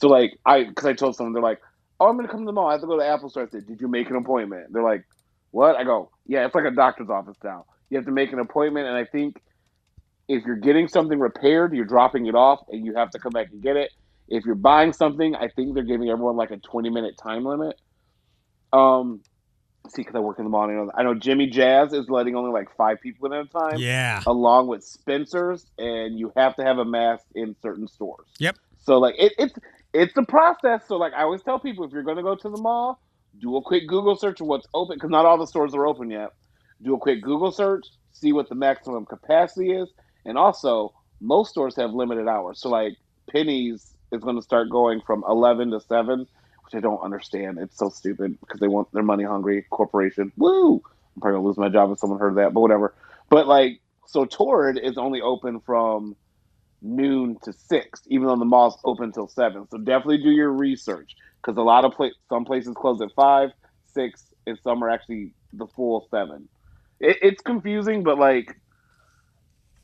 So 0.00 0.08
like 0.08 0.38
I, 0.44 0.64
because 0.64 0.84
I 0.86 0.92
told 0.92 1.16
someone 1.16 1.32
they're 1.32 1.42
like, 1.42 1.60
oh, 1.98 2.08
I'm 2.08 2.16
gonna 2.16 2.28
come 2.28 2.40
to 2.40 2.46
the 2.46 2.52
mall. 2.52 2.68
I 2.68 2.72
have 2.72 2.80
to 2.82 2.86
go 2.86 2.98
to 2.98 3.04
Apple 3.04 3.28
Store. 3.28 3.44
I 3.44 3.48
said, 3.48 3.66
did 3.66 3.80
you 3.80 3.88
make 3.88 4.10
an 4.10 4.16
appointment? 4.16 4.72
They're 4.72 4.82
like, 4.82 5.04
what? 5.50 5.76
I 5.76 5.84
go, 5.84 6.10
yeah, 6.26 6.44
it's 6.44 6.54
like 6.54 6.64
a 6.64 6.70
doctor's 6.70 7.10
office 7.10 7.36
now. 7.42 7.64
You 7.90 7.96
have 7.96 8.06
to 8.06 8.12
make 8.12 8.32
an 8.32 8.38
appointment, 8.38 8.86
and 8.86 8.96
I 8.96 9.04
think 9.04 9.40
if 10.28 10.44
you're 10.44 10.56
getting 10.56 10.88
something 10.88 11.18
repaired, 11.18 11.74
you're 11.74 11.86
dropping 11.86 12.26
it 12.26 12.34
off, 12.34 12.60
and 12.68 12.84
you 12.84 12.94
have 12.94 13.10
to 13.12 13.18
come 13.18 13.32
back 13.32 13.50
and 13.50 13.62
get 13.62 13.76
it. 13.76 13.90
If 14.28 14.44
you're 14.44 14.54
buying 14.54 14.92
something, 14.92 15.34
I 15.34 15.48
think 15.48 15.74
they're 15.74 15.82
giving 15.82 16.10
everyone 16.10 16.36
like 16.36 16.50
a 16.50 16.58
20 16.58 16.90
minute 16.90 17.16
time 17.16 17.44
limit. 17.44 17.80
Um, 18.72 19.22
see, 19.88 20.02
because 20.02 20.14
I 20.14 20.20
work 20.20 20.38
in 20.38 20.44
the 20.44 20.50
morning. 20.50 20.90
I 20.94 21.02
know 21.02 21.14
Jimmy 21.14 21.46
Jazz 21.46 21.92
is 21.92 22.08
letting 22.08 22.36
only 22.36 22.52
like 22.52 22.74
five 22.76 23.00
people 23.00 23.26
in 23.26 23.32
at 23.32 23.46
a 23.46 23.48
time. 23.48 23.78
Yeah. 23.78 24.22
Along 24.26 24.68
with 24.68 24.84
Spencer's, 24.84 25.66
and 25.78 26.18
you 26.18 26.32
have 26.36 26.56
to 26.56 26.64
have 26.64 26.78
a 26.78 26.84
mask 26.84 27.24
in 27.34 27.56
certain 27.62 27.88
stores. 27.88 28.28
Yep. 28.38 28.56
So 28.78 28.98
like 28.98 29.14
it, 29.18 29.32
it's 29.38 29.54
it's 29.92 30.16
a 30.16 30.24
process. 30.24 30.82
So 30.86 30.96
like 30.96 31.12
I 31.14 31.22
always 31.22 31.42
tell 31.42 31.58
people, 31.58 31.84
if 31.84 31.92
you're 31.92 32.02
going 32.02 32.16
to 32.16 32.22
go 32.22 32.34
to 32.34 32.48
the 32.48 32.60
mall, 32.60 33.00
do 33.40 33.56
a 33.56 33.62
quick 33.62 33.86
Google 33.88 34.16
search 34.16 34.40
of 34.40 34.46
what's 34.46 34.66
open 34.74 34.96
because 34.96 35.10
not 35.10 35.24
all 35.24 35.38
the 35.38 35.46
stores 35.46 35.74
are 35.74 35.86
open 35.86 36.10
yet. 36.10 36.32
Do 36.82 36.94
a 36.94 36.98
quick 36.98 37.22
Google 37.22 37.50
search, 37.50 37.86
see 38.12 38.32
what 38.32 38.48
the 38.48 38.54
maximum 38.54 39.04
capacity 39.04 39.72
is, 39.72 39.90
and 40.24 40.38
also 40.38 40.92
most 41.20 41.50
stores 41.50 41.74
have 41.76 41.92
limited 41.92 42.28
hours. 42.28 42.60
So 42.60 42.68
like 42.68 42.94
Penney's 43.30 43.94
is 44.12 44.22
going 44.22 44.36
to 44.36 44.42
start 44.42 44.70
going 44.70 45.00
from 45.06 45.24
11 45.28 45.70
to 45.72 45.80
7 45.80 46.26
which 46.68 46.78
I 46.78 46.80
don't 46.82 47.00
understand. 47.00 47.58
It's 47.58 47.78
so 47.78 47.88
stupid 47.88 48.38
because 48.40 48.60
they 48.60 48.68
want 48.68 48.92
their 48.92 49.02
money 49.02 49.24
hungry 49.24 49.64
corporation. 49.70 50.32
Woo! 50.36 50.82
I'm 51.16 51.20
probably 51.20 51.38
gonna 51.38 51.46
lose 51.46 51.56
my 51.56 51.68
job 51.68 51.90
if 51.90 51.98
someone 51.98 52.18
heard 52.18 52.36
that, 52.36 52.52
but 52.52 52.60
whatever. 52.60 52.94
But 53.30 53.46
like, 53.46 53.80
so 54.06 54.26
Torrid 54.26 54.78
is 54.78 54.98
only 54.98 55.22
open 55.22 55.60
from 55.60 56.14
noon 56.82 57.38
to 57.42 57.52
six, 57.52 58.02
even 58.06 58.26
though 58.26 58.36
the 58.36 58.44
mall's 58.44 58.78
open 58.84 59.12
till 59.12 59.28
seven. 59.28 59.66
So 59.70 59.78
definitely 59.78 60.18
do 60.18 60.30
your 60.30 60.52
research 60.52 61.16
because 61.40 61.56
a 61.56 61.62
lot 61.62 61.84
of 61.84 61.92
pla- 61.92 62.10
some 62.28 62.44
places 62.44 62.74
close 62.76 63.00
at 63.00 63.12
five, 63.16 63.50
six, 63.86 64.26
and 64.46 64.58
some 64.62 64.84
are 64.84 64.90
actually 64.90 65.32
the 65.54 65.66
full 65.66 66.06
seven. 66.10 66.48
It, 67.00 67.16
it's 67.22 67.42
confusing, 67.42 68.02
but 68.02 68.18
like, 68.18 68.54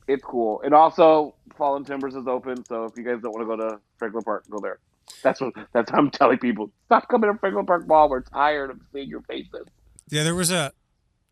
it's 0.07 0.25
cool. 0.25 0.61
And 0.63 0.75
also, 0.75 1.35
Fallen 1.57 1.85
Timbers 1.85 2.15
is 2.15 2.27
open, 2.27 2.65
so 2.65 2.85
if 2.85 2.97
you 2.97 3.05
guys 3.05 3.21
don't 3.23 3.33
want 3.33 3.49
to 3.49 3.57
go 3.57 3.69
to 3.71 3.81
Franklin 3.99 4.23
Park, 4.23 4.45
go 4.51 4.59
there. 4.61 4.79
That's 5.23 5.41
what 5.41 5.53
that's 5.73 5.91
how 5.91 5.99
I'm 5.99 6.11
telling 6.11 6.39
people. 6.39 6.71
Stop 6.87 7.09
coming 7.09 7.33
to 7.33 7.39
Franklin 7.39 7.67
Park 7.67 7.87
Mall. 7.87 8.09
We're 8.09 8.23
tired 8.23 8.71
of 8.71 8.81
seeing 8.93 9.09
your 9.09 9.21
faces. 9.23 9.67
Yeah, 10.09 10.23
there 10.25 10.35
was 10.35 10.51
a 10.51 10.73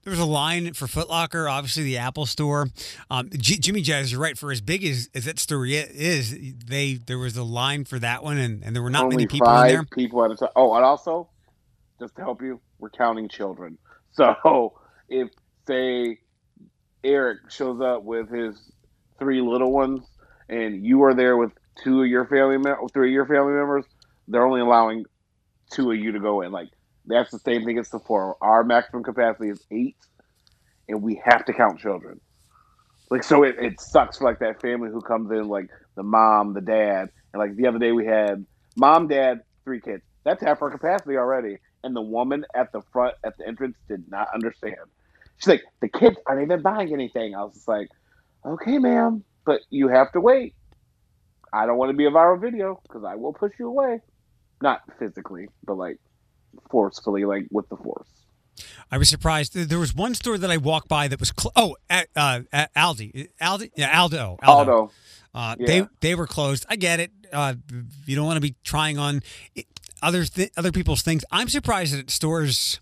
there 0.05 0.11
was 0.11 0.21
a 0.21 0.25
line 0.27 0.73
for 0.75 0.87
Foot 0.87 1.09
Locker, 1.09 1.49
obviously 1.49 1.85
the 1.85 1.99
Apple 1.99 2.27
Store. 2.27 2.67
Um, 3.11 3.31
G- 3.31 3.59
Jimmy 3.59 3.83
Jazz, 3.83 4.11
you're 4.11 4.21
right. 4.21 4.37
For 4.37 4.51
as 4.51 4.61
big 4.61 4.85
as, 4.85 5.09
as 5.15 5.27
that 5.27 5.39
store 5.39 5.65
is, 5.67 6.37
they 6.67 6.95
there 6.95 7.19
was 7.19 7.37
a 7.37 7.45
line 7.45 7.85
for 7.85 7.99
that 8.01 8.25
one, 8.25 8.37
and, 8.39 8.63
and 8.65 8.75
there 8.75 8.83
were 8.83 8.91
not 8.91 9.05
Only 9.05 9.17
many 9.17 9.27
people 9.29 9.47
five 9.47 9.71
in 9.71 9.77
there. 9.77 9.85
people 9.85 10.25
at 10.25 10.31
a 10.33 10.37
time. 10.37 10.49
Oh, 10.57 10.75
and 10.75 10.85
also, 10.85 11.29
just 12.01 12.17
to 12.17 12.23
help 12.23 12.43
you, 12.43 12.61
we're 12.79 12.91
counting 12.91 13.29
children. 13.29 13.79
So 14.15 14.75
if 15.09 15.31
say 15.67 16.19
Eric 17.05 17.51
shows 17.51 17.81
up 17.81 18.05
with 18.05 18.31
his 18.31 18.73
three 19.19 19.41
little 19.41 19.73
ones, 19.73 20.05
and 20.49 20.85
you 20.85 21.03
are 21.05 21.15
there 21.15 21.37
with 21.37 21.53
two 21.83 22.03
of 22.03 22.09
your 22.09 22.27
family 22.27 22.59
mem- 22.59 22.89
three 22.93 23.11
of 23.11 23.13
your 23.13 23.27
family 23.27 23.53
members, 23.53 23.85
they're 24.29 24.47
only 24.47 24.61
allowing 24.61 25.05
two 25.73 25.91
of 25.91 25.99
you 25.99 26.13
to 26.13 26.21
go 26.21 26.43
in. 26.43 26.53
Like 26.53 26.69
that's 27.07 27.31
the 27.31 27.39
same 27.39 27.65
thing 27.65 27.79
as 27.79 27.89
the 27.91 27.99
Sephora. 27.99 28.35
Our 28.41 28.65
maximum 28.65 29.03
capacity 29.03 29.51
is 29.51 29.65
eight, 29.71 29.97
and 30.89 31.03
we 31.03 31.21
have 31.25 31.45
to 31.47 31.53
count 31.53 31.81
children. 31.81 32.21
Like 33.11 33.25
so, 33.25 33.43
it, 33.43 33.57
it 33.59 33.81
sucks 33.81 34.19
for 34.19 34.25
like 34.25 34.39
that 34.41 34.61
family 34.61 34.91
who 34.91 35.01
comes 35.03 35.31
in, 35.31 35.49
like 35.49 35.69
the 35.97 36.03
mom, 36.03 36.55
the 36.55 36.61
dad, 36.61 37.11
and 37.33 37.41
like 37.41 37.57
the 37.57 37.67
other 37.67 37.79
day 37.79 37.93
we 37.93 38.07
had 38.07 38.47
mom, 38.77 39.09
dad, 39.09 39.41
three 39.65 39.81
kids. 39.81 40.03
That's 40.25 40.43
half 40.43 40.63
our 40.63 40.71
capacity 40.71 41.17
already. 41.17 41.59
And 41.85 41.97
the 41.97 42.03
woman 42.03 42.45
at 42.55 42.73
the 42.73 42.81
front 42.93 43.15
at 43.25 43.37
the 43.39 43.47
entrance 43.47 43.77
did 43.89 44.05
not 44.09 44.29
understand. 44.35 44.77
She's 45.43 45.49
like, 45.49 45.63
the 45.81 45.89
kids 45.89 46.17
aren't 46.27 46.43
even 46.43 46.63
buying 46.63 46.93
anything. 46.93 47.35
I 47.35 47.43
was 47.43 47.55
just 47.55 47.67
like, 47.67 47.89
okay, 48.47 48.79
ma'am, 48.79 49.25
but 49.45 49.61
you 49.71 49.89
have 49.89 50.13
to 50.13 50.21
wait. 50.21 50.55
I 51.53 51.67
don't 51.67 51.77
want 51.79 51.91
to 51.91 51.97
be 51.97 52.07
a 52.07 52.11
viral 52.11 52.41
video 52.41 52.81
because 52.85 53.03
I 53.05 53.17
will 53.17 53.33
push 53.33 53.53
you 53.59 53.67
away. 53.67 54.01
Not 54.63 54.83
physically, 54.99 55.49
but 55.65 55.75
like 55.75 55.99
forcefully, 56.71 57.25
like 57.25 57.47
with 57.51 57.69
the 57.69 57.77
force. 57.77 58.09
I 58.91 58.99
was 58.99 59.09
surprised. 59.09 59.55
There 59.55 59.79
was 59.79 59.95
one 59.95 60.15
store 60.15 60.39
that 60.39 60.51
I 60.51 60.59
walked 60.59 60.87
by 60.89 61.09
that 61.09 61.19
was 61.19 61.33
cl- 61.37 61.53
oh, 61.57 61.77
at, 61.91 62.09
uh, 62.15 62.43
at 62.53 62.73
Aldi, 62.75 63.29
Aldi, 63.41 63.71
yeah, 63.77 64.01
Aldo, 64.01 64.39
Aldo. 64.43 64.73
Aldo. 64.73 64.91
Uh, 65.35 65.57
Yeah. 65.59 65.67
They 65.67 65.89
they 66.01 66.15
were 66.15 66.27
closed. 66.27 66.67
I 66.69 66.77
get 66.77 67.01
it. 67.01 67.11
Uh, 67.33 67.55
you 68.07 68.15
don't 68.15 68.27
want 68.27 68.37
to 68.37 68.43
be 68.43 68.55
trying 68.63 68.99
on 68.99 69.23
other 70.03 70.25
th- 70.25 70.53
other 70.57 70.71
people's 70.71 71.03
things. 71.03 71.25
I'm 71.33 71.49
surprised 71.49 71.95
that 71.97 72.11
stores, 72.11 72.81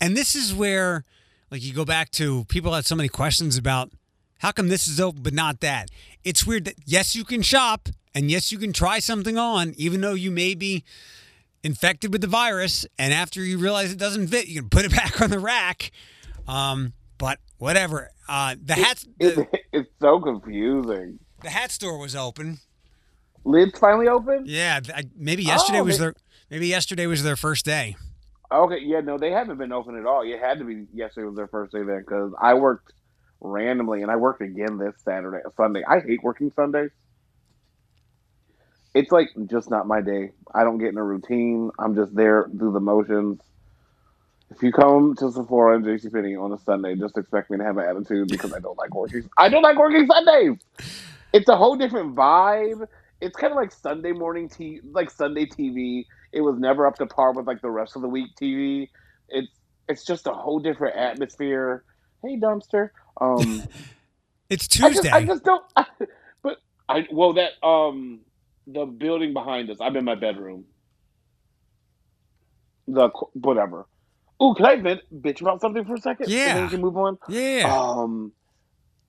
and 0.00 0.16
this 0.16 0.34
is 0.34 0.52
where, 0.52 1.04
like, 1.50 1.62
you 1.62 1.72
go 1.72 1.84
back 1.84 2.10
to 2.12 2.44
people 2.44 2.72
had 2.72 2.86
so 2.86 2.94
many 2.96 3.08
questions 3.08 3.56
about 3.56 3.90
how 4.38 4.52
come 4.52 4.68
this 4.68 4.88
is 4.88 5.00
open 5.00 5.22
but 5.22 5.32
not 5.34 5.60
that. 5.60 5.88
It's 6.24 6.46
weird 6.46 6.64
that 6.66 6.74
yes, 6.84 7.14
you 7.16 7.24
can 7.24 7.42
shop 7.42 7.88
and 8.14 8.30
yes, 8.30 8.50
you 8.52 8.58
can 8.58 8.72
try 8.72 8.98
something 8.98 9.38
on, 9.38 9.74
even 9.76 10.00
though 10.00 10.14
you 10.14 10.30
may 10.30 10.54
be 10.54 10.84
infected 11.62 12.12
with 12.12 12.22
the 12.22 12.26
virus, 12.26 12.86
and 12.98 13.12
after 13.12 13.42
you 13.44 13.58
realize 13.58 13.92
it 13.92 13.98
doesn't 13.98 14.28
fit, 14.28 14.48
you 14.48 14.60
can 14.62 14.70
put 14.70 14.84
it 14.84 14.90
back 14.96 15.20
on 15.20 15.30
the 15.30 15.38
rack. 15.38 15.90
Um, 16.48 16.94
but 17.18 17.38
whatever. 17.58 18.10
Uh, 18.28 18.56
the 18.62 18.74
hats. 18.74 19.06
The, 19.18 19.46
it's 19.72 19.90
so 20.00 20.18
confusing. 20.20 21.18
the 21.42 21.50
hat 21.50 21.70
store 21.70 21.98
was 21.98 22.16
open. 22.16 22.58
Lids 23.44 23.78
finally 23.78 24.08
open. 24.08 24.44
Yeah, 24.46 24.80
I, 24.94 25.04
maybe 25.16 25.42
yesterday 25.44 25.80
Oh, 25.80 25.84
was 25.84 25.98
they- 25.98 26.04
their 26.04 26.14
maybe 26.50 26.66
yesterday 26.66 27.06
was 27.06 27.22
their 27.22 27.36
first 27.36 27.64
day. 27.64 27.96
Okay, 28.52 28.78
yeah, 28.82 29.00
no, 29.00 29.18
they 29.18 29.30
haven't 29.30 29.58
been 29.58 29.72
open 29.72 29.96
at 29.98 30.06
all. 30.06 30.22
It 30.22 30.40
had 30.40 30.58
to 30.60 30.64
be 30.64 30.86
yesterday 30.94 31.26
was 31.26 31.36
their 31.36 31.48
first 31.48 31.72
day 31.72 31.82
there 31.84 32.00
because 32.00 32.32
I 32.40 32.54
worked 32.54 32.92
randomly 33.40 34.02
and 34.02 34.10
I 34.10 34.16
worked 34.16 34.42
again 34.42 34.78
this 34.78 34.94
Saturday, 35.04 35.38
Sunday. 35.56 35.82
I 35.88 36.00
hate 36.00 36.22
working 36.22 36.50
Sundays. 36.56 36.90
It's 38.94 39.12
like 39.12 39.30
just 39.46 39.70
not 39.70 39.86
my 39.86 40.00
day. 40.00 40.32
I 40.54 40.64
don't 40.64 40.78
get 40.78 40.88
in 40.88 40.98
a 40.98 41.04
routine. 41.04 41.70
I'm 41.78 41.94
just 41.94 42.14
there, 42.14 42.48
through 42.58 42.72
the 42.72 42.80
motions. 42.80 43.40
If 44.50 44.62
you 44.62 44.72
come 44.72 45.14
to 45.16 45.30
Sephora 45.30 45.76
and 45.76 45.84
JCPenney 45.86 46.42
on 46.42 46.52
a 46.52 46.58
Sunday, 46.58 46.96
just 46.96 47.16
expect 47.18 47.50
me 47.50 47.58
to 47.58 47.64
have 47.64 47.78
an 47.78 47.84
attitude 47.88 48.28
because 48.30 48.52
I 48.52 48.60
don't 48.60 48.78
like 48.78 48.94
working. 48.94 49.30
I 49.38 49.48
don't 49.48 49.62
like 49.62 49.78
working 49.78 50.06
Sundays. 50.06 50.58
It's 51.32 51.48
a 51.48 51.56
whole 51.56 51.76
different 51.76 52.16
vibe. 52.16 52.86
It's 53.20 53.36
kind 53.36 53.52
of 53.52 53.56
like 53.56 53.72
Sunday 53.72 54.12
morning 54.12 54.48
t 54.48 54.80
like 54.92 55.10
Sunday 55.10 55.46
TV. 55.46 56.06
It 56.32 56.40
was 56.42 56.58
never 56.58 56.86
up 56.86 56.96
to 56.96 57.06
par 57.06 57.32
with 57.32 57.46
like 57.46 57.60
the 57.62 57.70
rest 57.70 57.96
of 57.96 58.02
the 58.02 58.08
week 58.08 58.30
TV. 58.40 58.88
It's 59.28 59.48
it's 59.88 60.04
just 60.04 60.26
a 60.26 60.32
whole 60.32 60.60
different 60.60 60.96
atmosphere. 60.96 61.84
Hey, 62.22 62.38
dumpster. 62.38 62.90
Um, 63.20 63.68
It's 64.50 64.66
I 64.82 64.90
Tuesday. 64.90 64.94
just, 64.94 65.12
I 65.14 65.24
just 65.24 65.44
don't. 65.44 65.64
but 66.42 66.56
I 66.88 67.06
well 67.12 67.34
that 67.34 67.52
um 67.66 68.20
the 68.66 68.84
building 68.84 69.32
behind 69.32 69.70
us. 69.70 69.78
I'm 69.80 69.96
in 69.96 70.04
my 70.04 70.16
bedroom. 70.16 70.64
The 72.88 73.10
whatever. 73.34 73.86
Ooh, 74.42 74.54
can 74.54 74.66
I 74.66 74.76
vent, 74.76 75.00
bitch 75.14 75.40
about 75.40 75.60
something 75.60 75.84
for 75.84 75.94
a 75.94 76.00
second? 76.00 76.28
Yeah. 76.28 76.48
And 76.48 76.56
then 76.58 76.64
we 76.64 76.70
can 76.70 76.80
move 76.80 76.96
on. 76.96 77.18
yeah. 77.28 77.72
Um, 77.72 78.32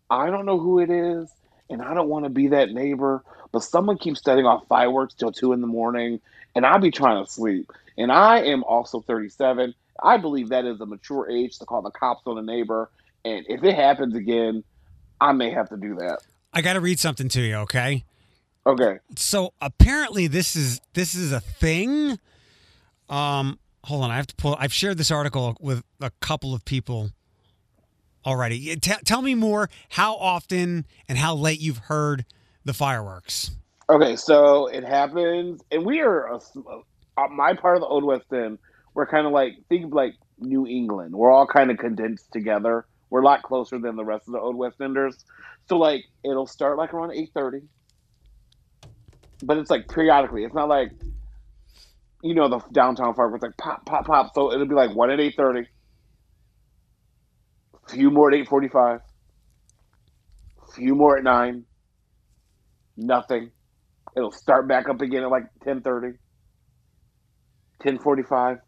I 0.10 0.30
don't 0.30 0.46
know 0.46 0.60
who 0.60 0.80
it 0.80 0.90
is, 0.90 1.32
and 1.70 1.82
I 1.82 1.94
don't 1.94 2.10
want 2.10 2.26
to 2.26 2.30
be 2.30 2.50
that 2.50 2.70
neighbor, 2.72 3.24
but 3.52 3.64
someone 3.64 3.98
keeps 3.98 4.22
setting 4.24 4.46
off 4.46 4.68
fireworks 4.68 5.14
till 5.16 5.32
two 5.32 5.54
in 5.54 5.62
the 5.62 5.68
morning, 5.68 6.20
and 6.56 6.66
I 6.66 6.78
be 6.78 6.92
trying 6.92 7.24
to 7.24 7.30
sleep. 7.30 7.72
And 7.98 8.12
I 8.12 8.44
am 8.44 8.64
also 8.64 9.02
37. 9.02 9.74
I 10.02 10.18
believe 10.18 10.50
that 10.50 10.66
is 10.66 10.82
a 10.82 10.86
mature 10.86 11.30
age 11.30 11.60
to 11.60 11.66
call 11.66 11.82
the 11.82 11.92
cops 11.92 12.24
on 12.26 12.38
a 12.38 12.42
neighbor. 12.42 12.90
And 13.24 13.46
if 13.48 13.64
it 13.64 13.76
happens 13.76 14.16
again, 14.16 14.64
I 15.20 15.34
may 15.34 15.52
have 15.52 15.70
to 15.70 15.78
do 15.78 15.96
that. 15.96 16.20
I 16.54 16.62
got 16.62 16.74
to 16.74 16.82
read 16.82 17.00
something 17.00 17.30
to 17.30 17.42
you, 17.42 17.56
okay? 17.58 18.04
Okay. 18.66 19.00
So 19.16 19.54
apparently 19.62 20.28
this 20.28 20.56
is 20.56 20.82
this 20.94 21.16
is 21.16 21.32
a 21.32 21.40
thing. 21.40 22.20
Um, 23.10 23.60
hold 23.84 24.04
on, 24.04 24.12
I 24.12 24.18
have 24.18 24.28
to 24.28 24.36
pull. 24.36 24.56
I've 24.60 24.74
shared 24.74 24.98
this 24.98 25.12
article 25.12 25.58
with 25.60 25.84
a 26.00 26.12
couple 26.22 26.54
of 26.54 26.66
people 26.66 27.12
already. 28.26 28.76
T- 28.76 28.94
tell 29.06 29.22
me 29.22 29.36
more. 29.36 29.70
How 29.90 30.16
often 30.16 30.86
and 31.08 31.18
how 31.18 31.36
late 31.36 31.60
you've 31.60 31.80
heard 31.80 32.26
the 32.64 32.74
fireworks? 32.74 33.52
Okay, 33.92 34.16
so 34.16 34.68
it 34.68 34.86
happens, 34.86 35.62
and 35.70 35.86
we 35.86 36.00
are 36.00 36.28
a, 36.28 36.36
uh, 36.38 37.28
my 37.30 37.54
part 37.54 37.76
of 37.76 37.82
the 37.82 37.88
Old 37.88 38.06
West 38.06 38.32
End. 38.32 38.58
We're 38.94 39.06
kind 39.06 39.28
of 39.28 39.34
like 39.34 39.52
think 39.68 39.88
of 39.88 39.92
like 39.92 40.14
New 40.40 40.66
England. 40.66 41.14
We're 41.14 41.30
all 41.30 41.46
kind 41.46 41.70
of 41.70 41.78
condensed 41.78 42.32
together. 42.32 42.86
We're 43.10 43.22
a 43.22 43.26
lot 43.26 43.44
closer 43.44 43.80
than 43.80 43.98
the 43.98 44.06
rest 44.06 44.30
of 44.30 44.32
the 44.32 44.40
Old 44.40 44.56
West 44.56 44.80
Enders. 44.80 45.26
So 45.68 45.78
like 45.78 46.06
it'll 46.24 46.48
start 46.48 46.78
like 46.78 46.94
around 46.94 47.12
eight 47.12 47.32
thirty, 47.34 47.64
but 49.44 49.58
it's 49.58 49.70
like 49.70 49.90
periodically. 49.90 50.46
It's 50.46 50.56
not 50.56 50.70
like 50.70 50.94
you 52.24 52.34
know 52.34 52.48
the 52.48 52.60
downtown 52.72 53.14
fireworks 53.14 53.44
like 53.44 53.58
pop 53.58 53.86
pop 53.86 54.06
pop. 54.06 54.32
So 54.34 54.54
it'll 54.54 54.68
be 54.68 54.76
like 54.76 54.96
one 54.96 55.12
at 55.12 55.20
eight 55.20 55.36
thirty, 55.36 55.68
few 57.90 58.10
more 58.10 58.30
at 58.32 58.38
eight 58.38 58.48
forty-five. 58.48 59.02
Few 60.76 60.96
more 60.96 61.18
at 61.18 61.26
nine. 61.26 61.66
Nothing. 62.96 63.52
It'll 64.16 64.32
start 64.32 64.68
back 64.68 64.90
up 64.90 65.02
again 65.02 65.24
at 65.24 65.30
like 65.30 65.46
10.30, 65.66 66.18
10.45. 67.84 68.60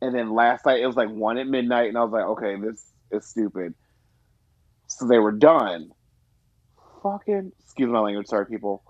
And 0.00 0.14
then 0.14 0.34
last 0.34 0.66
night 0.66 0.80
it 0.80 0.86
was 0.86 0.96
like 0.96 1.08
1 1.08 1.38
at 1.38 1.46
midnight, 1.46 1.88
and 1.88 1.96
I 1.96 2.02
was 2.02 2.12
like, 2.12 2.24
okay, 2.24 2.56
this 2.60 2.84
is 3.10 3.26
stupid. 3.26 3.74
So 4.88 5.06
they 5.06 5.18
were 5.18 5.32
done. 5.32 5.90
Fucking, 7.02 7.52
excuse 7.64 7.88
my 7.88 8.00
language, 8.00 8.26
sorry, 8.26 8.46
people. 8.46 8.82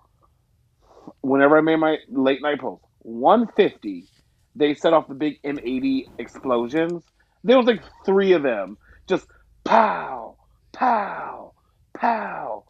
Whenever 1.20 1.58
I 1.58 1.60
made 1.60 1.76
my 1.76 1.98
late 2.08 2.42
night 2.42 2.60
post, 2.60 2.82
150, 3.00 4.06
they 4.54 4.74
set 4.74 4.92
off 4.92 5.08
the 5.08 5.14
big 5.14 5.40
M80 5.42 6.08
explosions. 6.18 7.02
There 7.44 7.56
was 7.56 7.66
like 7.66 7.82
three 8.04 8.32
of 8.32 8.42
them. 8.42 8.76
Just 9.08 9.26
pow, 9.64 10.36
pow, 10.72 11.52
pow. 11.94 12.64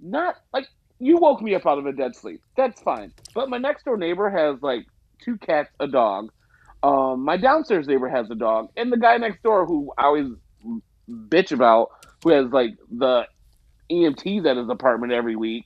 Not 0.00 0.36
like 0.52 0.66
you 1.00 1.16
woke 1.16 1.40
me 1.42 1.54
up 1.54 1.66
out 1.66 1.78
of 1.78 1.86
a 1.86 1.92
dead 1.92 2.14
sleep. 2.14 2.40
That's 2.56 2.80
fine. 2.82 3.12
But 3.34 3.48
my 3.48 3.58
next 3.58 3.84
door 3.84 3.96
neighbor 3.96 4.28
has 4.30 4.60
like 4.62 4.84
two 5.24 5.36
cats, 5.38 5.70
a 5.80 5.88
dog. 5.88 6.30
Um, 6.82 7.24
my 7.24 7.36
downstairs 7.36 7.86
neighbor 7.86 8.08
has 8.08 8.30
a 8.30 8.34
dog, 8.34 8.68
and 8.76 8.92
the 8.92 8.96
guy 8.96 9.16
next 9.16 9.42
door 9.42 9.66
who 9.66 9.92
I 9.98 10.04
always 10.04 10.28
bitch 11.10 11.52
about, 11.52 11.88
who 12.22 12.30
has 12.30 12.46
like 12.52 12.70
the 12.90 13.26
EMTs 13.90 14.46
at 14.46 14.56
his 14.56 14.68
apartment 14.68 15.12
every 15.12 15.36
week, 15.36 15.64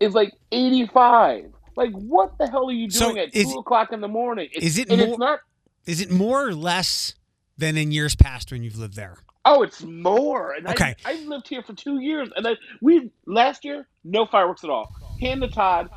is 0.00 0.14
like 0.14 0.32
eighty 0.52 0.86
five. 0.86 1.52
Like, 1.76 1.92
what 1.92 2.36
the 2.38 2.48
hell 2.48 2.68
are 2.68 2.72
you 2.72 2.88
doing 2.88 3.14
So 3.16 3.20
at 3.20 3.32
two 3.32 3.58
o'clock 3.58 3.92
in 3.92 4.00
the 4.00 4.08
morning? 4.08 4.48
It's, 4.52 4.64
Is 4.66 4.78
it 4.78 4.88
and 4.90 4.98
more- 5.00 5.08
it's 5.10 5.18
not. 5.18 5.40
Is 5.86 6.00
it 6.00 6.10
more 6.10 6.46
or 6.46 6.54
less 6.54 7.14
than 7.56 7.76
in 7.76 7.92
years 7.92 8.14
past 8.14 8.50
when 8.52 8.62
you've 8.62 8.76
lived 8.76 8.94
there? 8.94 9.18
Oh, 9.50 9.62
it's 9.62 9.82
more. 9.82 10.52
And 10.52 10.66
Okay. 10.68 10.94
I, 11.04 11.10
I've 11.12 11.24
lived 11.26 11.48
here 11.48 11.62
for 11.62 11.72
two 11.72 12.00
years, 12.00 12.28
and 12.36 12.46
I 12.46 12.52
we 12.82 13.10
last 13.26 13.64
year 13.64 13.86
no 14.04 14.26
fireworks 14.26 14.62
at 14.64 14.70
all. 14.70 14.92
Hand 15.20 15.40
to 15.42 15.48
Todd 15.48 15.88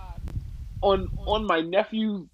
on 0.82 1.10
on 1.26 1.46
my 1.46 1.60
nephew's 1.62 2.28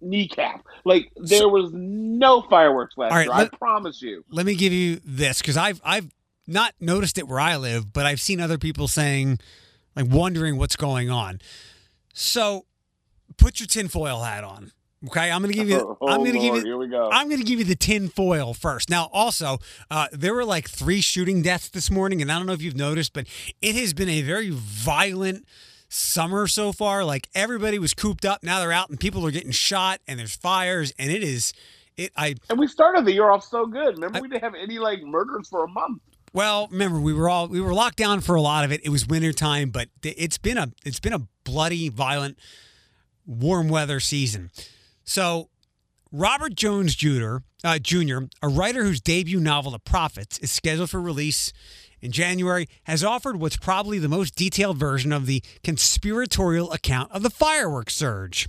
kneecap. 0.00 0.64
Like 0.84 1.12
there 1.16 1.40
So- 1.40 1.48
was 1.48 1.70
no 1.72 2.42
fireworks 2.42 2.96
last 2.96 3.12
right, 3.12 3.26
year. 3.26 3.34
let- 3.34 3.52
I 3.54 3.56
promise 3.56 4.00
you. 4.02 4.24
Let 4.30 4.46
me 4.46 4.54
give 4.54 4.72
you 4.72 5.00
this 5.04 5.38
because 5.40 5.56
I've 5.56 5.80
I've 5.84 6.08
not 6.46 6.74
noticed 6.80 7.18
it 7.18 7.26
where 7.28 7.40
I 7.40 7.56
live, 7.56 7.92
but 7.92 8.04
I've 8.06 8.20
seen 8.20 8.38
other 8.40 8.58
people 8.58 8.86
saying, 8.88 9.38
like, 9.96 10.06
wondering 10.10 10.58
what's 10.58 10.76
going 10.76 11.08
on. 11.10 11.40
So, 12.12 12.66
put 13.38 13.60
your 13.60 13.66
tinfoil 13.66 14.22
hat 14.22 14.44
on. 14.44 14.72
Okay, 15.06 15.30
I'm 15.30 15.40
gonna 15.42 15.52
give 15.52 15.68
you. 15.68 15.96
oh, 16.00 16.08
I'm 16.08 16.24
gonna 16.24 16.38
give 16.38 16.56
you. 16.56 16.64
Here 16.64 16.76
we 16.76 16.88
go. 16.88 17.10
I'm 17.12 17.28
going 17.28 17.40
to 17.40 17.46
give 17.46 17.58
you 17.58 17.64
the 17.64 17.76
tin 17.76 18.08
foil 18.08 18.54
first. 18.54 18.88
Now, 18.90 19.10
also, 19.12 19.58
uh, 19.90 20.08
there 20.12 20.34
were 20.34 20.44
like 20.44 20.68
three 20.68 21.00
shooting 21.00 21.42
deaths 21.42 21.68
this 21.68 21.90
morning, 21.90 22.22
and 22.22 22.30
I 22.32 22.38
don't 22.38 22.46
know 22.46 22.52
if 22.52 22.62
you've 22.62 22.76
noticed, 22.76 23.12
but 23.12 23.26
it 23.60 23.74
has 23.74 23.92
been 23.92 24.08
a 24.08 24.22
very 24.22 24.50
violent 24.50 25.46
summer 25.88 26.46
so 26.46 26.72
far. 26.72 27.04
Like 27.04 27.28
everybody 27.34 27.78
was 27.78 27.92
cooped 27.94 28.24
up, 28.24 28.42
now 28.42 28.60
they're 28.60 28.72
out, 28.72 28.88
and 28.90 28.98
people 28.98 29.26
are 29.26 29.30
getting 29.30 29.50
shot, 29.50 30.00
and 30.08 30.18
there's 30.18 30.36
fires, 30.36 30.92
and 30.98 31.10
it 31.10 31.22
is. 31.22 31.52
It. 31.96 32.10
I 32.16 32.34
and 32.50 32.58
we 32.58 32.66
started 32.66 33.04
the 33.04 33.12
year 33.12 33.30
off 33.30 33.44
so 33.44 33.66
good. 33.66 33.94
Remember, 33.96 34.18
I- 34.18 34.20
we 34.20 34.28
didn't 34.28 34.42
have 34.42 34.54
any 34.54 34.78
like 34.78 35.02
murders 35.02 35.48
for 35.48 35.64
a 35.64 35.68
month. 35.68 36.02
well, 36.32 36.66
remember 36.70 36.98
we 36.98 37.12
were 37.12 37.28
all 37.28 37.46
we 37.46 37.60
were 37.60 37.74
locked 37.74 37.98
down 37.98 38.20
for 38.20 38.34
a 38.34 38.40
lot 38.40 38.64
of 38.64 38.72
it. 38.72 38.80
It 38.84 38.88
was 38.88 39.06
wintertime, 39.06 39.70
but 39.70 39.88
it's 40.02 40.38
been 40.38 40.58
a 40.58 40.72
it's 40.84 40.98
been 40.98 41.12
a 41.12 41.20
bloody, 41.44 41.88
violent, 41.90 42.38
warm 43.26 43.68
weather 43.68 44.00
season. 44.00 44.50
So 45.04 45.48
Robert 46.10 46.54
Jones 46.54 46.94
Jr., 46.94 47.38
uh, 47.62 47.78
Jr., 47.78 48.24
a 48.42 48.48
writer 48.48 48.84
whose 48.84 49.00
debut 49.00 49.40
novel, 49.40 49.72
The 49.72 49.78
Prophets, 49.78 50.38
is 50.38 50.50
scheduled 50.50 50.90
for 50.90 51.00
release 51.00 51.52
in 52.00 52.12
January, 52.12 52.68
has 52.84 53.02
offered 53.02 53.40
what's 53.40 53.56
probably 53.56 53.98
the 53.98 54.08
most 54.08 54.34
detailed 54.36 54.76
version 54.76 55.12
of 55.12 55.26
the 55.26 55.42
conspiratorial 55.62 56.70
account 56.72 57.10
of 57.12 57.22
the 57.22 57.30
fireworks 57.30 57.96
surge. 57.96 58.46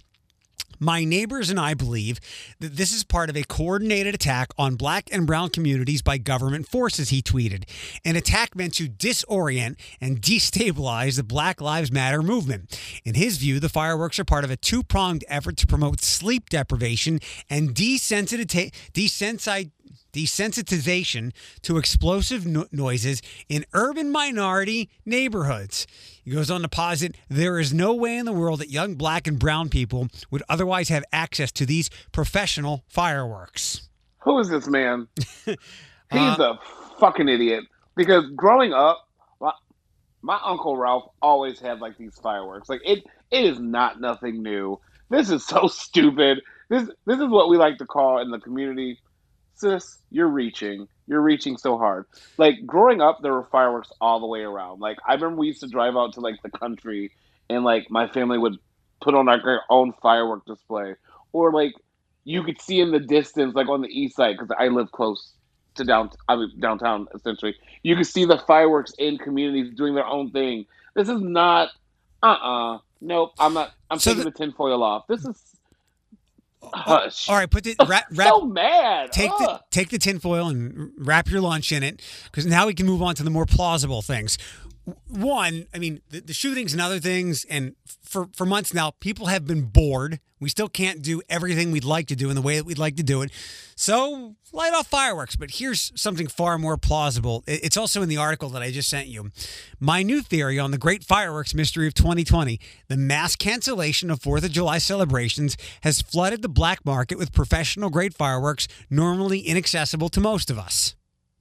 My 0.80 1.04
neighbors 1.04 1.50
and 1.50 1.60
I 1.60 1.74
believe 1.74 2.20
that 2.60 2.76
this 2.76 2.94
is 2.94 3.04
part 3.04 3.30
of 3.30 3.38
a 3.38 3.44
coordinated 3.44 4.16
attack 4.16 4.50
on 4.58 4.76
black 4.76 5.10
and 5.12 5.26
brown 5.26 5.50
communities 5.50 6.02
by 6.02 6.18
government 6.18 6.68
forces, 6.68 7.10
he 7.10 7.22
tweeted. 7.22 7.64
An 8.04 8.16
attack 8.16 8.56
meant 8.56 8.76
to 8.76 8.88
disorient 8.88 9.78
and 10.02 10.22
destabilize 10.22 11.16
the 11.16 11.24
Black 11.24 11.62
Lives 11.62 11.92
Matter 11.92 12.22
movement. 12.22 12.80
In 13.04 13.16
his 13.16 13.38
view, 13.38 13.60
the 13.60 13.70
fireworks 13.70 14.20
are 14.20 14.26
part 14.26 14.44
of 14.44 14.52
a 14.52 14.58
two 14.58 14.84
pronged 14.84 15.24
effort 15.28 15.58
to 15.58 15.68
promote 15.68 16.02
sleep 16.02 16.50
deprivation 16.50 17.20
and 17.50 17.74
desensitiza- 17.74 18.74
desensi- 18.94 19.72
desensitization 20.14 21.32
to 21.62 21.78
explosive 21.78 22.46
no- 22.46 22.68
noises 22.72 23.22
in 23.50 23.66
urban 23.74 24.12
minority 24.12 24.90
neighborhoods. 25.06 25.88
He 26.24 26.32
goes 26.32 26.50
on 26.50 26.62
to 26.62 26.68
posit 26.68 27.16
there 27.30 27.60
is 27.60 27.74
no 27.74 27.94
way 27.94 28.18
in 28.18 28.26
the 28.26 28.34
world 28.34 28.60
that 28.60 28.70
young 28.72 28.96
black 28.96 29.28
and 29.28 29.38
brown 29.40 29.70
people 29.70 30.08
would 30.32 30.44
otherwise 30.50 30.90
have 30.90 31.04
access 31.12 31.52
to 31.54 31.66
these 31.66 31.90
professional 32.12 32.84
fireworks. 32.88 33.90
Who 34.24 34.40
is 34.40 34.50
this 34.50 34.68
man? 34.68 35.08
He's 35.46 35.58
Uh, 36.12 36.54
a 36.56 36.60
fucking 37.00 37.30
idiot. 37.30 37.64
Because 37.96 38.26
growing 38.36 38.74
up, 38.74 39.08
my, 39.40 39.54
my 40.22 40.40
uncle 40.44 40.76
Ralph 40.78 41.12
always 41.22 41.60
had 41.60 41.80
like 41.80 41.98
these 41.98 42.18
fireworks. 42.22 42.68
Like 42.70 42.82
it, 42.84 43.06
it 43.32 43.46
is 43.46 43.60
not 43.60 44.02
nothing 44.02 44.42
new. 44.42 44.80
This 45.10 45.30
is 45.30 45.46
so 45.46 45.68
stupid. 45.68 46.42
This, 46.70 46.90
this 47.06 47.20
is 47.20 47.28
what 47.28 47.50
we 47.50 47.58
like 47.58 47.78
to 47.78 47.86
call 47.86 48.20
in 48.20 48.32
the 48.32 48.40
community, 48.40 48.98
sis. 49.56 49.98
You're 50.12 50.28
reaching. 50.28 50.88
You're 51.08 51.22
reaching 51.22 51.58
so 51.58 51.78
hard. 51.78 52.06
Like 52.38 52.66
growing 52.66 53.02
up, 53.02 53.20
there 53.22 53.34
were 53.34 53.44
fireworks 53.52 53.92
all 54.02 54.20
the 54.20 54.28
way 54.28 54.42
around. 54.42 54.80
Like 54.82 54.98
I 55.08 55.14
remember 55.14 55.38
we 55.38 55.48
used 55.48 55.62
to 55.62 55.68
drive 55.68 55.96
out 55.96 56.14
to 56.14 56.20
like 56.22 56.42
the 56.44 56.50
country, 56.50 57.12
and 57.50 57.64
like 57.64 57.90
my 57.90 58.08
family 58.08 58.38
would 58.38 58.58
put 59.02 59.14
on 59.16 59.26
like 59.26 59.44
their 59.44 59.62
own 59.70 59.94
firework 60.02 60.46
display, 60.46 60.96
or 61.32 61.52
like 61.52 61.74
you 62.24 62.44
could 62.44 62.60
see 62.60 62.80
in 62.80 62.92
the 62.92 63.00
distance, 63.00 63.54
like 63.56 63.70
on 63.70 63.82
the 63.82 63.88
east 63.90 64.16
side, 64.16 64.36
because 64.38 64.56
I 64.60 64.68
live 64.68 64.92
close 64.92 65.34
to 65.76 65.84
down, 65.84 66.10
I 66.28 66.36
mean, 66.36 66.52
downtown 66.60 67.08
essentially. 67.14 67.56
You 67.84 67.96
could 67.96 68.08
see 68.08 68.26
the 68.26 68.38
fireworks 68.48 68.94
in 68.98 69.18
communities 69.18 69.74
doing 69.76 69.94
their 69.94 70.06
own 70.08 70.32
thing. 70.32 70.66
This 70.96 71.10
is 71.10 71.22
not, 71.22 71.70
uh, 72.24 72.28
uh 72.28 72.78
nope. 73.02 73.34
I'm 73.38 73.54
not. 73.54 73.74
I'm 73.92 74.00
So 74.00 74.12
taking 74.12 74.24
the- 74.24 74.32
the, 74.32 74.38
tinfoil 74.38 74.82
off. 74.82 75.06
This 75.08 75.26
is 75.26 75.55
hush. 76.74 77.30
All 77.30 77.36
right, 77.36 77.50
put 77.50 77.64
the 77.64 77.76
wrap, 77.88 78.06
wrap 78.12 78.30
so 78.30 78.46
mad. 78.46 79.12
take 79.12 79.32
the 79.32 79.62
take 79.72 79.90
the 79.90 79.98
tinfoil 79.98 80.48
and 80.48 80.92
wrap 80.98 81.30
your 81.30 81.42
lunch 81.42 81.72
in 81.72 81.84
it 81.84 82.02
because 82.26 82.46
now 82.46 82.68
we 82.68 82.74
can 82.74 82.86
move 82.86 83.02
on 83.02 83.16
to 83.16 83.24
the 83.24 83.30
more 83.30 83.46
plausible 83.46 84.02
things. 84.02 84.38
One, 85.08 85.66
I 85.74 85.80
mean, 85.80 86.02
the, 86.10 86.22
the 86.22 86.34
shootings 86.34 86.72
and 86.74 86.82
other 86.82 87.00
things, 87.00 87.46
and 87.50 87.76
for 88.04 88.30
for 88.34 88.46
months 88.46 88.74
now, 88.74 88.92
people 89.00 89.28
have 89.28 89.46
been 89.46 89.64
bored. 89.64 90.20
We 90.46 90.50
still 90.50 90.70
can't 90.70 91.02
do 91.02 91.24
everything 91.28 91.72
we'd 91.72 91.84
like 91.84 92.06
to 92.10 92.16
do 92.16 92.30
in 92.30 92.36
the 92.36 92.42
way 92.44 92.56
that 92.58 92.66
we'd 92.68 92.78
like 92.78 92.98
to 92.98 93.04
do 93.04 93.24
it. 93.24 93.32
So 93.76 94.36
light 94.54 94.74
off 94.76 94.86
fireworks. 94.86 95.36
But 95.36 95.50
here's 95.56 95.92
something 96.00 96.28
far 96.28 96.60
more 96.60 96.78
plausible. 96.78 97.44
It's 97.48 97.76
also 97.78 98.04
in 98.04 98.10
the 98.10 98.18
article 98.18 98.50
that 98.50 98.62
I 98.62 98.70
just 98.70 98.88
sent 98.88 99.08
you. 99.08 99.32
My 99.80 100.04
new 100.04 100.22
theory 100.22 100.60
on 100.60 100.70
the 100.70 100.78
great 100.78 101.04
fireworks 101.04 101.56
mystery 101.56 101.88
of 101.88 101.96
2020: 101.96 102.60
the 102.90 102.96
mass 102.96 103.36
cancellation 103.36 104.12
of 104.12 104.22
Fourth 104.22 104.46
of 104.46 104.52
July 104.52 104.78
celebrations 104.78 105.58
has 105.82 106.00
flooded 106.04 106.44
the 106.44 106.48
black 106.48 106.86
market 106.86 107.18
with 107.18 107.34
professional 107.34 107.90
grade 107.90 108.14
fireworks 108.14 108.68
normally 108.88 109.40
inaccessible 109.40 110.10
to 110.10 110.22
most 110.22 110.52
of 110.52 110.60
us. 110.60 110.94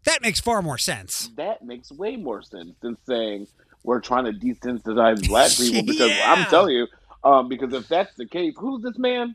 That 0.04 0.22
makes 0.22 0.40
far 0.40 0.62
more 0.62 0.78
sense. 0.78 1.30
that 1.36 1.62
makes 1.62 1.92
way 1.92 2.16
more 2.16 2.40
sense 2.40 2.74
than 2.80 2.96
saying 3.06 3.48
we're 3.82 4.00
trying 4.00 4.24
to 4.24 4.32
desensitize 4.32 5.28
black 5.28 5.50
people. 5.58 5.82
Because 5.82 6.08
Yeah. 6.10 6.32
I'm 6.32 6.46
telling 6.46 6.74
you, 6.74 6.86
um, 7.24 7.48
because 7.48 7.72
if 7.72 7.88
that's 7.88 8.14
the 8.14 8.26
case, 8.26 8.54
who's 8.56 8.82
this 8.82 8.98
man? 8.98 9.34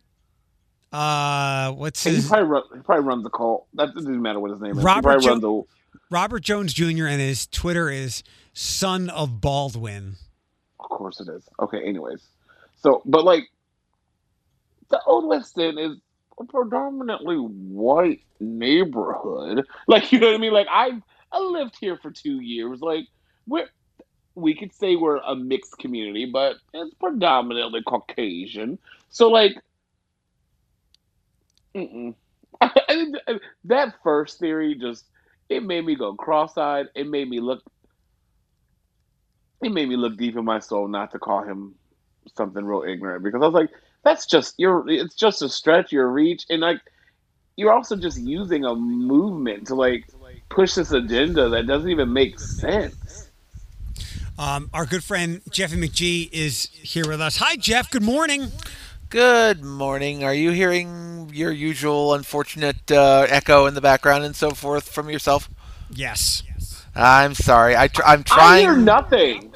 Uh, 0.91 1.71
what's 1.73 2.03
He 2.03 2.11
his 2.15 2.27
probably, 2.27 2.45
run, 2.47 2.63
he 2.73 2.79
probably 2.81 3.05
runs 3.05 3.25
a 3.25 3.29
cult. 3.29 3.67
That 3.75 3.93
doesn't 3.93 4.21
matter 4.21 4.39
what 4.39 4.51
his 4.51 4.61
name 4.61 4.77
is. 4.77 4.83
Robert 4.83 5.21
he 5.21 5.27
probably 5.27 5.47
runs 5.49 5.67
Robert 6.09 6.39
Jones 6.39 6.73
Jr. 6.73 7.05
and 7.05 7.21
his 7.21 7.47
Twitter 7.47 7.89
is 7.89 8.23
son 8.53 9.09
of 9.09 9.41
Baldwin. 9.41 10.15
Of 10.79 10.89
course 10.89 11.19
it 11.19 11.29
is. 11.29 11.47
Okay. 11.59 11.83
Anyways, 11.83 12.21
so 12.81 13.01
but 13.05 13.23
like 13.23 13.43
the 14.89 14.99
Old 15.05 15.27
West 15.27 15.57
End 15.57 15.79
is 15.79 15.97
a 16.39 16.43
predominantly 16.45 17.35
white 17.35 18.21
neighborhood. 18.39 19.65
Like 19.87 20.11
you 20.11 20.19
know 20.19 20.27
what 20.27 20.35
I 20.35 20.39
mean? 20.39 20.53
Like 20.53 20.67
I 20.69 20.99
I 21.31 21.39
lived 21.39 21.75
here 21.79 21.97
for 21.97 22.11
two 22.11 22.39
years. 22.39 22.81
Like 22.81 23.05
we're 23.47 23.69
we 24.41 24.55
could 24.55 24.73
say 24.73 24.95
we're 24.95 25.17
a 25.17 25.35
mixed 25.35 25.77
community, 25.79 26.25
but 26.31 26.57
it's 26.73 26.93
predominantly 26.95 27.81
Caucasian. 27.83 28.79
So 29.09 29.29
like. 29.29 29.53
I 32.61 32.69
think 32.87 33.15
that- 33.65 33.95
first 34.03 34.39
theory 34.39 34.75
just 34.75 35.05
it 35.49 35.63
made 35.63 35.85
me 35.85 35.95
go 35.95 36.15
cross-eyed. 36.15 36.87
It 36.95 37.07
made 37.07 37.29
me 37.29 37.39
look. 37.39 37.63
It 39.63 39.71
made 39.71 39.89
me 39.89 39.97
look 39.97 40.17
deep 40.17 40.37
in 40.37 40.45
my 40.45 40.59
soul 40.59 40.87
not 40.87 41.11
to 41.11 41.19
call 41.19 41.43
him 41.43 41.75
something 42.37 42.63
real 42.65 42.83
ignorant 42.87 43.23
because 43.23 43.41
I 43.41 43.45
was 43.47 43.53
like, 43.55 43.71
that's 44.03 44.25
just 44.27 44.55
you're. 44.57 44.89
It's 44.89 45.15
just 45.15 45.41
a 45.41 45.49
stretch, 45.49 45.91
your 45.91 46.07
reach, 46.09 46.45
and 46.49 46.61
like 46.61 46.81
you're 47.57 47.73
also 47.73 47.95
just 47.97 48.19
using 48.19 48.65
a 48.65 48.75
movement 48.75 49.67
to 49.67 49.75
like 49.75 50.05
push 50.49 50.75
this 50.75 50.91
agenda 50.91 51.49
that 51.49 51.67
doesn't 51.67 51.89
even 51.91 52.13
make 52.13 52.39
sense. 52.39 53.28
Um, 54.39 54.69
our 54.73 54.85
good 54.85 55.03
friend 55.03 55.41
Jeffy 55.51 55.75
McGee 55.75 56.29
is 56.31 56.69
here 56.71 57.05
with 57.05 57.19
us. 57.19 57.35
Hi, 57.37 57.57
Jeff. 57.57 57.91
Good 57.91 58.03
morning. 58.03 58.53
Good 59.09 59.61
morning. 59.65 60.23
Are 60.23 60.33
you 60.33 60.51
hearing 60.51 61.29
your 61.33 61.51
usual 61.51 62.13
unfortunate 62.13 62.89
uh, 62.89 63.25
echo 63.27 63.65
in 63.65 63.73
the 63.73 63.81
background 63.81 64.23
and 64.23 64.33
so 64.33 64.51
forth 64.51 64.87
from 64.87 65.09
yourself? 65.09 65.49
Yes. 65.93 66.43
I'm 66.95 67.33
sorry. 67.33 67.75
I 67.75 67.89
tr- 67.89 68.03
I'm 68.05 68.21
I 68.21 68.23
trying. 68.23 68.61
hear 68.61 68.77
nothing. 68.77 69.53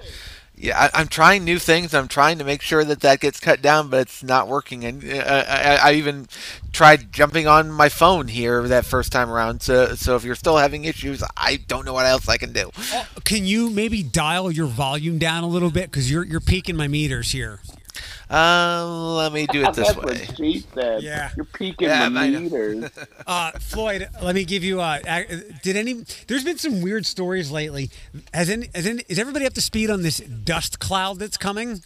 Yeah, 0.63 0.79
I, 0.79 1.01
I'm 1.01 1.09
trying 1.09 1.43
new 1.43 1.59
things. 1.59 1.93
I'm 1.93 2.07
trying 2.07 2.37
to 2.37 2.45
make 2.45 2.61
sure 2.61 2.85
that 2.85 3.01
that 3.01 3.19
gets 3.19 3.41
cut 3.41 3.61
down, 3.61 3.89
but 3.89 3.99
it's 3.99 4.23
not 4.23 4.47
working. 4.47 4.85
And 4.85 5.03
uh, 5.03 5.43
I, 5.45 5.89
I 5.89 5.93
even 5.95 6.29
tried 6.71 7.11
jumping 7.11 7.47
on 7.47 7.69
my 7.69 7.89
phone 7.89 8.29
here 8.29 8.65
that 8.69 8.85
first 8.85 9.11
time 9.11 9.29
around. 9.29 9.61
So, 9.61 9.95
so 9.95 10.15
if 10.15 10.23
you're 10.23 10.35
still 10.35 10.55
having 10.55 10.85
issues, 10.85 11.21
I 11.35 11.57
don't 11.57 11.83
know 11.83 11.91
what 11.91 12.05
else 12.05 12.29
I 12.29 12.37
can 12.37 12.53
do. 12.53 12.71
Oh, 12.93 13.07
can 13.25 13.43
you 13.45 13.71
maybe 13.71 14.03
dial 14.03 14.49
your 14.49 14.67
volume 14.67 15.17
down 15.17 15.43
a 15.43 15.47
little 15.47 15.69
bit 15.69 15.91
because 15.91 16.09
you're 16.09 16.23
you're 16.23 16.39
peaking 16.39 16.77
my 16.77 16.87
meters 16.87 17.33
here. 17.33 17.59
Uh, 18.29 18.85
let 19.15 19.33
me 19.33 19.45
do 19.47 19.63
it 19.63 19.73
this 19.73 19.87
That's 19.93 20.37
way. 20.37 20.61
what. 20.73 21.01
Yeah. 21.03 21.31
You're 21.35 21.45
peeking 21.45 21.87
Yeah, 21.87 22.09
the 22.09 22.09
meters. 22.39 22.91
Uh, 23.27 23.51
Floyd, 23.59 24.09
let 24.21 24.35
me 24.35 24.43
give 24.45 24.63
you. 24.63 24.81
Uh, 24.81 24.99
ac- 25.07 25.43
did 25.63 25.75
any? 25.77 26.03
There's 26.27 26.43
been 26.43 26.57
some 26.57 26.81
weird 26.81 27.05
stories 27.05 27.51
lately. 27.51 27.89
Has 28.33 28.49
any? 28.49 28.69
Has 28.75 28.85
any? 28.85 29.03
Is 29.07 29.17
everybody 29.19 29.45
up 29.45 29.53
to 29.53 29.61
speed 29.61 29.89
on 29.89 30.01
this 30.01 30.17
dust 30.19 30.79
cloud 30.79 31.19
that's 31.19 31.37
coming? 31.37 31.81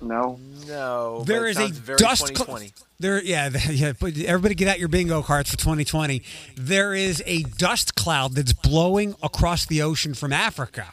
no. 0.00 0.38
No, 0.66 1.16
but 1.18 1.26
There 1.26 1.46
it 1.46 1.50
is 1.58 1.58
a 1.58 1.96
dust. 1.96 2.26
cl- 2.28 2.46
2020. 2.46 2.72
there, 3.00 3.22
yeah, 3.22 3.50
yeah. 3.70 3.92
But 3.98 4.16
everybody, 4.18 4.54
get 4.54 4.68
out 4.68 4.78
your 4.78 4.88
bingo 4.88 5.22
cards 5.22 5.50
for 5.50 5.56
2020. 5.56 6.22
There 6.56 6.94
is 6.94 7.22
a 7.26 7.42
dust 7.42 7.94
cloud 7.94 8.34
that's 8.34 8.52
blowing 8.52 9.14
across 9.22 9.64
the 9.66 9.82
ocean 9.82 10.14
from 10.14 10.32
Africa. 10.32 10.92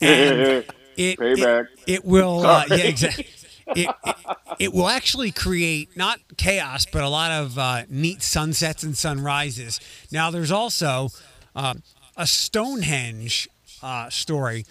And 0.00 0.64
it, 0.96 1.02
it, 1.02 1.18
Payback. 1.18 1.66
it 1.86 2.04
will, 2.04 2.44
uh, 2.44 2.64
yeah, 2.70 2.76
exactly. 2.76 3.26
It, 3.74 3.88
it, 4.04 4.16
it 4.58 4.72
will 4.72 4.88
actually 4.88 5.32
create 5.32 5.96
not 5.96 6.20
chaos, 6.36 6.86
but 6.90 7.02
a 7.02 7.08
lot 7.08 7.32
of 7.32 7.58
uh, 7.58 7.82
neat 7.88 8.22
sunsets 8.22 8.82
and 8.82 8.96
sunrises. 8.96 9.80
Now, 10.12 10.30
there's 10.30 10.52
also 10.52 11.08
um, 11.54 11.82
a 12.16 12.26
Stonehenge 12.26 13.48
uh, 13.82 14.08
story. 14.08 14.64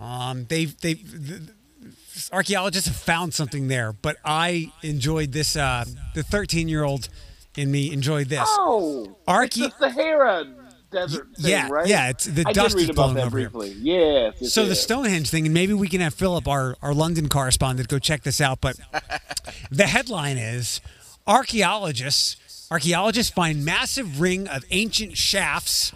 Um, 0.00 0.46
they've 0.48 0.78
they've 0.80 1.02
the, 1.10 1.52
archaeologists 2.32 2.88
have 2.88 2.96
found 2.96 3.34
something 3.34 3.68
there, 3.68 3.92
but 3.92 4.16
I 4.24 4.72
enjoyed 4.82 5.32
this. 5.32 5.56
Uh, 5.56 5.84
the 6.14 6.22
13 6.22 6.68
year 6.68 6.84
old 6.84 7.08
in 7.56 7.70
me 7.70 7.92
enjoyed 7.92 8.28
this. 8.28 8.46
Oh, 8.46 9.16
Archae- 9.28 9.76
the 9.78 9.90
Sahara 9.90 10.46
Desert 10.92 11.28
thing, 11.36 11.50
yeah, 11.50 11.68
right? 11.70 11.86
yeah, 11.86 12.10
it's- 12.10 12.26
the 12.26 12.44
I 12.46 12.52
dust 12.52 12.76
is 12.76 12.90
blowing 12.90 13.18
over 13.18 13.38
here. 13.38 13.50
briefly. 13.50 13.76
Yes. 13.80 14.34
yes, 14.40 14.52
So 14.52 14.66
the. 14.66 14.74
Stonehenge 14.76 15.30
thing, 15.30 15.46
and 15.46 15.54
maybe 15.54 15.72
we 15.72 15.88
can 15.88 16.00
have 16.00 16.12
Philip, 16.14 16.46
our, 16.46 16.76
our 16.82 16.92
London 16.94 17.28
correspondent, 17.28 17.88
go 17.88 17.98
check 17.98 18.22
this 18.22 18.40
out. 18.40 18.60
But 18.60 18.76
the 19.70 19.86
headline 19.86 20.36
is 20.38 20.80
archaeologists 21.26 22.36
archaeologists 22.70 23.32
find 23.32 23.64
massive 23.64 24.20
ring 24.20 24.48
of 24.48 24.64
ancient 24.70 25.16
shafts 25.16 25.92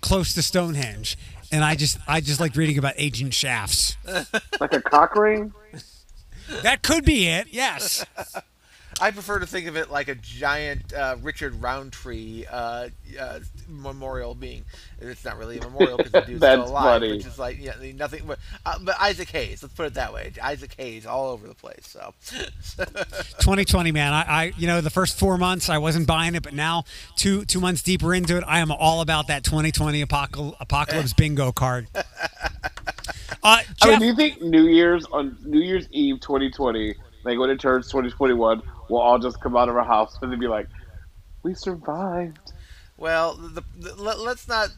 close 0.00 0.34
to 0.34 0.42
Stonehenge. 0.42 1.16
And 1.52 1.64
I 1.64 1.74
just 1.74 1.98
I 2.06 2.20
just 2.20 2.40
like 2.40 2.54
reading 2.56 2.78
about 2.78 2.94
ancient 2.96 3.34
shafts. 3.34 3.96
like 4.60 4.72
a 4.72 4.80
cock 4.80 5.14
ring. 5.16 5.52
That 6.62 6.82
could 6.82 7.04
be 7.04 7.26
it. 7.28 7.48
Yes. 7.50 8.04
I 9.00 9.10
prefer 9.10 9.38
to 9.38 9.46
think 9.46 9.66
of 9.66 9.76
it 9.76 9.90
like 9.90 10.08
a 10.08 10.14
giant 10.14 10.92
uh, 10.92 11.16
Richard 11.22 11.60
Roundtree 11.60 12.44
uh, 12.50 12.88
uh, 13.18 13.40
memorial 13.68 14.34
being. 14.34 14.64
It's 15.00 15.24
not 15.24 15.38
really 15.38 15.58
a 15.58 15.62
memorial 15.62 15.96
because 15.96 16.12
the 16.12 16.20
dude's 16.26 16.40
That's 16.40 16.60
still 16.60 16.72
alive, 16.72 17.00
funny. 17.00 17.12
which 17.12 17.26
is 17.26 17.38
like 17.38 17.58
yeah, 17.58 17.74
nothing. 17.94 18.24
But, 18.26 18.38
uh, 18.66 18.78
but 18.82 19.00
Isaac 19.00 19.30
Hayes, 19.30 19.62
let's 19.62 19.74
put 19.74 19.86
it 19.86 19.94
that 19.94 20.12
way. 20.12 20.32
Isaac 20.42 20.74
Hayes, 20.76 21.06
all 21.06 21.30
over 21.30 21.46
the 21.46 21.54
place. 21.54 21.86
So 21.86 22.12
2020, 22.76 23.92
man. 23.92 24.12
I, 24.12 24.22
I 24.22 24.52
you 24.58 24.66
know 24.66 24.80
the 24.80 24.90
first 24.90 25.18
four 25.18 25.38
months 25.38 25.68
I 25.68 25.78
wasn't 25.78 26.06
buying 26.06 26.34
it, 26.34 26.42
but 26.42 26.52
now 26.52 26.84
two 27.16 27.44
two 27.44 27.60
months 27.60 27.82
deeper 27.82 28.14
into 28.14 28.36
it, 28.36 28.44
I 28.46 28.58
am 28.60 28.70
all 28.70 29.00
about 29.00 29.28
that 29.28 29.44
2020 29.44 30.04
apocal- 30.04 30.54
apocalypse 30.60 31.12
bingo 31.16 31.52
card. 31.52 31.88
Uh, 33.42 33.62
I 33.82 33.90
mean, 33.90 33.98
do 34.00 34.06
you 34.06 34.14
think 34.14 34.42
New 34.42 34.66
Year's 34.66 35.06
on 35.06 35.38
New 35.44 35.60
Year's 35.60 35.88
Eve 35.92 36.20
2020, 36.20 36.94
like 37.24 37.38
when 37.38 37.50
it 37.50 37.60
turns 37.60 37.86
2021, 37.88 38.62
we'll 38.88 39.00
all 39.00 39.18
just 39.18 39.40
come 39.40 39.56
out 39.56 39.68
of 39.68 39.76
our 39.76 39.84
house 39.84 40.16
and 40.22 40.38
be 40.38 40.48
like, 40.48 40.68
"We 41.42 41.54
survived." 41.54 42.52
Well, 43.00 43.34
the, 43.34 43.64
the, 43.78 43.94
let, 43.94 44.18
us 44.18 44.46
not 44.46 44.68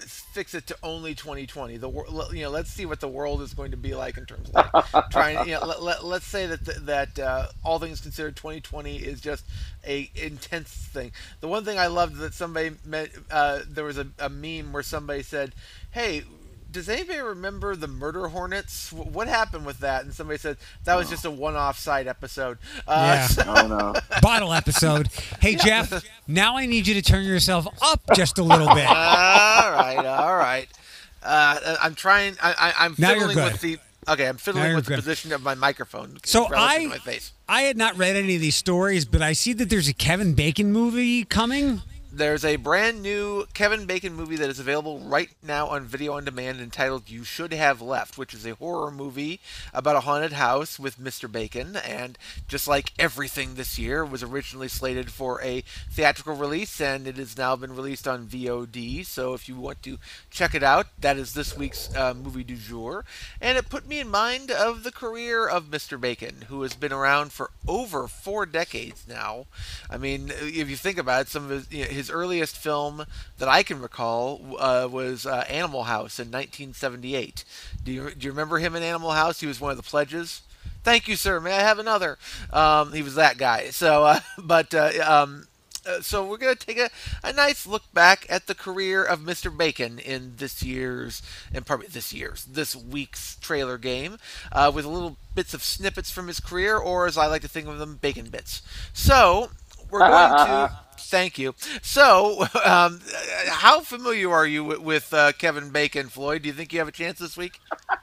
fix 0.00 0.54
it 0.54 0.66
to 0.66 0.76
only 0.82 1.14
2020. 1.14 1.78
The 1.78 1.88
you 2.32 2.42
know, 2.42 2.50
let's 2.50 2.70
see 2.70 2.84
what 2.84 3.00
the 3.00 3.08
world 3.08 3.40
is 3.40 3.54
going 3.54 3.70
to 3.70 3.78
be 3.78 3.94
like 3.94 4.18
in 4.18 4.26
terms 4.26 4.50
of 4.50 4.66
like 4.92 5.04
trying. 5.10 5.48
You 5.48 5.54
know, 5.54 5.66
let, 5.66 5.82
let, 5.82 6.04
let's 6.04 6.26
say 6.26 6.44
that 6.44 6.86
that 6.86 7.18
uh, 7.18 7.46
all 7.64 7.78
things 7.78 8.02
considered, 8.02 8.36
2020 8.36 8.96
is 8.96 9.20
just 9.20 9.46
a 9.86 10.10
intense 10.14 10.68
thing. 10.68 11.12
The 11.40 11.48
one 11.48 11.64
thing 11.64 11.78
I 11.78 11.86
loved 11.86 12.16
that 12.16 12.34
somebody 12.34 12.72
met, 12.84 13.10
uh, 13.30 13.60
there 13.66 13.84
was 13.84 13.96
a, 13.96 14.08
a 14.18 14.28
meme 14.28 14.72
where 14.72 14.82
somebody 14.82 15.22
said, 15.22 15.52
"Hey." 15.90 16.24
Does 16.74 16.88
anybody 16.88 17.20
remember 17.20 17.76
the 17.76 17.86
Murder 17.86 18.26
Hornets? 18.28 18.92
What 18.92 19.28
happened 19.28 19.64
with 19.64 19.78
that? 19.78 20.02
And 20.04 20.12
somebody 20.12 20.38
said 20.38 20.56
that 20.84 20.96
was 20.96 21.08
just 21.08 21.24
a 21.24 21.30
one-off 21.30 21.78
side 21.78 22.08
episode. 22.08 22.58
Uh, 22.86 23.14
Yeah. 23.16 23.26
so- 23.28 23.44
Oh 23.46 23.66
no. 23.68 23.94
bottle 24.20 24.52
episode. 24.52 25.06
Hey 25.40 25.54
Jeff, 25.54 26.04
now 26.26 26.56
I 26.58 26.66
need 26.66 26.86
you 26.88 26.94
to 26.94 27.02
turn 27.02 27.24
yourself 27.24 27.66
up 27.80 28.00
just 28.14 28.38
a 28.38 28.42
little 28.42 28.66
bit. 28.74 28.86
all 28.88 28.94
right, 29.72 30.04
all 30.04 30.36
right. 30.36 30.66
Uh, 31.22 31.76
I'm 31.82 31.94
trying. 31.94 32.34
I, 32.42 32.52
I, 32.76 32.84
I'm 32.84 32.94
Now 32.98 33.10
you're 33.12 33.28
fiddling 33.28 33.36
good. 33.36 33.52
with 33.52 33.60
the. 33.62 33.78
Okay, 34.06 34.26
I'm 34.28 34.36
fiddling 34.36 34.74
with 34.74 34.84
the 34.84 34.90
good. 34.90 34.96
position 34.96 35.32
of 35.32 35.42
my 35.42 35.54
microphone. 35.54 36.18
So 36.24 36.46
I 36.54 36.80
to 36.82 36.88
my 36.88 36.98
face. 36.98 37.32
I 37.48 37.62
had 37.62 37.76
not 37.78 37.96
read 37.96 38.16
any 38.16 38.34
of 38.34 38.40
these 38.42 38.56
stories, 38.56 39.04
but 39.06 39.22
I 39.22 39.32
see 39.32 39.52
that 39.54 39.70
there's 39.70 39.88
a 39.88 39.94
Kevin 39.94 40.34
Bacon 40.34 40.72
movie 40.72 41.24
coming. 41.24 41.80
There's 42.16 42.44
a 42.44 42.54
brand 42.54 43.02
new 43.02 43.44
Kevin 43.54 43.86
Bacon 43.86 44.14
movie 44.14 44.36
that 44.36 44.48
is 44.48 44.60
available 44.60 45.00
right 45.00 45.30
now 45.42 45.66
on 45.66 45.84
video 45.84 46.12
on 46.12 46.24
demand 46.24 46.60
entitled 46.60 47.10
You 47.10 47.24
Should 47.24 47.52
Have 47.52 47.82
Left, 47.82 48.16
which 48.16 48.32
is 48.32 48.46
a 48.46 48.54
horror 48.54 48.92
movie 48.92 49.40
about 49.72 49.96
a 49.96 50.00
haunted 50.00 50.34
house 50.34 50.78
with 50.78 50.96
Mr. 50.96 51.30
Bacon. 51.30 51.74
And 51.74 52.16
just 52.46 52.68
like 52.68 52.92
everything 53.00 53.56
this 53.56 53.80
year, 53.80 54.04
was 54.04 54.22
originally 54.22 54.68
slated 54.68 55.10
for 55.10 55.42
a 55.42 55.64
theatrical 55.90 56.36
release 56.36 56.80
and 56.80 57.08
it 57.08 57.16
has 57.16 57.36
now 57.36 57.56
been 57.56 57.74
released 57.74 58.06
on 58.06 58.28
VOD. 58.28 59.04
So 59.04 59.34
if 59.34 59.48
you 59.48 59.56
want 59.56 59.82
to 59.82 59.98
check 60.30 60.54
it 60.54 60.62
out, 60.62 60.86
that 61.00 61.16
is 61.16 61.34
this 61.34 61.56
week's 61.56 61.92
uh, 61.96 62.14
movie 62.14 62.44
du 62.44 62.54
jour. 62.54 63.04
And 63.40 63.58
it 63.58 63.68
put 63.68 63.88
me 63.88 63.98
in 63.98 64.08
mind 64.08 64.52
of 64.52 64.84
the 64.84 64.92
career 64.92 65.48
of 65.48 65.64
Mr. 65.64 66.00
Bacon, 66.00 66.44
who 66.46 66.62
has 66.62 66.74
been 66.74 66.92
around 66.92 67.32
for 67.32 67.50
over 67.66 68.06
four 68.06 68.46
decades 68.46 69.04
now. 69.08 69.46
I 69.90 69.98
mean, 69.98 70.30
if 70.30 70.70
you 70.70 70.76
think 70.76 70.98
about 70.98 71.22
it, 71.22 71.28
some 71.28 71.46
of 71.46 71.50
his, 71.50 71.72
you 71.72 71.82
know, 71.82 71.90
his 72.03 72.03
earliest 72.10 72.56
film 72.56 73.04
that 73.38 73.48
I 73.48 73.62
can 73.62 73.80
recall 73.80 74.56
uh, 74.58 74.88
was 74.90 75.26
uh, 75.26 75.44
Animal 75.48 75.84
House 75.84 76.18
in 76.18 76.28
1978. 76.28 77.44
Do 77.82 77.92
you, 77.92 78.10
do 78.10 78.26
you 78.26 78.32
remember 78.32 78.58
him 78.58 78.74
in 78.74 78.82
Animal 78.82 79.12
House? 79.12 79.40
He 79.40 79.46
was 79.46 79.60
one 79.60 79.70
of 79.70 79.76
the 79.76 79.82
pledges. 79.82 80.42
Thank 80.82 81.08
you, 81.08 81.16
sir. 81.16 81.40
May 81.40 81.52
I 81.52 81.60
have 81.60 81.78
another? 81.78 82.18
Um, 82.52 82.92
he 82.92 83.02
was 83.02 83.14
that 83.14 83.38
guy. 83.38 83.70
So, 83.70 84.04
uh, 84.04 84.20
but 84.38 84.74
uh, 84.74 84.90
um, 85.04 85.46
uh, 85.86 86.00
so 86.00 86.26
we're 86.26 86.36
going 86.36 86.56
to 86.56 86.66
take 86.66 86.78
a, 86.78 86.90
a 87.22 87.32
nice 87.32 87.66
look 87.66 87.82
back 87.92 88.26
at 88.28 88.46
the 88.46 88.54
career 88.54 89.04
of 89.04 89.20
Mr. 89.20 89.54
Bacon 89.54 89.98
in 89.98 90.34
this 90.36 90.62
year's, 90.62 91.22
and 91.52 91.66
probably 91.66 91.88
this 91.88 92.12
year's, 92.12 92.44
this 92.44 92.74
week's 92.74 93.36
trailer 93.36 93.78
game, 93.78 94.18
uh, 94.52 94.70
with 94.74 94.84
little 94.84 95.16
bits 95.34 95.54
of 95.54 95.62
snippets 95.62 96.10
from 96.10 96.28
his 96.28 96.40
career, 96.40 96.76
or 96.76 97.06
as 97.06 97.18
I 97.18 97.26
like 97.26 97.42
to 97.42 97.48
think 97.48 97.66
of 97.66 97.78
them, 97.78 97.96
bacon 97.96 98.28
bits. 98.30 98.62
So 98.92 99.50
we're 99.90 99.98
going 100.08 100.46
to. 100.46 100.78
Thank 101.08 101.38
you. 101.38 101.54
So, 101.82 102.42
um, 102.64 103.00
how 103.48 103.80
familiar 103.80 104.30
are 104.30 104.46
you 104.46 104.64
with, 104.64 104.80
with 104.80 105.14
uh, 105.14 105.32
Kevin 105.32 105.70
Bacon, 105.70 106.08
Floyd? 106.08 106.42
Do 106.42 106.48
you 106.48 106.54
think 106.54 106.72
you 106.72 106.78
have 106.80 106.88
a 106.88 106.92
chance 106.92 107.18
this 107.18 107.36
week? 107.36 107.60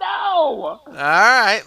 No. 0.00 0.06
All 0.06 0.80
right. 0.92 1.62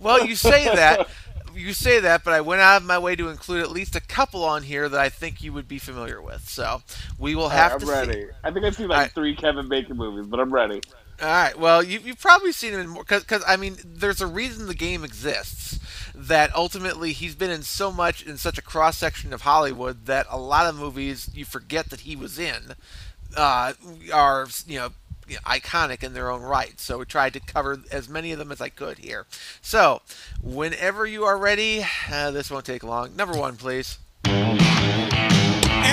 Well, 0.00 0.24
you 0.26 0.34
say 0.34 0.64
that. 0.74 1.08
You 1.54 1.72
say 1.72 2.00
that, 2.00 2.24
but 2.24 2.32
I 2.32 2.40
went 2.40 2.60
out 2.62 2.78
of 2.82 2.86
my 2.88 2.98
way 2.98 3.14
to 3.14 3.28
include 3.28 3.62
at 3.62 3.70
least 3.70 3.94
a 3.94 4.00
couple 4.00 4.44
on 4.44 4.64
here 4.64 4.88
that 4.88 4.98
I 4.98 5.08
think 5.08 5.42
you 5.42 5.52
would 5.52 5.68
be 5.68 5.78
familiar 5.78 6.20
with. 6.20 6.48
So 6.48 6.82
we 7.18 7.34
will 7.36 7.50
have 7.50 7.74
I'm 7.74 7.80
to 7.80 7.86
ready. 7.86 8.12
see. 8.12 8.26
I 8.42 8.50
think 8.50 8.64
I've 8.64 8.74
seen 8.74 8.88
like 8.88 8.96
Alright. 8.96 9.12
three 9.12 9.36
Kevin 9.36 9.68
Bacon 9.68 9.96
movies, 9.96 10.26
but 10.26 10.40
I'm 10.40 10.52
ready. 10.52 10.80
All 11.20 11.28
right. 11.28 11.58
Well, 11.58 11.82
you, 11.82 12.00
you've 12.00 12.20
probably 12.20 12.52
seen 12.52 12.74
him 12.74 12.80
in 12.80 12.88
more 12.88 13.04
because 13.04 13.42
I 13.46 13.56
mean, 13.56 13.76
there's 13.84 14.20
a 14.20 14.26
reason 14.26 14.66
the 14.66 14.74
game 14.74 15.04
exists. 15.04 15.78
That 16.14 16.54
ultimately 16.54 17.12
he's 17.12 17.34
been 17.34 17.50
in 17.50 17.62
so 17.62 17.90
much 17.90 18.24
in 18.24 18.36
such 18.36 18.56
a 18.56 18.62
cross 18.62 18.96
section 18.96 19.32
of 19.32 19.42
Hollywood 19.42 20.06
that 20.06 20.26
a 20.30 20.38
lot 20.38 20.66
of 20.66 20.76
movies 20.76 21.28
you 21.34 21.44
forget 21.44 21.90
that 21.90 22.00
he 22.00 22.14
was 22.14 22.38
in 22.38 22.74
uh, 23.36 23.72
are 24.12 24.46
you 24.66 24.78
know, 24.78 24.88
iconic 25.44 26.02
in 26.02 26.14
their 26.14 26.30
own 26.30 26.42
right. 26.42 26.78
So 26.78 26.98
we 26.98 27.04
tried 27.04 27.32
to 27.34 27.40
cover 27.40 27.80
as 27.90 28.08
many 28.08 28.32
of 28.32 28.38
them 28.38 28.52
as 28.52 28.60
I 28.60 28.68
could 28.68 28.98
here. 28.98 29.26
So 29.60 30.02
whenever 30.42 31.06
you 31.06 31.24
are 31.24 31.38
ready, 31.38 31.84
uh, 32.10 32.30
this 32.30 32.50
won't 32.50 32.64
take 32.64 32.84
long. 32.84 33.16
Number 33.16 33.36
one, 33.36 33.56
please. 33.56 33.98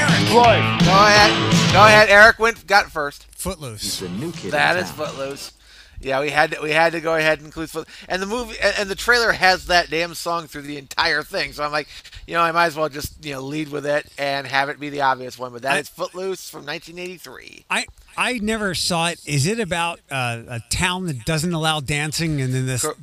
Eric. 0.02 0.28
Floyd. 0.30 0.80
Go 0.86 0.92
ahead. 1.06 1.74
Go 1.74 1.86
ahead. 1.86 2.10
Eric 2.10 2.40
went 2.40 2.66
got 2.68 2.92
first. 2.92 3.28
Footloose. 3.36 3.82
He's 3.82 4.00
the 4.00 4.10
new 4.10 4.32
kid. 4.32 4.52
That 4.52 4.78
in 4.78 4.84
is 4.84 4.90
town. 4.92 5.08
Footloose. 5.08 5.54
Yeah, 6.00 6.20
we 6.22 6.32
had 6.32 6.52
to, 6.52 6.62
we 6.64 6.72
had 6.72 6.94
to 6.94 7.00
go 7.02 7.16
ahead 7.16 7.38
and 7.38 7.46
include 7.46 7.70
Foot. 7.70 7.88
And 8.10 8.20
the 8.22 8.26
movie 8.26 8.56
and, 8.62 8.74
and 8.80 8.90
the 8.90 8.96
trailer 8.96 9.32
has 9.32 9.68
that 9.68 9.92
damn 9.92 10.16
song 10.16 10.48
through 10.48 10.64
the 10.64 10.78
entire 10.78 11.22
thing. 11.22 11.54
So 11.54 11.64
I'm 11.64 11.72
like, 11.72 11.88
you 12.26 12.34
know, 12.34 12.42
I 12.42 12.52
might 12.52 12.66
as 12.68 12.76
well 12.76 12.90
just 12.90 13.24
you 13.24 13.34
know 13.34 13.42
lead 13.42 13.70
with 13.70 13.86
it 13.86 14.08
and 14.18 14.48
have 14.48 14.70
it 14.70 14.80
be 14.80 14.90
the 14.90 15.02
obvious 15.02 15.38
one. 15.38 15.54
But 15.54 15.62
that 15.62 15.74
I- 15.74 15.80
is 15.80 15.90
Footloose 15.90 16.50
from 16.50 16.66
1983. 16.66 17.66
I 17.70 17.86
I 18.18 18.40
never 18.40 18.74
saw 18.74 19.10
it. 19.10 19.20
Is 19.28 19.46
it 19.46 19.60
about 19.60 20.00
uh, 20.10 20.42
a 20.48 20.60
town 20.72 21.06
that 21.06 21.24
doesn't 21.26 21.54
allow 21.54 21.80
dancing 21.82 22.42
and 22.42 22.54
then 22.54 22.66
this? 22.66 22.82
Cor- 22.82 22.96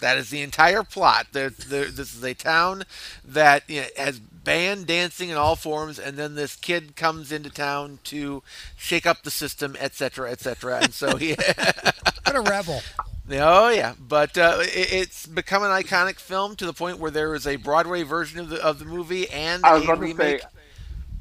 That 0.00 0.18
is 0.18 0.30
the 0.30 0.42
entire 0.42 0.82
plot. 0.82 1.28
There, 1.32 1.50
there, 1.50 1.86
this 1.86 2.14
is 2.14 2.24
a 2.24 2.34
town 2.34 2.84
that 3.24 3.62
you 3.68 3.82
know, 3.82 3.86
has 3.96 4.18
banned 4.18 4.86
dancing 4.86 5.28
in 5.30 5.36
all 5.36 5.56
forms, 5.56 5.98
and 5.98 6.16
then 6.16 6.34
this 6.34 6.56
kid 6.56 6.96
comes 6.96 7.30
into 7.30 7.50
town 7.50 7.98
to 8.04 8.42
shake 8.76 9.06
up 9.06 9.22
the 9.22 9.30
system, 9.30 9.76
etc., 9.78 10.30
etc. 10.30 10.80
And 10.82 10.94
so 10.94 11.16
he, 11.16 11.36
What 12.24 12.36
a 12.36 12.40
rebel! 12.40 12.82
oh 13.32 13.68
yeah, 13.70 13.94
but 13.98 14.36
uh, 14.38 14.58
it, 14.60 14.92
it's 14.92 15.26
become 15.26 15.62
an 15.62 15.70
iconic 15.70 16.18
film 16.18 16.56
to 16.56 16.66
the 16.66 16.72
point 16.72 16.98
where 16.98 17.10
there 17.10 17.34
is 17.34 17.46
a 17.46 17.56
Broadway 17.56 18.02
version 18.02 18.40
of 18.40 18.48
the 18.48 18.62
of 18.64 18.78
the 18.78 18.84
movie 18.84 19.28
and 19.30 19.64
I 19.64 19.74
was 19.74 19.82
a 19.82 19.84
about 19.84 20.00
to 20.00 20.00
remake. 20.00 20.40
say, 20.40 20.46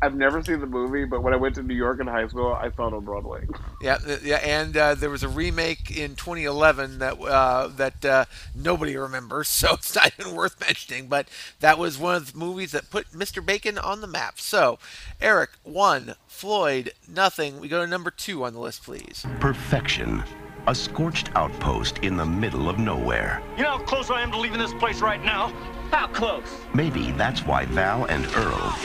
I've 0.02 0.16
never 0.16 0.42
seen 0.42 0.62
the 0.62 0.66
movie, 0.66 1.04
but 1.04 1.24
when 1.24 1.34
I 1.34 1.38
went 1.38 1.56
to 1.56 1.64
New 1.64 1.76
York 1.76 2.00
in 2.00 2.08
high 2.08 2.28
school, 2.28 2.54
I 2.54 2.72
saw 2.72 2.88
it 2.88 2.94
on 2.94 3.04
Broadway. 3.04 3.46
Yeah, 3.82 3.98
yeah, 4.22 4.42
and 4.44 4.76
uh, 4.76 4.96
there 4.96 5.10
was 5.10 5.24
a 5.24 5.30
remake 5.30 5.90
in 5.90 6.16
2011 6.16 7.00
that 7.00 7.18
uh, 7.18 7.68
that 7.78 8.04
uh, 8.04 8.26
nobody 8.54 8.98
remembers, 8.98 9.48
so 9.48 9.76
it's 9.76 9.96
not 9.96 10.12
even 10.20 10.36
worth 10.36 10.60
mentioning. 10.60 11.08
But 11.08 11.30
that 11.62 11.78
was 11.78 11.98
one 11.98 12.16
of 12.16 12.34
the 12.34 12.38
movies 12.38 12.74
that 12.74 12.90
put 12.90 13.12
Mr. 13.12 13.44
Bacon 13.46 13.78
on 13.78 14.02
the 14.02 14.08
map. 14.08 14.38
So, 14.42 14.80
Eric 15.22 15.52
one, 15.64 16.16
Floyd 16.28 16.92
nothing. 17.08 17.62
We 17.62 17.70
go 17.70 17.82
to 17.86 17.90
number 17.90 18.12
two 18.12 18.44
on 18.44 18.52
the 18.52 18.60
list, 18.60 18.84
please. 18.84 19.26
Perfection. 19.40 20.24
A 20.68 20.76
scorched 20.76 21.30
outpost 21.36 22.00
in 22.00 22.18
the 22.18 22.26
middle 22.26 22.68
of 22.68 22.80
nowhere. 22.80 23.42
You 23.56 23.64
know 23.64 23.78
how 23.78 23.84
close 23.86 24.10
I 24.10 24.22
am 24.22 24.32
to 24.32 24.38
leaving 24.38 24.60
this 24.60 24.74
place 24.74 25.00
right 25.00 25.24
now? 25.24 25.54
How 25.92 26.08
close? 26.08 26.44
Maybe 26.74 27.12
that's 27.14 27.46
why 27.46 27.66
Val 27.66 28.06
and 28.06 28.26
Earl 28.36 28.76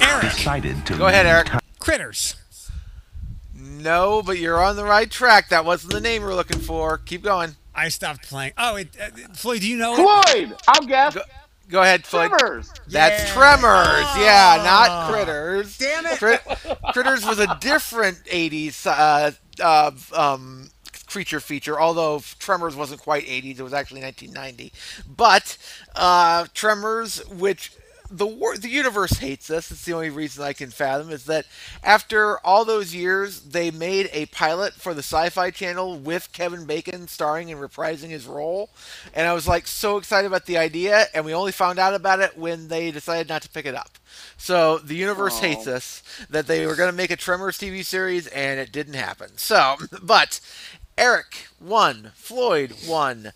Eric. 0.00 0.22
decided 0.22 0.86
to 0.86 0.96
Go 0.96 1.06
ahead, 1.06 1.26
Eric. 1.26 1.46
town. 1.48 1.60
Critters. 1.78 2.36
No, 3.54 4.22
but 4.22 4.38
you're 4.38 4.62
on 4.62 4.76
the 4.76 4.84
right 4.84 5.10
track. 5.10 5.50
That 5.50 5.64
wasn't 5.64 5.92
the 5.92 6.00
name 6.00 6.22
we 6.22 6.28
are 6.28 6.34
looking 6.34 6.60
for. 6.60 6.98
Keep 6.98 7.22
going. 7.22 7.56
I 7.74 7.88
stopped 7.88 8.28
playing. 8.28 8.52
Oh, 8.56 8.76
it, 8.76 8.88
uh, 9.00 9.10
Floyd, 9.34 9.60
do 9.60 9.68
you 9.68 9.76
know? 9.76 9.94
it? 9.94 9.96
Floyd, 10.28 10.56
I'll 10.68 10.86
guess. 10.86 11.14
Go, 11.14 11.22
go 11.68 11.82
ahead, 11.82 12.04
Floyd. 12.06 12.30
Tremors. 12.38 12.72
That's 12.86 13.24
Yeah. 13.24 13.34
Tremors. 13.34 14.06
Yeah, 14.16 14.56
Oh. 14.60 14.64
not 14.64 15.12
Critters. 15.12 15.76
Damn 15.76 16.06
it. 16.06 16.18
Crit- 16.18 16.42
Critters 16.92 17.26
was 17.26 17.38
a 17.40 17.56
different 17.60 18.18
80s 18.26 18.86
uh, 18.86 19.32
uh, 19.60 19.90
um, 20.16 20.70
creature 21.14 21.38
feature, 21.38 21.80
although 21.80 22.20
Tremors 22.40 22.74
wasn't 22.74 23.00
quite 23.00 23.24
80s. 23.24 23.60
It 23.60 23.62
was 23.62 23.72
actually 23.72 24.02
1990. 24.02 24.72
But 25.16 25.56
uh, 25.94 26.46
Tremors, 26.54 27.24
which 27.28 27.70
the 28.10 28.26
wor- 28.26 28.56
the 28.58 28.68
universe 28.68 29.12
hates 29.18 29.48
us. 29.48 29.70
It's 29.70 29.84
the 29.84 29.92
only 29.94 30.10
reason 30.10 30.42
I 30.44 30.52
can 30.52 30.70
fathom 30.70 31.10
is 31.10 31.24
that 31.26 31.46
after 31.84 32.38
all 32.44 32.64
those 32.64 32.94
years, 32.94 33.40
they 33.42 33.70
made 33.70 34.10
a 34.12 34.26
pilot 34.26 34.74
for 34.74 34.92
the 34.92 35.02
Sci-Fi 35.02 35.50
Channel 35.52 35.98
with 36.00 36.32
Kevin 36.32 36.66
Bacon 36.66 37.06
starring 37.08 37.50
and 37.50 37.60
reprising 37.60 38.10
his 38.10 38.26
role, 38.26 38.70
and 39.14 39.26
I 39.26 39.32
was 39.34 39.48
like 39.48 39.66
so 39.66 39.96
excited 39.96 40.26
about 40.26 40.46
the 40.46 40.58
idea, 40.58 41.06
and 41.14 41.24
we 41.24 41.32
only 41.32 41.52
found 41.52 41.78
out 41.78 41.94
about 41.94 42.20
it 42.20 42.36
when 42.36 42.68
they 42.68 42.90
decided 42.90 43.28
not 43.28 43.42
to 43.42 43.48
pick 43.48 43.66
it 43.66 43.74
up. 43.74 43.92
So 44.36 44.78
the 44.78 44.96
universe 44.96 45.38
Oh. 45.38 45.40
hates 45.46 45.66
us 45.66 46.02
that 46.28 46.46
they 46.46 46.66
were 46.66 46.76
going 46.76 46.90
to 46.90 46.96
make 46.96 47.10
a 47.10 47.16
Tremors 47.16 47.58
TV 47.58 47.84
series, 47.84 48.26
and 48.28 48.60
it 48.60 48.70
didn't 48.70 48.94
happen. 48.94 49.30
So, 49.36 49.76
but 50.02 50.40
Eric 50.96 51.46
one, 51.58 52.12
Floyd 52.14 52.72
one. 52.86 53.32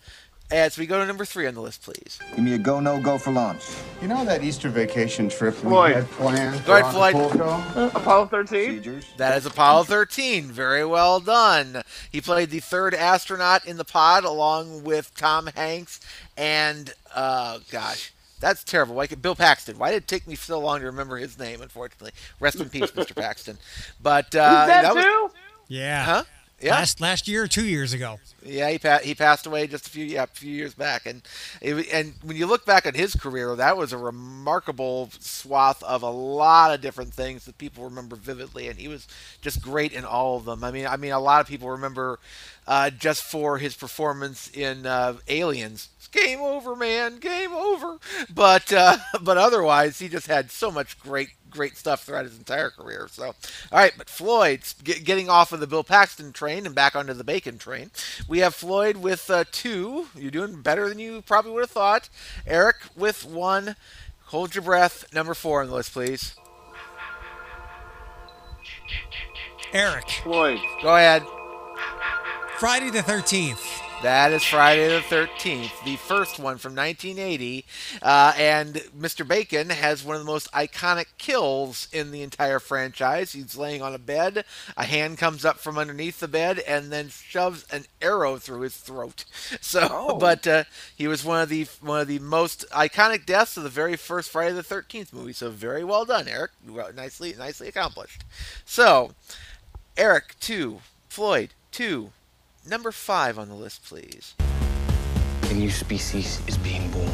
As 0.51 0.79
we 0.79 0.87
go 0.87 0.99
to 0.99 1.05
number 1.05 1.25
three 1.25 1.45
on 1.45 1.53
the 1.53 1.61
list, 1.61 1.83
please. 1.83 2.17
Give 2.35 2.39
me 2.43 2.55
a 2.55 2.57
go, 2.57 2.79
no 2.79 2.99
go 2.99 3.19
for 3.19 3.31
lunch. 3.31 3.61
You 4.01 4.07
know 4.07 4.25
that 4.25 4.43
Easter 4.43 4.67
vacation 4.69 5.29
trip 5.29 5.53
we 5.63 5.69
Floyd. 5.69 5.93
had 5.93 6.09
planned 6.09 6.65
Go 6.65 6.75
ahead, 6.75 6.91
Floyd. 6.91 7.13
Acapulco? 7.15 7.87
Apollo 7.99 8.25
13. 8.27 9.03
That 9.17 9.37
is 9.37 9.45
Apollo 9.45 9.83
13. 9.83 10.45
Very 10.45 10.83
well 10.83 11.19
done. 11.19 11.83
He 12.11 12.19
played 12.19 12.49
the 12.49 12.61
third 12.61 12.95
astronaut 12.95 13.63
in 13.67 13.77
the 13.77 13.85
pod 13.85 14.23
along 14.23 14.83
with 14.83 15.13
Tom 15.15 15.47
Hanks 15.55 15.99
and, 16.35 16.95
uh, 17.13 17.59
gosh, 17.69 18.11
that's 18.39 18.63
terrible. 18.63 18.95
Why 18.95 19.05
could, 19.05 19.21
Bill 19.21 19.35
Paxton. 19.35 19.77
Why 19.77 19.91
did 19.91 19.97
it 19.97 20.07
take 20.07 20.25
me 20.25 20.33
so 20.33 20.59
long 20.59 20.79
to 20.79 20.87
remember 20.87 21.17
his 21.17 21.37
name, 21.37 21.61
unfortunately? 21.61 22.13
Rest 22.39 22.59
in 22.59 22.69
peace, 22.69 22.89
Mr. 22.89 23.15
Paxton. 23.21 23.59
But, 24.01 24.33
uh, 24.35 24.61
He's 24.61 24.67
dead 24.73 24.85
that 24.85 24.95
was- 24.95 25.03
too. 25.03 25.29
Yeah. 25.67 26.03
Huh? 26.03 26.23
Yeah. 26.61 26.75
Last 26.75 26.99
last 26.99 27.27
year 27.27 27.43
or 27.43 27.47
two 27.47 27.65
years 27.65 27.93
ago. 27.93 28.19
Yeah, 28.43 28.69
he 28.69 28.79
pa- 28.79 28.99
he 28.99 29.15
passed 29.15 29.45
away 29.45 29.67
just 29.67 29.87
a 29.87 29.89
few 29.89 30.03
yeah, 30.05 30.23
a 30.23 30.27
few 30.27 30.51
years 30.53 30.73
back, 30.73 31.05
and 31.05 31.21
it, 31.61 31.87
and 31.91 32.13
when 32.21 32.35
you 32.35 32.47
look 32.47 32.65
back 32.65 32.85
at 32.85 32.95
his 32.95 33.15
career, 33.15 33.55
that 33.55 33.77
was 33.77 33.93
a 33.93 33.97
remarkable 33.97 35.09
swath 35.19 35.81
of 35.83 36.03
a 36.03 36.09
lot 36.09 36.73
of 36.73 36.81
different 36.81 37.13
things 37.13 37.45
that 37.45 37.57
people 37.57 37.83
remember 37.85 38.15
vividly, 38.15 38.67
and 38.67 38.77
he 38.79 38.87
was 38.87 39.07
just 39.41 39.61
great 39.61 39.93
in 39.93 40.03
all 40.03 40.37
of 40.37 40.45
them. 40.45 40.63
I 40.63 40.71
mean, 40.71 40.85
I 40.85 40.97
mean, 40.97 41.11
a 41.11 41.19
lot 41.19 41.41
of 41.41 41.47
people 41.47 41.69
remember 41.69 42.19
uh, 42.67 42.89
just 42.89 43.23
for 43.23 43.57
his 43.57 43.75
performance 43.75 44.49
in 44.49 44.85
uh, 44.85 45.15
Aliens. 45.27 45.89
It's 45.97 46.07
game 46.07 46.39
over, 46.39 46.75
man, 46.75 47.19
game 47.19 47.51
over. 47.51 47.97
But 48.33 48.71
uh, 48.71 48.97
but 49.21 49.37
otherwise, 49.37 49.99
he 49.99 50.07
just 50.07 50.27
had 50.27 50.51
so 50.51 50.71
much 50.71 50.99
great 50.99 51.29
great 51.49 51.77
stuff 51.77 52.03
throughout 52.03 52.25
his 52.25 52.37
entire 52.37 52.69
career. 52.69 53.07
So, 53.11 53.25
all 53.25 53.33
right, 53.71 53.93
but 53.97 54.09
Floyd 54.09 54.61
get, 54.83 55.03
getting 55.03 55.29
off 55.29 55.51
of 55.51 55.59
the 55.59 55.67
Bill 55.67 55.83
Paxton 55.83 56.31
train 56.31 56.65
and 56.65 56.75
back 56.75 56.95
onto 56.95 57.13
the 57.13 57.23
Bacon 57.23 57.57
train. 57.57 57.91
We 58.27 58.39
have 58.39 58.55
Floyd 58.55 58.97
with 58.97 59.29
uh, 59.29 59.45
two. 59.51 60.07
You're 60.15 60.31
doing 60.31 60.61
better 60.61 60.89
than 60.89 60.99
you 60.99 61.21
probably 61.21 61.51
would 61.51 61.63
have 61.63 61.71
thought. 61.71 62.09
Eric 62.45 62.77
with 62.95 63.25
one. 63.25 63.75
Hold 64.25 64.53
your 64.55 64.63
breath. 64.63 65.11
Number 65.13 65.33
four 65.33 65.61
on 65.61 65.69
the 65.69 65.75
list, 65.75 65.93
please. 65.93 66.35
Eric. 69.73 70.09
Floyd. 70.23 70.59
Go 70.81 70.95
ahead. 70.95 71.23
Friday 72.57 72.89
the 72.89 73.01
Thirteenth. 73.01 73.88
That 74.01 74.31
is 74.31 74.45
Friday 74.45 74.87
the 74.87 75.01
13th, 75.01 75.83
the 75.83 75.97
first 75.97 76.39
one 76.39 76.57
from 76.57 76.73
1980. 76.73 77.65
Uh, 78.01 78.31
and 78.37 78.75
Mr. 78.97 79.27
Bacon 79.27 79.69
has 79.71 80.05
one 80.05 80.15
of 80.15 80.21
the 80.21 80.31
most 80.31 80.49
iconic 80.53 81.07
kills 81.17 81.89
in 81.91 82.11
the 82.11 82.21
entire 82.21 82.59
franchise. 82.59 83.33
He's 83.33 83.57
laying 83.57 83.81
on 83.81 83.93
a 83.93 83.99
bed, 83.99 84.45
a 84.77 84.85
hand 84.85 85.17
comes 85.17 85.43
up 85.43 85.59
from 85.59 85.77
underneath 85.77 86.21
the 86.21 86.29
bed, 86.29 86.59
and 86.59 86.93
then 86.93 87.09
shoves 87.09 87.65
an 87.73 87.87
arrow 88.01 88.37
through 88.37 88.61
his 88.61 88.77
throat. 88.77 89.25
So, 89.61 90.17
but 90.19 90.47
uh, 90.47 90.63
he 90.95 91.07
was 91.07 91.25
one 91.25 91.41
of 91.41 91.49
the 91.49 91.67
one 91.81 92.01
of 92.01 92.07
the 92.07 92.19
most 92.19 92.65
iconic 92.69 93.25
deaths 93.25 93.57
of 93.57 93.63
the 93.63 93.69
very 93.69 93.95
first 93.95 94.29
Friday 94.29 94.53
the 94.53 94.63
13th 94.63 95.11
movie. 95.11 95.33
So, 95.33 95.49
very 95.49 95.83
well 95.83 96.05
done, 96.05 96.27
Eric. 96.27 96.51
Nicely, 96.95 97.35
nicely 97.37 97.67
accomplished. 97.67 98.23
So, 98.65 99.11
Eric 99.97 100.35
two, 100.39 100.79
Floyd 101.09 101.53
two. 101.71 102.11
Number 102.69 102.91
five 102.91 103.39
on 103.39 103.49
the 103.49 103.55
list, 103.55 103.83
please. 103.83 104.35
A 105.49 105.53
new 105.53 105.71
species 105.71 106.39
is 106.47 106.55
being 106.57 106.91
born. 106.91 107.09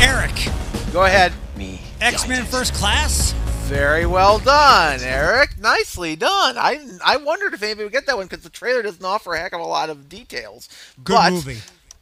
Eric. 0.00 0.48
Go 0.92 1.04
ahead. 1.04 1.32
Me. 1.56 1.80
X 2.02 2.28
Men. 2.28 2.44
First 2.44 2.74
Class. 2.74 3.32
Very 3.68 4.04
well 4.04 4.38
done, 4.38 5.00
Eric. 5.00 5.58
Nicely 5.58 6.14
done. 6.14 6.58
I 6.58 6.86
I 7.02 7.16
wondered 7.16 7.54
if 7.54 7.62
anybody 7.62 7.84
would 7.84 7.92
get 7.92 8.04
that 8.06 8.18
one 8.18 8.26
because 8.26 8.44
the 8.44 8.50
trailer 8.50 8.82
doesn't 8.82 9.04
offer 9.04 9.32
a 9.32 9.40
heck 9.40 9.54
of 9.54 9.60
a 9.60 9.64
lot 9.64 9.88
of 9.88 10.10
details. 10.10 10.68
Good 11.02 11.14
but 11.14 11.32
movie. 11.32 11.60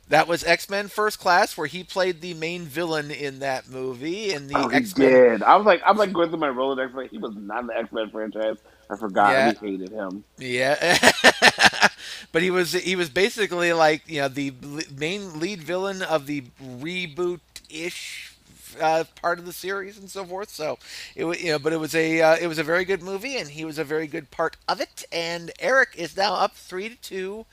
That 0.08 0.26
was 0.26 0.42
X 0.42 0.68
Men 0.68 0.88
First 0.88 1.20
Class, 1.20 1.56
where 1.56 1.68
he 1.68 1.84
played 1.84 2.20
the 2.20 2.34
main 2.34 2.62
villain 2.62 3.12
in 3.12 3.38
that 3.38 3.68
movie. 3.70 4.32
In 4.32 4.48
the 4.48 4.58
Oh, 4.58 4.68
he 4.68 4.76
X 4.78 4.98
Men, 4.98 5.08
did. 5.08 5.42
I 5.44 5.54
was 5.56 5.64
like, 5.64 5.80
I'm 5.86 5.96
like 5.96 6.12
going 6.12 6.30
through 6.30 6.40
my 6.40 6.48
Rolodex. 6.48 6.92
Like 6.92 7.10
he 7.10 7.18
was 7.18 7.36
not 7.36 7.60
in 7.60 7.66
the 7.68 7.76
X 7.78 7.92
Men 7.92 8.10
franchise. 8.10 8.56
I 8.92 8.96
forgot. 8.96 9.32
Yeah. 9.32 9.54
We 9.60 9.70
hated 9.70 9.90
him. 9.90 10.24
yeah. 10.38 10.98
but 12.32 12.42
he 12.42 12.50
was 12.50 12.72
he 12.72 12.94
was 12.96 13.08
basically 13.08 13.72
like 13.72 14.02
you 14.06 14.20
know 14.20 14.28
the 14.28 14.52
main 14.96 15.40
lead 15.40 15.62
villain 15.62 16.02
of 16.02 16.26
the 16.26 16.42
reboot 16.62 17.40
ish 17.70 18.32
uh, 18.80 19.04
part 19.20 19.38
of 19.38 19.46
the 19.46 19.52
series 19.52 19.98
and 19.98 20.10
so 20.10 20.24
forth. 20.24 20.50
So 20.50 20.78
it 21.14 21.24
was 21.24 21.42
you 21.42 21.52
know, 21.52 21.58
but 21.58 21.72
it 21.72 21.80
was 21.80 21.94
a 21.94 22.20
uh, 22.20 22.36
it 22.40 22.46
was 22.46 22.58
a 22.58 22.64
very 22.64 22.84
good 22.84 23.02
movie, 23.02 23.36
and 23.36 23.48
he 23.48 23.64
was 23.64 23.78
a 23.78 23.84
very 23.84 24.06
good 24.06 24.30
part 24.30 24.56
of 24.68 24.80
it. 24.80 25.04
And 25.10 25.50
Eric 25.58 25.94
is 25.96 26.16
now 26.16 26.34
up 26.34 26.54
three 26.54 26.88
to 26.88 26.96
two. 26.96 27.46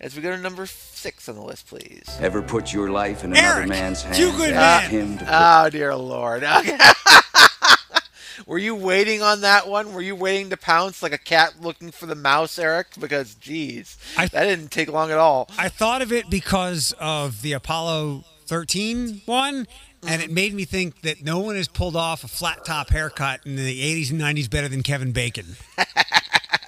As 0.00 0.16
we 0.16 0.22
go 0.22 0.34
to 0.34 0.42
number 0.42 0.66
six 0.66 1.28
on 1.28 1.36
the 1.36 1.42
list, 1.42 1.68
please. 1.68 2.18
Ever 2.20 2.42
put 2.42 2.72
your 2.72 2.90
life 2.90 3.24
in 3.24 3.30
another 3.30 3.58
Eric, 3.58 3.68
man's 3.68 4.02
hands? 4.02 4.18
you 4.18 4.32
good 4.32 4.52
man. 4.52 4.90
him 4.90 5.18
to 5.18 5.24
put 5.24 5.32
Oh 5.32 5.70
dear 5.70 5.94
lord. 5.94 6.44
Were 8.46 8.58
you 8.58 8.74
waiting 8.74 9.22
on 9.22 9.40
that 9.42 9.68
one? 9.68 9.92
Were 9.94 10.00
you 10.02 10.16
waiting 10.16 10.50
to 10.50 10.56
pounce 10.56 11.02
like 11.02 11.12
a 11.12 11.18
cat 11.18 11.54
looking 11.60 11.90
for 11.90 12.06
the 12.06 12.14
mouse, 12.14 12.58
Eric? 12.58 12.88
Because, 12.98 13.34
geez, 13.34 13.96
I- 14.16 14.26
that 14.28 14.44
didn't 14.44 14.70
take 14.70 14.88
long 14.90 15.10
at 15.10 15.18
all. 15.18 15.48
I 15.58 15.68
thought 15.68 16.02
of 16.02 16.12
it 16.12 16.28
because 16.30 16.94
of 16.98 17.42
the 17.42 17.52
Apollo 17.52 18.24
13 18.46 19.22
one, 19.26 19.66
and 20.06 20.20
it 20.22 20.30
made 20.30 20.52
me 20.52 20.64
think 20.66 21.00
that 21.02 21.22
no 21.24 21.38
one 21.38 21.56
has 21.56 21.66
pulled 21.68 21.96
off 21.96 22.24
a 22.24 22.28
flat 22.28 22.64
top 22.64 22.90
haircut 22.90 23.40
in 23.46 23.56
the 23.56 23.80
80s 23.80 24.10
and 24.10 24.20
90s 24.20 24.50
better 24.50 24.68
than 24.68 24.82
Kevin 24.82 25.12
Bacon. 25.12 25.56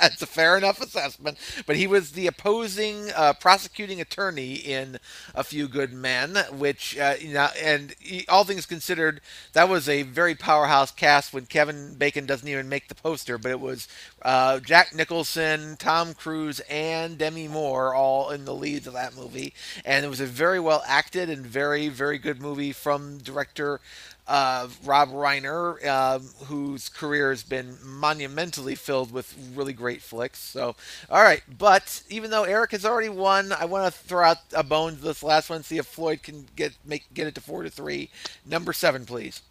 That's 0.01 0.23
a 0.23 0.27
fair 0.27 0.57
enough 0.57 0.81
assessment. 0.81 1.39
But 1.67 1.77
he 1.77 1.87
was 1.87 2.13
the 2.13 2.27
opposing 2.27 3.11
uh, 3.15 3.35
prosecuting 3.35 4.01
attorney 4.01 4.55
in 4.55 4.99
A 5.35 5.43
Few 5.45 5.69
Good 5.69 5.93
Men, 5.93 6.37
which, 6.53 6.99
uh, 6.99 7.15
you 7.21 7.35
know, 7.35 7.49
and 7.63 7.95
he, 7.99 8.27
all 8.29 8.45
things 8.45 8.67
considered, 8.67 9.21
that 9.53 9.69
was 9.69 9.89
a 9.89 10.03
very 10.03 10.35
powerhouse 10.35 10.91
cast 10.91 11.33
when 11.33 11.47
Kevin 11.47 11.95
Bacon 11.95 12.27
doesn't 12.27 12.49
even 12.49 12.69
make 12.69 12.89
the 12.89 12.95
poster, 12.95 13.39
but 13.39 13.51
it 13.51 13.61
was 13.61 13.89
uh, 14.23 14.61
Jack 14.61 14.95
Nicholson, 14.95 15.77
Tom 15.79 16.15
Cruise, 16.15 16.61
and 16.69 17.19
Demi 17.19 17.49
Moore 17.49 17.95
all 17.95 18.31
in 18.31 18.45
the 18.45 18.55
leads 18.55 18.87
of 18.87 18.93
that 18.95 19.17
movie. 19.17 19.55
And 19.85 20.05
it 20.05 20.09
was 20.09 20.21
a 20.21 20.27
very 20.27 20.61
well 20.61 20.83
acted 20.87 21.31
and 21.31 21.47
very, 21.47 21.89
very 21.89 22.19
good 22.19 22.41
movie 22.41 22.73
from 22.73 23.19
director 23.19 23.81
uh, 24.27 24.69
Rob 24.85 25.11
Reiner, 25.11 25.85
uh, 25.85 26.19
whose 26.47 26.89
career 26.89 27.31
has 27.31 27.43
been 27.43 27.77
monumentally 27.85 28.75
filled 28.75 29.13
with 29.13 29.37
really 29.55 29.73
great 29.73 30.03
flicks. 30.03 30.39
So, 30.39 30.75
all 31.11 31.23
right, 31.23 31.43
but 31.59 32.03
even 32.09 32.31
though 32.31 32.45
Eric 32.45 32.73
has 32.73 32.85
already 32.85 33.09
won, 33.09 33.53
I 33.53 33.65
want 33.67 33.93
to 33.93 33.99
throw 33.99 34.25
out 34.25 34.39
a 34.53 34.63
bone 34.63 34.97
to 34.97 35.03
this 35.03 35.23
last 35.23 35.51
one, 35.51 35.63
see 35.63 35.79
if 35.79 35.87
Floyd 35.87 36.23
can 36.23 36.47
get 36.57 36.73
make 36.85 37.13
get 37.15 37.27
it 37.27 37.35
to 37.37 37.41
four 37.41 37.63
to 37.63 37.71
three. 37.71 38.11
Number 38.45 38.73
seven, 38.73 39.05
please. 39.07 39.43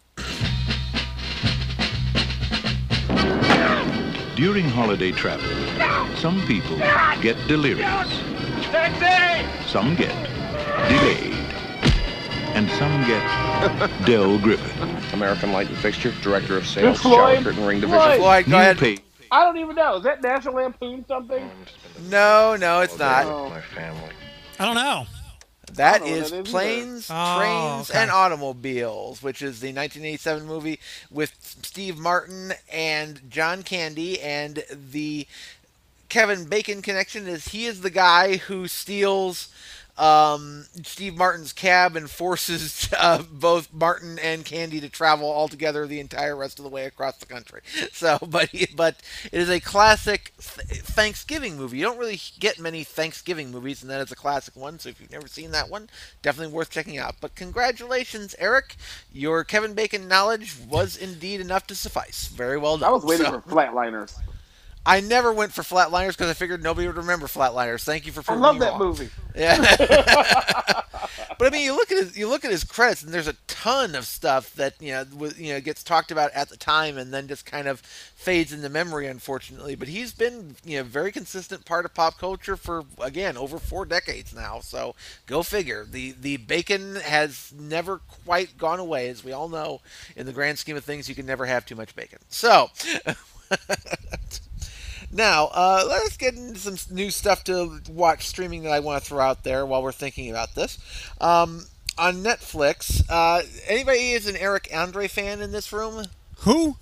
During 4.36 4.68
holiday 4.68 5.12
travel, 5.12 5.48
some 6.16 6.46
people 6.46 6.76
get 7.22 7.36
delirious. 7.48 8.10
Some 9.66 9.96
get 9.96 10.14
delayed. 10.88 11.45
And 12.56 12.70
some 12.70 12.90
get 13.06 14.06
Del 14.06 14.38
Griffith. 14.38 15.12
American 15.12 15.52
Light 15.52 15.68
and 15.68 15.76
Fixture, 15.76 16.12
Director 16.22 16.56
of 16.56 16.66
Sales, 16.66 16.98
Floyd. 17.00 17.36
Shower 17.36 17.42
Curtain 17.44 17.66
Ring 17.66 17.80
Division. 17.80 18.00
Floyd. 18.02 18.18
Floyd, 18.18 18.44
go 18.46 18.50
You 18.56 18.56
ahead. 18.62 18.78
pay 18.78 18.98
I 19.30 19.44
don't 19.44 19.58
even 19.58 19.76
know. 19.76 19.96
Is 19.96 20.04
that 20.04 20.22
National 20.22 20.54
Lampoon 20.54 21.04
something? 21.06 21.50
No, 22.08 22.56
no, 22.56 22.80
it's 22.80 22.98
not. 22.98 23.26
My 23.50 23.60
family. 23.60 24.10
I 24.58 24.64
don't 24.64 24.74
know. 24.76 25.06
That 25.74 25.98
don't 25.98 26.08
know 26.08 26.14
is 26.16 26.30
that 26.30 26.36
either. 26.38 26.50
Planes, 26.50 27.10
Oh, 27.12 27.36
Trains, 27.38 27.90
okay. 27.90 27.98
and 27.98 28.10
Automobiles, 28.10 29.22
which 29.22 29.42
is 29.42 29.60
the 29.60 29.66
1987 29.68 30.46
movie 30.46 30.78
with 31.10 31.34
Steve 31.62 31.98
Martin 31.98 32.52
and 32.72 33.20
John 33.30 33.62
Candy. 33.64 34.18
And 34.20 34.64
the 34.70 35.26
Kevin 36.08 36.46
Bacon 36.46 36.80
connection 36.80 37.26
is 37.26 37.48
he 37.48 37.66
is 37.66 37.80
the 37.82 37.90
guy 37.90 38.36
who 38.36 38.68
steals 38.68 39.48
um, 39.98 40.66
Steve 40.84 41.16
Martin's 41.16 41.52
cab 41.52 41.96
and 41.96 42.10
forces 42.10 42.88
uh, 42.98 43.22
both 43.30 43.72
Martin 43.72 44.18
and 44.18 44.44
Candy 44.44 44.80
to 44.80 44.88
travel 44.88 45.28
all 45.30 45.48
together 45.48 45.86
the 45.86 46.00
entire 46.00 46.36
rest 46.36 46.58
of 46.58 46.64
the 46.64 46.68
way 46.70 46.84
across 46.84 47.16
the 47.18 47.26
country. 47.26 47.60
So, 47.92 48.18
but 48.28 48.50
but 48.74 48.96
it 49.32 49.40
is 49.40 49.48
a 49.48 49.58
classic 49.58 50.32
th- 50.38 50.82
Thanksgiving 50.82 51.56
movie. 51.56 51.78
You 51.78 51.84
don't 51.84 51.98
really 51.98 52.20
get 52.38 52.58
many 52.58 52.84
Thanksgiving 52.84 53.50
movies, 53.50 53.80
and 53.80 53.90
that 53.90 54.02
is 54.02 54.12
a 54.12 54.16
classic 54.16 54.54
one. 54.54 54.78
So 54.78 54.90
if 54.90 55.00
you've 55.00 55.10
never 55.10 55.28
seen 55.28 55.50
that 55.52 55.70
one, 55.70 55.88
definitely 56.20 56.52
worth 56.52 56.68
checking 56.68 56.98
out. 56.98 57.14
But 57.20 57.34
congratulations, 57.36 58.34
Eric! 58.38 58.76
Your 59.12 59.44
Kevin 59.44 59.72
Bacon 59.72 60.08
knowledge 60.08 60.56
was 60.68 60.96
indeed 60.96 61.40
enough 61.40 61.66
to 61.68 61.74
suffice. 61.74 62.26
Very 62.28 62.58
well 62.58 62.76
done. 62.76 62.88
I 62.90 62.92
was 62.92 63.04
waiting 63.04 63.26
So- 63.26 63.40
for 63.40 63.48
Flatliners. 63.50 64.14
I 64.86 65.00
never 65.00 65.32
went 65.32 65.52
for 65.52 65.62
Flatliners 65.62 66.10
because 66.10 66.30
I 66.30 66.34
figured 66.34 66.62
nobody 66.62 66.86
would 66.86 66.96
remember 66.96 67.26
Flatliners. 67.26 67.82
Thank 67.82 68.06
you 68.06 68.12
for 68.12 68.22
I 68.30 68.36
love 68.36 68.60
that 68.60 68.70
wrong. 68.70 68.78
movie. 68.78 69.10
Yeah. 69.36 69.60
but 71.38 71.46
I 71.46 71.50
mean, 71.50 71.62
you 71.62 71.76
look 71.76 71.92
at 71.92 71.98
his 71.98 72.16
you 72.16 72.26
look 72.26 72.42
at 72.46 72.50
his 72.50 72.64
credits, 72.64 73.02
and 73.02 73.12
there's 73.12 73.28
a 73.28 73.34
ton 73.46 73.94
of 73.94 74.06
stuff 74.06 74.54
that 74.54 74.80
you 74.80 74.92
know 74.92 75.04
was, 75.14 75.38
you 75.38 75.52
know 75.52 75.60
gets 75.60 75.82
talked 75.82 76.10
about 76.10 76.30
at 76.32 76.48
the 76.48 76.56
time, 76.56 76.96
and 76.96 77.12
then 77.12 77.28
just 77.28 77.44
kind 77.44 77.68
of 77.68 77.80
fades 77.80 78.50
into 78.50 78.70
memory, 78.70 79.06
unfortunately. 79.06 79.74
But 79.74 79.88
he's 79.88 80.14
been 80.14 80.56
you 80.64 80.78
know 80.78 80.84
very 80.84 81.12
consistent 81.12 81.66
part 81.66 81.84
of 81.84 81.92
pop 81.92 82.16
culture 82.18 82.56
for 82.56 82.84
again 82.98 83.36
over 83.36 83.58
four 83.58 83.84
decades 83.84 84.34
now. 84.34 84.60
So 84.60 84.94
go 85.26 85.42
figure. 85.42 85.84
The 85.84 86.14
the 86.18 86.38
bacon 86.38 86.94
has 86.96 87.52
never 87.58 87.98
quite 88.24 88.56
gone 88.56 88.80
away, 88.80 89.10
as 89.10 89.22
we 89.22 89.32
all 89.32 89.50
know. 89.50 89.82
In 90.16 90.24
the 90.24 90.32
grand 90.32 90.58
scheme 90.58 90.76
of 90.78 90.84
things, 90.84 91.10
you 91.10 91.14
can 91.14 91.26
never 91.26 91.44
have 91.44 91.66
too 91.66 91.74
much 91.76 91.94
bacon. 91.94 92.20
So. 92.30 92.70
Now, 95.12 95.46
uh, 95.52 95.84
let's 95.88 96.16
get 96.16 96.34
into 96.34 96.58
some 96.58 96.76
new 96.94 97.10
stuff 97.10 97.44
to 97.44 97.80
watch 97.88 98.26
streaming 98.26 98.64
that 98.64 98.72
I 98.72 98.80
want 98.80 99.02
to 99.02 99.08
throw 99.08 99.20
out 99.20 99.44
there 99.44 99.64
while 99.64 99.82
we're 99.82 99.92
thinking 99.92 100.30
about 100.30 100.54
this. 100.54 100.78
Um, 101.20 101.66
on 101.98 102.22
Netflix, 102.22 103.02
uh, 103.08 103.42
anybody 103.66 104.12
is 104.12 104.26
an 104.26 104.36
Eric 104.36 104.68
Andre 104.74 105.08
fan 105.08 105.40
in 105.40 105.52
this 105.52 105.72
room? 105.72 106.06
Who? 106.38 106.76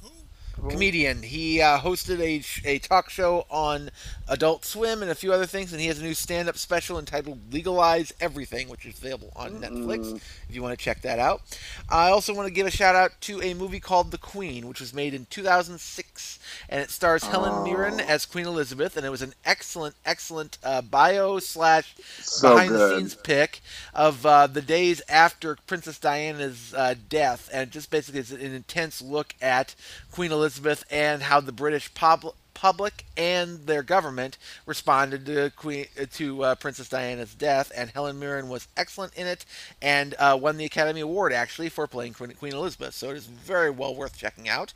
Comedian. 0.71 1.23
He 1.23 1.61
uh, 1.61 1.79
hosted 1.79 2.21
a, 2.21 2.69
a 2.69 2.79
talk 2.79 3.11
show 3.11 3.47
on 3.51 3.91
Adult 4.29 4.65
Swim 4.65 5.03
and 5.03 5.11
a 5.11 5.15
few 5.15 5.33
other 5.33 5.47
things, 5.47 5.73
and 5.73 5.81
he 5.81 5.89
has 5.89 6.01
a 6.01 6.03
new 6.03 6.15
stand 6.15 6.49
up 6.49 6.57
special 6.57 6.99
entitled 6.99 7.53
Legalize 7.53 8.13
Everything, 8.21 8.69
which 8.69 8.87
is 8.87 8.99
available 8.99 9.33
on 9.37 9.61
Netflix 9.61 10.15
if 10.49 10.55
you 10.55 10.63
want 10.63 10.77
to 10.77 10.83
check 10.83 11.03
that 11.03 11.19
out. 11.19 11.43
I 11.89 12.11
also 12.11 12.35
want 12.35 12.49
to 12.49 12.55
give 12.55 12.67
a 12.67 12.71
shout 12.71 12.95
out 12.95 13.13
to 13.23 13.43
a 13.43 13.55
movie 13.55 13.81
called 13.81 14.11
The 14.11 14.19
Queen, 14.19 14.67
which 14.67 14.81
was 14.81 14.95
made 14.95 15.13
in 15.13 15.27
2006, 15.27 16.39
and 16.69 16.81
it 16.81 16.91
stars 16.91 17.25
Helen 17.25 17.65
Mirren 17.65 18.01
as 18.01 18.25
Queen 18.25 18.47
Elizabeth, 18.47 18.97
and 18.97 19.05
it 19.05 19.11
was 19.11 19.23
an 19.23 19.35
excellent, 19.45 19.95
excellent 20.07 20.59
uh, 20.65 20.81
bio 20.81 21.39
slash 21.39 21.95
So 22.21 22.55
behind 22.55 22.75
the 22.75 22.97
scenes 22.97 23.15
pick 23.15 23.61
of 23.93 24.25
uh, 24.25 24.47
the 24.47 24.63
days 24.63 25.03
after 25.09 25.57
Princess 25.67 25.99
Diana's 25.99 26.73
uh, 26.75 26.95
death, 27.09 27.51
and 27.53 27.71
just 27.71 27.91
basically 27.91 28.21
is 28.21 28.33
an 28.33 28.41
intense 28.41 29.03
look 29.03 29.35
at 29.43 29.75
Queen 30.11 30.33
Elizabeth 30.33 30.54
and 30.91 31.23
how 31.23 31.41
the 31.41 31.53
British 31.53 31.93
pub- 31.95 32.35
public 32.55 33.05
and 33.17 33.67
their 33.67 33.83
government 33.83 34.39
responded 34.65 35.27
to 35.27 35.51
Queen 35.57 35.87
to 36.13 36.43
uh, 36.43 36.55
Princess 36.55 36.89
Diana's 36.89 37.35
death. 37.35 37.71
And 37.77 37.91
Helen 37.91 38.19
Mirren 38.19 38.49
was 38.49 38.69
excellent 38.77 39.15
in 39.15 39.27
it 39.27 39.45
and 39.83 40.15
uh, 40.19 40.39
won 40.41 40.57
the 40.57 40.65
Academy 40.65 41.01
Award 41.01 41.33
actually 41.33 41.69
for 41.69 41.87
playing 41.87 42.15
Queen 42.15 42.31
Queen 42.33 42.55
Elizabeth. 42.55 42.95
So 42.95 43.11
it 43.11 43.17
is 43.17 43.27
very 43.27 43.71
well 43.71 43.95
worth 43.95 44.17
checking 44.17 44.49
out. 44.49 44.73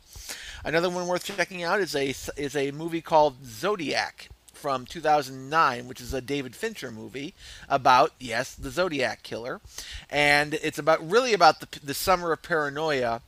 Another 0.63 0.89
one 0.89 1.07
worth 1.07 1.23
checking 1.23 1.63
out 1.63 1.79
is 1.79 1.95
a 1.95 2.09
is 2.37 2.55
a 2.55 2.71
movie 2.71 3.01
called 3.01 3.45
Zodiac 3.45 4.29
from 4.53 4.85
2009, 4.85 5.87
which 5.87 6.01
is 6.01 6.13
a 6.13 6.21
David 6.21 6.53
Fincher 6.53 6.91
movie 6.91 7.33
about 7.69 8.11
yes, 8.19 8.53
the 8.53 8.69
Zodiac 8.69 9.23
killer, 9.23 9.61
and 10.09 10.53
it's 10.55 10.77
about 10.77 11.09
really 11.09 11.33
about 11.33 11.61
the 11.61 11.79
the 11.79 11.93
summer 11.93 12.33
of 12.33 12.43
paranoia 12.43 13.21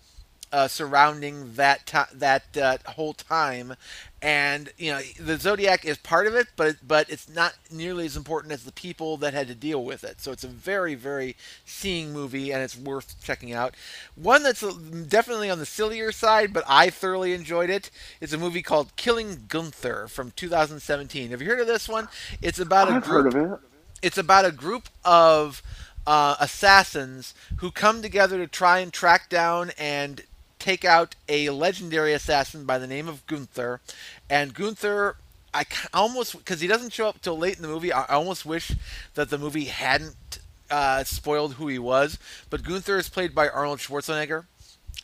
uh, 0.51 0.67
surrounding 0.67 1.53
that 1.55 1.91
that 2.13 2.57
uh, 2.57 2.77
whole 2.91 3.13
time, 3.13 3.75
and 4.21 4.71
you 4.77 4.91
know 4.91 4.99
the 5.19 5.37
Zodiac 5.37 5.85
is 5.85 5.97
part 5.97 6.27
of 6.27 6.35
it, 6.35 6.47
but 6.55 6.75
but 6.85 7.09
it's 7.09 7.29
not 7.29 7.55
nearly 7.71 8.05
as 8.05 8.15
important 8.17 8.53
as 8.53 8.63
the 8.63 8.71
people 8.71 9.17
that 9.17 9.33
had 9.33 9.47
to 9.47 9.55
deal 9.55 9.83
with 9.83 10.03
it. 10.03 10.21
So 10.21 10.31
it's 10.31 10.43
a 10.43 10.47
very 10.49 10.95
very 10.95 11.35
seeing 11.65 12.13
movie, 12.13 12.51
and 12.51 12.61
it's 12.63 12.77
worth 12.77 13.21
checking 13.23 13.53
out. 13.53 13.75
One 14.15 14.43
that's 14.43 14.63
uh, 14.63 14.73
definitely 15.07 15.49
on 15.49 15.59
the 15.59 15.65
sillier 15.65 16.11
side, 16.11 16.53
but 16.53 16.63
I 16.67 16.89
thoroughly 16.89 17.33
enjoyed 17.33 17.69
it. 17.69 17.87
it. 17.87 17.91
Is 18.19 18.33
a 18.33 18.37
movie 18.37 18.61
called 18.61 18.95
Killing 18.95 19.45
Gunther 19.47 20.07
from 20.07 20.31
2017. 20.31 21.31
Have 21.31 21.41
you 21.41 21.47
heard 21.49 21.59
of 21.59 21.67
this 21.67 21.87
one? 21.89 22.09
It's 22.41 22.59
about 22.59 22.89
a 22.89 22.93
I've 22.93 23.03
group 23.03 23.23
heard 23.23 23.27
of 23.27 23.35
it. 23.35 23.59
it's 24.01 24.17
about 24.17 24.45
a 24.45 24.51
group 24.51 24.89
of 25.03 25.61
uh, 26.05 26.35
assassins 26.39 27.33
who 27.57 27.71
come 27.71 28.01
together 28.01 28.37
to 28.37 28.47
try 28.47 28.79
and 28.79 28.91
track 28.91 29.29
down 29.29 29.71
and 29.77 30.21
take 30.61 30.85
out 30.85 31.15
a 31.27 31.49
legendary 31.49 32.13
assassin 32.13 32.65
by 32.65 32.77
the 32.77 32.87
name 32.87 33.07
of 33.07 33.25
Gunther. 33.25 33.81
And 34.29 34.53
Gunther, 34.53 35.15
I 35.53 35.65
almost 35.93 36.37
because 36.37 36.61
he 36.61 36.67
doesn't 36.67 36.93
show 36.93 37.07
up 37.07 37.21
till 37.21 37.37
late 37.37 37.55
in 37.55 37.61
the 37.61 37.67
movie. 37.67 37.91
I 37.91 38.05
almost 38.05 38.45
wish 38.45 38.71
that 39.15 39.29
the 39.29 39.37
movie 39.37 39.65
hadn't 39.65 40.39
uh, 40.69 41.03
spoiled 41.03 41.55
who 41.55 41.67
he 41.67 41.79
was. 41.79 42.17
But 42.49 42.63
Gunther 42.63 42.97
is 42.97 43.09
played 43.09 43.35
by 43.35 43.49
Arnold 43.49 43.79
Schwarzenegger 43.79 44.45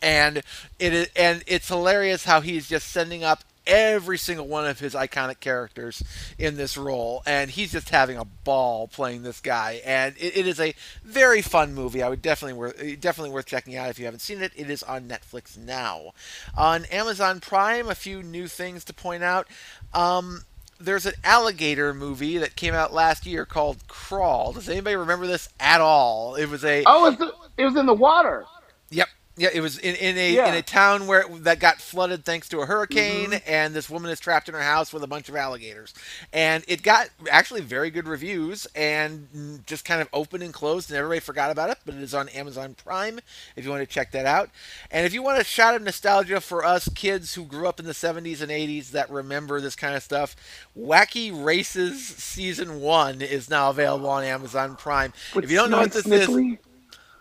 and 0.02 0.44
it 0.80 0.94
is 0.94 1.10
and 1.16 1.44
it's 1.48 1.68
hilarious 1.68 2.26
how 2.26 2.42
he's 2.42 2.68
just 2.68 2.90
sending 2.90 3.24
up 3.24 3.44
every 3.68 4.18
single 4.18 4.48
one 4.48 4.66
of 4.66 4.80
his 4.80 4.94
iconic 4.94 5.40
characters 5.40 6.02
in 6.38 6.58
this 6.58 6.78
role 6.78 7.22
and 7.26 7.52
he's 7.52 7.72
just 7.72 7.90
having 7.90 8.18
a 8.18 8.26
ball 8.26 8.88
playing 8.88 9.24
this 9.24 9.42
guy 9.42 9.82
and 9.86 10.16
it, 10.18 10.38
it 10.38 10.48
is 10.48 10.60
a 10.60 10.74
very 11.04 11.42
fun 11.42 11.74
movie. 11.74 12.02
I 12.02 12.10
would 12.10 12.22
definitely 12.22 12.58
worth 12.58 12.78
definitely 13.00 13.32
worth 13.32 13.46
checking 13.46 13.76
out 13.76 13.90
if 13.90 14.00
you 14.00 14.06
haven't 14.06 14.22
seen 14.22 14.42
it. 14.42 14.52
It 14.56 14.70
is 14.70 14.84
on 14.84 15.08
netflix 15.08 15.58
now. 15.58 16.14
On 16.56 16.86
amazon 16.86 17.40
prime 17.40 17.90
a 17.90 17.96
few 17.96 18.24
new 18.24 18.48
things 18.48 18.84
to 18.86 18.94
point 18.94 19.24
out. 19.24 19.48
Um, 19.94 20.44
there's 20.80 21.06
an 21.06 21.14
alligator 21.24 21.94
movie 21.94 22.38
that 22.38 22.56
came 22.56 22.74
out 22.74 22.94
last 22.94 23.26
year 23.26 23.46
called 23.46 23.88
crawl. 23.88 24.54
Does 24.54 24.70
anybody 24.70 24.96
remember 24.96 25.28
this 25.28 25.50
at 25.60 25.82
all? 25.82 26.36
It 26.36 26.50
was 26.50 26.64
a 26.64 26.84
Oh, 26.86 27.06
it's 27.08 27.18
the, 27.18 27.34
it 27.58 27.66
was 27.66 27.76
in 27.76 27.86
the 27.86 27.94
water. 27.94 28.46
Yep. 28.90 29.08
Yeah, 29.40 29.50
it 29.54 29.62
was 29.62 29.78
in, 29.78 29.96
in 29.96 30.18
a 30.18 30.34
Yeah. 30.34 30.48
in 30.50 30.56
a 30.56 30.62
town 30.64 31.06
where 31.06 31.26
that 31.42 31.60
got 31.60 31.80
flooded 31.80 32.26
thanks 32.26 32.50
to 32.50 32.60
a 32.62 32.66
hurricane, 32.66 33.30
Mm-hmm. 33.32 33.50
and 33.50 33.74
this 33.76 33.90
woman 33.90 34.10
is 34.12 34.20
trapped 34.20 34.50
in 34.50 34.56
her 34.56 34.62
house 34.64 34.92
with 34.92 35.04
a 35.04 35.08
bunch 35.08 35.30
of 35.30 35.36
alligators. 35.36 35.94
And 36.34 36.64
it 36.68 36.82
got 36.82 37.10
actually 37.30 37.62
very 37.62 37.92
good 37.92 38.08
reviews, 38.08 38.66
and 38.76 39.64
just 39.68 39.86
kind 39.86 40.02
of 40.02 40.10
opened 40.12 40.42
and 40.44 40.54
closed, 40.54 40.90
and 40.90 40.98
everybody 40.98 41.20
forgot 41.20 41.52
about 41.52 41.70
it. 41.70 41.78
But 41.86 41.96
it 41.96 42.02
is 42.02 42.14
on 42.16 42.30
Amazon 42.30 42.74
Prime 42.84 43.20
if 43.56 43.64
you 43.64 43.70
want 43.70 43.82
to 43.82 43.86
check 43.94 44.12
that 44.12 44.26
out. 44.26 44.50
And 44.90 45.06
if 45.06 45.14
you 45.14 45.22
want 45.22 45.40
a 45.40 45.44
shot 45.44 45.76
of 45.76 45.82
nostalgia 45.84 46.42
for 46.42 46.66
us 46.66 46.90
kids 46.96 47.36
who 47.36 47.46
grew 47.46 47.68
up 47.68 47.80
in 47.80 47.86
the 47.86 47.94
'70s 47.94 48.42
and 48.42 48.50
'80s 48.52 48.90
that 48.92 49.10
remember 49.12 49.62
this 49.62 49.76
kind 49.76 49.96
of 49.96 50.02
stuff, 50.02 50.36
Wacky 50.78 51.32
Races 51.46 52.06
season 52.08 52.82
one 52.82 53.22
is 53.22 53.50
now 53.50 53.70
available 53.70 54.10
on 54.10 54.24
Amazon 54.24 54.76
Prime. 54.76 55.14
With 55.36 55.46
if 55.46 55.52
you 55.52 55.58
don't 55.58 55.70
know 55.70 55.80
what 55.80 55.92
this 55.92 56.08
is. 56.08 56.28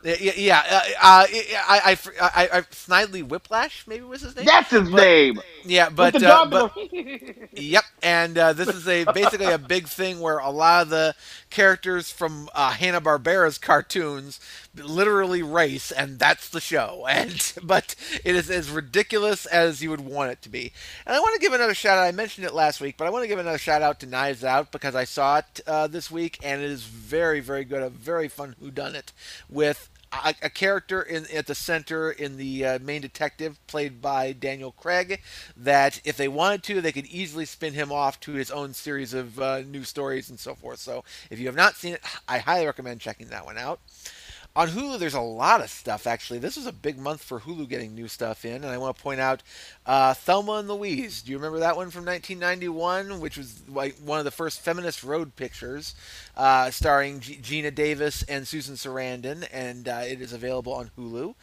Yeah, 0.06 0.32
yeah. 0.36 0.62
Uh, 0.70 0.74
uh, 0.74 0.80
I, 1.02 1.80
I, 1.88 1.98
I, 2.20 2.48
I, 2.58 2.60
Snidely 2.62 3.26
Whiplash, 3.26 3.86
maybe 3.88 4.04
was 4.04 4.22
his 4.22 4.36
name. 4.36 4.44
That's 4.44 4.70
his 4.70 4.88
name. 4.88 5.40
Yeah, 5.64 5.88
but 5.88 6.22
uh, 6.22 6.46
but 6.46 6.72
yep, 7.52 7.84
and 8.02 8.38
uh, 8.38 8.52
this 8.52 8.68
is 8.68 8.86
a 8.86 9.04
basically 9.12 9.46
a 9.46 9.58
big 9.58 9.88
thing 9.88 10.20
where 10.20 10.38
a 10.38 10.50
lot 10.50 10.82
of 10.82 10.90
the 10.90 11.16
characters 11.50 12.10
from 12.10 12.48
uh, 12.54 12.70
Hanna 12.70 13.00
Barbera's 13.00 13.58
cartoons 13.58 14.38
literally 14.76 15.42
race, 15.42 15.90
and 15.90 16.18
that's 16.18 16.48
the 16.48 16.60
show. 16.60 17.06
And 17.16 17.54
but 17.62 17.94
it 18.24 18.36
is 18.36 18.50
as 18.50 18.70
ridiculous 18.70 19.46
as 19.46 19.82
you 19.82 19.88
would 19.88 20.02
want 20.02 20.32
it 20.32 20.42
to 20.42 20.50
be. 20.50 20.72
And 21.06 21.16
I 21.16 21.18
want 21.18 21.34
to 21.34 21.40
give 21.40 21.54
another 21.54 21.72
shout 21.74 21.96
out. 21.98 22.04
I 22.04 22.12
mentioned 22.12 22.46
it 22.46 22.52
last 22.52 22.78
week, 22.80 22.96
but 22.98 23.06
I 23.06 23.10
want 23.10 23.24
to 23.24 23.28
give 23.28 23.38
another 23.38 23.58
shout 23.58 23.80
out 23.80 24.00
to 24.00 24.06
Knives 24.06 24.44
Out 24.44 24.70
because 24.70 24.94
I 24.94 25.04
saw 25.04 25.38
it 25.38 25.60
uh, 25.66 25.86
this 25.86 26.10
week, 26.10 26.38
and 26.42 26.60
it 26.60 26.70
is 26.70 26.82
very, 26.84 27.40
very 27.40 27.64
good. 27.64 27.82
A 27.82 27.88
very 27.88 28.28
fun 28.28 28.54
whodunit 28.62 29.12
with 29.48 29.88
a, 30.12 30.34
a 30.42 30.50
character 30.50 31.02
in 31.02 31.26
at 31.34 31.46
the 31.46 31.54
center 31.54 32.10
in 32.10 32.36
the 32.36 32.64
uh, 32.64 32.78
main 32.80 33.00
detective 33.00 33.64
played 33.66 34.00
by 34.00 34.32
Daniel 34.32 34.72
Craig 34.72 35.20
that 35.56 36.00
if 36.04 36.16
they 36.16 36.28
wanted 36.28 36.62
to 36.64 36.80
they 36.80 36.92
could 36.92 37.06
easily 37.06 37.44
spin 37.44 37.74
him 37.74 37.92
off 37.92 38.20
to 38.20 38.32
his 38.32 38.50
own 38.50 38.72
series 38.72 39.14
of 39.14 39.38
uh, 39.40 39.60
new 39.60 39.84
stories 39.84 40.30
and 40.30 40.38
so 40.38 40.54
forth. 40.54 40.78
So 40.78 41.04
if 41.30 41.38
you 41.38 41.46
have 41.46 41.56
not 41.56 41.74
seen 41.76 41.94
it 41.94 42.02
I 42.28 42.38
highly 42.38 42.66
recommend 42.66 43.00
checking 43.00 43.28
that 43.28 43.44
one 43.44 43.58
out 43.58 43.80
on 44.56 44.70
Hulu, 44.70 44.98
there's 44.98 45.14
a 45.14 45.20
lot 45.20 45.60
of 45.60 45.68
stuff 45.68 46.06
actually. 46.06 46.38
This 46.38 46.56
was 46.56 46.66
a 46.66 46.72
big 46.72 46.98
month 46.98 47.22
for 47.22 47.40
Hulu 47.40 47.68
getting 47.68 47.94
new 47.94 48.08
stuff 48.08 48.44
in, 48.46 48.54
and 48.54 48.66
I 48.66 48.78
want 48.78 48.96
to 48.96 49.02
point 49.02 49.20
out 49.20 49.42
uh, 49.84 50.14
Thelma 50.14 50.52
and 50.54 50.68
Louise. 50.68 51.20
Do 51.20 51.30
you 51.30 51.36
remember 51.36 51.58
that 51.58 51.76
one 51.76 51.90
from 51.90 52.06
1991, 52.06 53.20
which 53.20 53.36
was 53.36 53.60
like 53.68 53.96
one 53.98 54.18
of 54.18 54.24
the 54.24 54.30
first 54.30 54.60
feminist 54.60 55.04
road 55.04 55.36
pictures, 55.36 55.94
uh, 56.38 56.70
starring 56.70 57.20
G- 57.20 57.36
Geena 57.36 57.74
Davis 57.74 58.22
and 58.22 58.48
Susan 58.48 58.76
Sarandon, 58.76 59.46
and 59.52 59.88
uh, 59.88 60.02
it 60.06 60.22
is 60.22 60.32
available 60.32 60.72
on 60.72 60.90
Hulu. 60.98 61.34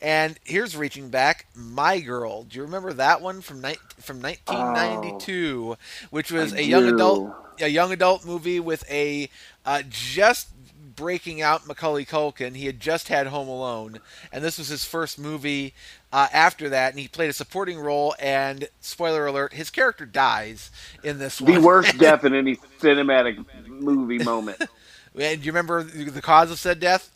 And 0.00 0.38
here's 0.42 0.74
reaching 0.74 1.10
back, 1.10 1.46
My 1.54 2.00
Girl. 2.00 2.42
Do 2.44 2.56
you 2.56 2.62
remember 2.64 2.94
that 2.94 3.20
one 3.20 3.42
from 3.42 3.60
ni- 3.60 3.76
from 4.00 4.22
1992, 4.22 5.76
which 6.10 6.32
was 6.32 6.54
I 6.54 6.58
a 6.58 6.62
young 6.62 6.88
adult 6.88 7.22
a 7.60 7.68
young 7.68 7.92
adult 7.92 8.24
movie 8.24 8.58
with 8.60 8.90
a 8.90 9.28
uh, 9.64 9.82
just 9.88 10.48
breaking 10.96 11.40
out 11.42 11.66
Macaulay 11.66 12.04
Culkin. 12.04 12.54
He 12.56 12.66
had 12.66 12.80
just 12.80 13.08
had 13.08 13.26
Home 13.28 13.48
Alone, 13.48 14.00
and 14.32 14.42
this 14.44 14.58
was 14.58 14.68
his 14.68 14.84
first 14.84 15.18
movie 15.18 15.74
uh, 16.12 16.28
after 16.32 16.68
that, 16.68 16.92
and 16.92 17.00
he 17.00 17.08
played 17.08 17.30
a 17.30 17.34
supporting 17.34 17.78
role. 17.78 18.14
And 18.18 18.68
spoiler 18.80 19.26
alert, 19.26 19.52
his 19.54 19.70
character 19.70 20.06
dies 20.06 20.70
in 21.02 21.18
this 21.18 21.38
The 21.38 21.52
one. 21.52 21.62
worst 21.62 21.98
death 21.98 22.24
in 22.24 22.34
any 22.34 22.56
cinematic 22.80 23.44
movie 23.66 24.18
moment. 24.18 24.62
And 25.14 25.40
do 25.42 25.44
you 25.44 25.52
remember 25.52 25.82
the 25.82 26.22
cause 26.22 26.50
of 26.50 26.58
said 26.58 26.80
death? 26.80 27.10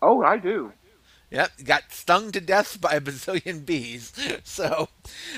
Oh, 0.00 0.22
I 0.22 0.38
do. 0.38 0.72
Yep, 1.30 1.64
got 1.64 1.92
stung 1.92 2.30
to 2.32 2.40
death 2.40 2.80
by 2.80 2.92
a 2.94 3.00
bazillion 3.00 3.64
bees. 3.66 4.12
So, 4.46 4.88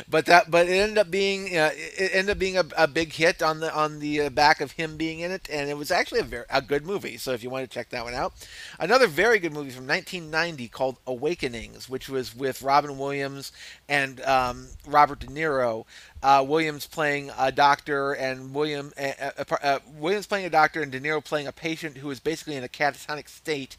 but 0.09 0.27
that, 0.27 0.51
but 0.51 0.69
it 0.69 0.73
ended 0.73 0.99
up 0.99 1.11
being, 1.11 1.57
uh, 1.57 1.71
it 1.75 2.11
ended 2.13 2.33
up 2.33 2.39
being 2.39 2.59
a, 2.59 2.65
a 2.77 2.87
big 2.87 3.13
hit 3.13 3.43
on 3.43 3.61
the 3.61 3.75
on 3.75 3.99
the 4.01 4.23
uh, 4.23 4.31
back 4.31 4.61
of 4.61 4.73
him 4.73 4.97
being 4.97 5.21
in 5.21 5.31
it, 5.31 5.49
and 5.51 5.71
it 5.71 5.77
was 5.77 5.91
actually 5.91 6.21
a 6.21 6.25
very 6.25 6.45
a 6.51 6.61
good 6.61 6.85
movie. 6.85 7.17
So 7.17 7.33
if 7.33 7.43
you 7.43 7.51
want 7.51 7.69
to 7.69 7.73
check 7.73 7.91
that 7.91 8.05
one 8.05 8.15
out, 8.15 8.35
another 8.79 9.07
very 9.07 9.39
good 9.39 9.53
movie 9.53 9.71
from 9.71 9.87
1990 9.87 10.69
called 10.69 10.99
Awakenings, 11.07 11.89
which 11.89 12.09
was 12.09 12.35
with 12.35 12.63
Robin 12.63 12.99
Williams 12.99 13.53
and 13.89 14.21
um, 14.23 14.69
Robert 14.87 15.21
De 15.21 15.27
Niro. 15.29 15.85
Uh, 16.23 16.45
Williams 16.47 16.87
playing 16.87 17.31
a 17.39 17.53
doctor, 17.53 18.13
and 18.13 18.53
William 18.53 18.93
uh, 18.99 19.79
Williams 19.97 20.27
playing 20.27 20.47
a 20.47 20.51
doctor, 20.51 20.83
and 20.83 20.91
De 20.91 21.01
Niro 21.01 21.25
playing 21.25 21.47
a 21.47 21.53
patient 21.53 21.99
who 21.99 22.11
is 22.11 22.19
basically 22.19 22.57
in 22.57 22.65
a 22.65 22.69
catatonic 22.69 23.29
state 23.29 23.77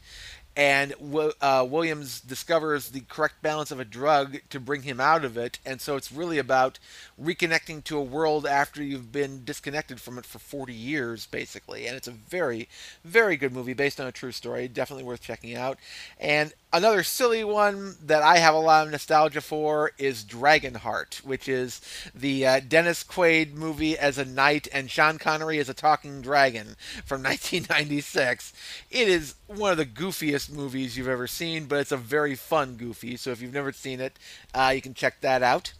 and 0.58 0.92
uh, 1.40 1.64
Williams 1.70 2.20
discovers 2.20 2.88
the 2.88 3.02
correct 3.02 3.40
balance 3.42 3.70
of 3.70 3.78
a 3.78 3.84
drug 3.84 4.38
to 4.50 4.58
bring 4.58 4.82
him 4.82 5.00
out 5.00 5.24
of 5.24 5.36
it, 5.36 5.60
and 5.64 5.80
so 5.80 5.94
it's 5.94 6.10
really 6.10 6.36
about 6.36 6.80
reconnecting 7.20 7.84
to 7.84 7.96
a 7.96 8.02
world 8.02 8.44
after 8.44 8.82
you've 8.82 9.12
been 9.12 9.44
disconnected 9.44 10.00
from 10.00 10.18
it 10.18 10.26
for 10.26 10.40
40 10.40 10.72
years, 10.72 11.26
basically. 11.26 11.86
And 11.86 11.96
it's 11.96 12.08
a 12.08 12.12
very, 12.12 12.68
very 13.04 13.36
good 13.36 13.52
movie 13.52 13.72
based 13.72 14.00
on 14.00 14.08
a 14.08 14.12
true 14.12 14.32
story, 14.32 14.66
definitely 14.66 15.04
worth 15.04 15.20
checking 15.20 15.54
out. 15.54 15.78
And 16.18 16.52
another 16.72 17.04
silly 17.04 17.44
one 17.44 17.94
that 18.04 18.22
I 18.22 18.38
have 18.38 18.54
a 18.54 18.58
lot 18.58 18.84
of 18.84 18.90
nostalgia 18.90 19.40
for 19.40 19.92
is 19.96 20.24
Dragonheart, 20.24 21.24
which 21.24 21.48
is 21.48 21.80
the 22.14 22.46
uh, 22.46 22.60
Dennis 22.66 23.04
Quaid 23.04 23.54
movie 23.54 23.96
as 23.96 24.18
a 24.18 24.24
knight 24.24 24.66
and 24.72 24.90
Sean 24.90 25.18
Connery 25.18 25.58
as 25.60 25.68
a 25.68 25.74
talking 25.74 26.20
dragon 26.20 26.74
from 27.04 27.22
1996. 27.22 28.52
It 28.90 29.08
is 29.08 29.34
one 29.46 29.70
of 29.72 29.78
the 29.78 29.86
goofiest 29.86 30.47
movies 30.50 30.96
you've 30.96 31.08
ever 31.08 31.26
seen, 31.26 31.66
but 31.66 31.80
it's 31.80 31.92
a 31.92 31.96
very 31.96 32.34
fun 32.34 32.74
goofy. 32.76 33.16
So 33.16 33.30
if 33.30 33.40
you've 33.42 33.52
never 33.54 33.72
seen 33.72 34.00
it, 34.00 34.18
uh, 34.54 34.72
you 34.74 34.80
can 34.82 34.94
check 34.94 35.20
that 35.20 35.42
out. 35.42 35.72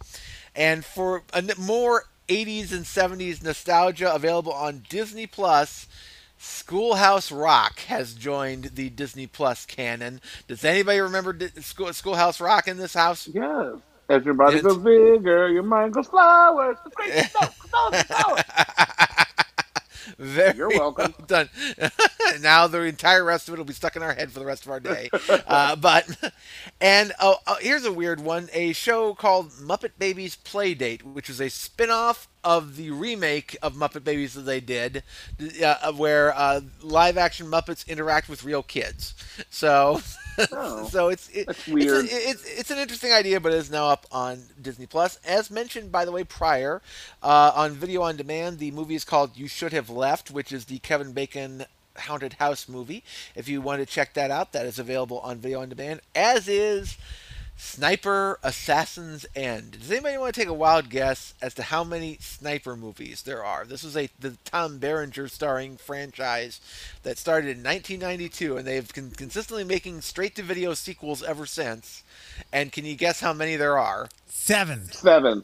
And 0.55 0.83
for 0.85 1.23
more 1.57 2.05
80s 2.27 2.71
and 2.71 2.85
70s 2.85 3.43
nostalgia 3.43 4.13
available 4.13 4.53
on 4.53 4.83
Disney 4.89 5.25
Plus, 5.27 5.87
Schoolhouse 6.37 7.31
Rock 7.31 7.79
has 7.81 8.13
joined 8.13 8.71
the 8.75 8.89
Disney 8.89 9.27
Plus 9.27 9.65
canon. 9.65 10.21
Does 10.47 10.63
anybody 10.63 10.99
remember 10.99 11.37
School- 11.61 11.91
Schoolhouse 11.93 12.39
Rock 12.39 12.67
in 12.67 12.77
this 12.77 12.93
house? 12.93 13.27
Yes. 13.27 13.75
As 14.07 14.23
your 14.25 14.33
body 14.33 14.57
It's- 14.57 14.73
goes 14.73 14.81
bigger, 14.83 15.49
your 15.49 15.63
mind 15.63 15.93
goes 15.93 16.07
flowers. 16.07 16.77
Great 16.95 17.25
snow, 17.25 17.49
snow, 17.67 18.01
flowers. 18.03 18.43
Very 20.17 20.57
You're 20.57 20.69
welcome. 20.69 21.13
well 21.17 21.27
done. 21.27 21.49
now 22.41 22.67
the 22.67 22.81
entire 22.83 23.23
rest 23.23 23.47
of 23.47 23.53
it 23.53 23.57
will 23.57 23.65
be 23.65 23.73
stuck 23.73 23.95
in 23.95 24.03
our 24.03 24.13
head 24.13 24.31
for 24.31 24.39
the 24.39 24.45
rest 24.45 24.65
of 24.65 24.71
our 24.71 24.79
day. 24.79 25.09
uh, 25.29 25.75
but 25.75 26.07
and 26.81 27.13
oh, 27.19 27.37
oh, 27.47 27.57
here's 27.61 27.85
a 27.85 27.91
weird 27.91 28.19
one: 28.21 28.49
a 28.53 28.73
show 28.73 29.13
called 29.13 29.51
Muppet 29.51 29.91
Babies 29.97 30.35
Playdate, 30.35 31.03
which 31.03 31.29
is 31.29 31.39
a 31.39 31.49
spin-off 31.49 32.27
of 32.43 32.75
the 32.77 32.91
remake 32.91 33.57
of 33.61 33.75
Muppet 33.75 34.03
Babies 34.03 34.33
that 34.33 34.41
they 34.41 34.59
did, 34.59 35.03
uh, 35.63 35.91
where 35.93 36.33
uh, 36.37 36.61
live-action 36.81 37.47
Muppets 37.47 37.87
interact 37.87 38.29
with 38.29 38.43
real 38.43 38.63
kids. 38.63 39.13
So. 39.49 40.01
Oh, 40.53 40.87
so 40.89 41.09
it's 41.09 41.27
it. 41.29 41.47
It's, 41.49 42.13
a- 42.13 42.29
it's 42.29 42.59
it's 42.59 42.71
an 42.71 42.77
interesting 42.77 43.11
idea, 43.11 43.41
but 43.41 43.51
it 43.51 43.57
is 43.57 43.69
now 43.69 43.87
up 43.89 44.05
on 44.09 44.43
Disney 44.61 44.85
Plus. 44.85 45.19
As 45.25 45.51
mentioned, 45.51 45.91
by 45.91 46.05
the 46.05 46.13
way, 46.13 46.23
prior 46.23 46.81
uh, 47.21 47.51
on 47.55 47.71
video 47.73 48.03
on 48.03 48.15
demand, 48.15 48.57
the 48.59 48.71
movie 48.71 48.95
is 48.95 49.03
called 49.03 49.35
"You 49.35 49.49
Should 49.49 49.73
Have 49.73 49.89
Left," 49.89 50.31
which 50.31 50.53
is 50.53 50.65
the 50.65 50.79
Kevin 50.79 51.11
Bacon 51.11 51.65
haunted 51.97 52.33
house 52.33 52.69
movie. 52.69 53.03
If 53.35 53.49
you 53.49 53.59
want 53.59 53.81
to 53.81 53.85
check 53.85 54.13
that 54.13 54.31
out, 54.31 54.53
that 54.53 54.65
is 54.65 54.79
available 54.79 55.19
on 55.19 55.39
video 55.39 55.59
on 55.61 55.67
demand. 55.67 55.99
As 56.15 56.47
is 56.47 56.97
Sniper 57.59 58.39
Assassin's 58.41 59.25
End. 59.35 59.71
Does 59.79 59.91
anybody 59.91 60.17
want 60.17 60.33
to 60.33 60.39
take 60.39 60.47
a 60.47 60.53
wild 60.53 60.89
guess 60.89 61.33
as 61.41 61.53
to 61.55 61.63
how 61.63 61.83
many 61.83 62.17
sniper 62.21 62.77
movies 62.77 63.23
there 63.23 63.43
are? 63.43 63.65
This 63.65 63.83
was 63.83 63.97
a 63.97 64.09
the 64.17 64.37
Tom 64.45 64.77
Berenger 64.77 65.27
starring 65.27 65.75
franchise 65.75 66.61
that 67.03 67.17
started 67.17 67.57
in 67.57 67.63
1992, 67.63 68.55
and 68.55 68.65
they've 68.65 68.93
been 68.93 69.11
consistently 69.11 69.65
making 69.65 69.99
straight-to-video 69.99 70.73
sequels 70.73 71.21
ever 71.21 71.45
since. 71.45 72.03
And 72.53 72.71
can 72.71 72.85
you 72.85 72.95
guess 72.95 73.19
how 73.19 73.33
many 73.33 73.57
there 73.57 73.77
are? 73.77 74.07
Seven. 74.27 74.85
Seven. 74.93 75.43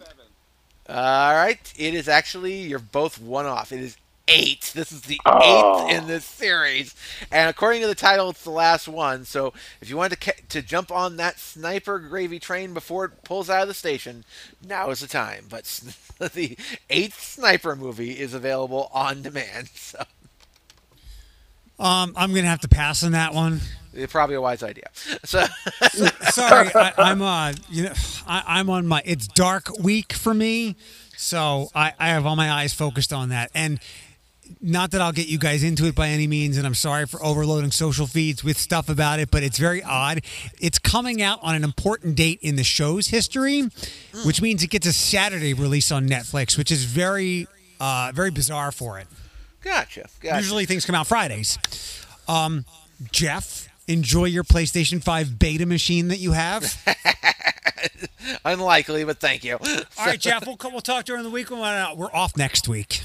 All 0.88 1.34
right, 1.36 1.74
it 1.78 1.94
is 1.94 2.08
actually 2.08 2.62
you're 2.62 2.80
both 2.80 3.20
one 3.20 3.46
off. 3.46 3.74
It 3.74 3.82
is 3.82 3.98
eight. 4.28 4.72
This 4.74 4.92
is 4.92 5.02
the 5.02 5.20
Oh. 5.26 5.88
eighth 5.88 5.98
in 5.98 6.08
this 6.08 6.26
series, 6.26 6.96
and 7.32 7.50
according 7.50 7.82
to 7.82 7.88
the 7.88 7.96
title, 7.96 8.30
it's 8.30 8.44
the 8.44 8.50
last 8.52 8.88
one. 8.88 9.26
So 9.26 9.54
if 9.82 9.90
you 9.90 9.98
want 9.98 10.12
to 10.14 10.18
ca- 10.20 10.42
to 10.50 10.62
jump 10.62 10.92
on 10.92 11.18
that 11.18 11.40
sniper 11.40 12.00
gravy 12.00 12.40
train 12.40 12.74
before 12.74 13.06
it 13.06 13.24
pulls 13.24 13.50
out 13.50 13.62
of 13.64 13.68
the 13.68 13.74
station, 13.74 14.26
now 14.66 14.90
is 14.90 15.00
the 15.02 15.08
time. 15.08 15.46
But 15.50 15.64
the 16.34 16.58
eighth 16.90 17.22
sniper 17.22 17.76
movie 17.76 18.20
is 18.20 18.34
available 18.34 18.90
on 18.94 19.22
demand. 19.22 19.70
So 21.78 21.84
Um, 21.84 22.14
I'm 22.16 22.34
gonna 22.34 22.48
have 22.48 22.62
to 22.62 22.70
pass 22.70 23.04
on 23.04 23.12
that 23.12 23.34
one. 23.34 23.60
it's 23.94 24.12
probably 24.12 24.36
a 24.36 24.42
wise 24.42 24.64
idea. 24.64 24.90
So 25.26 25.46
Sorry, 26.32 26.70
I, 26.74 26.94
I'm 26.98 27.22
uh, 27.22 27.54
you 27.70 27.84
know, 27.84 27.94
I, 28.28 28.44
I'm 28.48 28.70
on 28.70 28.88
my. 28.88 29.02
It's 29.06 29.28
dark 29.28 29.78
week 29.80 30.14
for 30.14 30.34
me, 30.34 30.76
so 31.18 31.70
I, 31.76 31.94
I 32.00 32.10
have 32.10 32.26
all 32.26 32.36
my 32.36 32.52
eyes 32.52 32.74
focused 32.74 33.12
on 33.14 33.30
that. 33.30 33.52
And 33.54 33.80
not 34.62 34.92
that 34.92 35.02
I'll 35.02 35.12
get 35.12 35.28
you 35.28 35.38
guys 35.38 35.64
into 35.64 35.86
it 35.86 35.96
by 35.96 36.10
any 36.10 36.28
means, 36.28 36.58
and 36.58 36.66
I'm 36.66 36.76
sorry 36.76 37.06
for 37.06 37.24
overloading 37.24 37.72
social 37.72 38.08
feeds 38.08 38.44
with 38.44 38.58
stuff 38.58 38.90
about 38.90 39.20
it, 39.20 39.32
but 39.32 39.44
it's 39.44 39.58
very 39.58 39.84
odd. 39.84 40.22
It's 40.60 40.80
coming 40.80 41.22
out 41.22 41.40
on 41.42 41.56
an 41.56 41.64
important 41.64 42.16
date 42.16 42.40
in 42.42 42.56
the 42.56 42.64
show's 42.64 43.08
history, 43.08 43.70
which 44.26 44.42
means 44.42 44.64
it 44.64 44.70
gets 44.70 44.88
a 44.88 44.94
Saturday 44.94 45.54
release 45.54 45.92
on 45.92 46.08
Netflix, 46.08 46.58
which 46.58 46.72
is 46.72 46.86
very, 46.86 47.48
uh, 47.80 48.12
very 48.14 48.32
bizarre 48.32 48.72
for 48.72 49.00
it. 49.00 49.08
Gotcha. 49.62 50.08
Gotcha. 50.22 50.38
Usually 50.38 50.66
things 50.66 50.86
come 50.86 50.96
out 50.96 51.08
Fridays. 51.08 51.58
Um, 52.28 52.66
Jeff, 53.12 53.68
enjoy 53.88 54.26
your 54.26 54.44
PlayStation 54.44 55.04
5 55.04 55.40
beta 55.40 55.66
machine 55.66 56.08
that 56.10 56.20
you 56.20 56.32
have. 56.34 56.76
Unlikely, 58.46 59.04
but 59.04 59.20
thank 59.20 59.44
you. 59.44 59.58
All 59.58 60.06
right, 60.06 60.20
Jeff, 60.20 60.46
we'll, 60.46 60.58
we'll 60.64 60.82
talk 60.82 61.06
during 61.06 61.24
the 61.24 61.30
week. 61.30 61.50
We're 61.50 61.94
we're 61.96 62.14
off 62.14 62.38
next 62.38 62.68
week. 62.68 63.04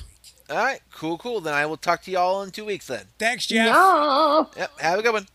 All 0.51 0.57
right, 0.57 0.81
cool, 0.93 1.17
cool. 1.17 1.41
Then 1.41 1.55
I 1.55 1.65
will 1.67 1.77
talk 1.77 2.03
to 2.03 2.11
you 2.11 2.19
all 2.19 2.43
in 2.43 2.51
two 2.51 2.65
weeks 2.65 2.89
then. 2.89 3.05
Thanks, 3.19 3.47
Jeff. 3.47 3.73
No. 3.73 4.51
Yep, 4.57 4.81
have 4.81 4.99
a 4.99 5.03
good 5.03 5.13
one. 5.13 5.27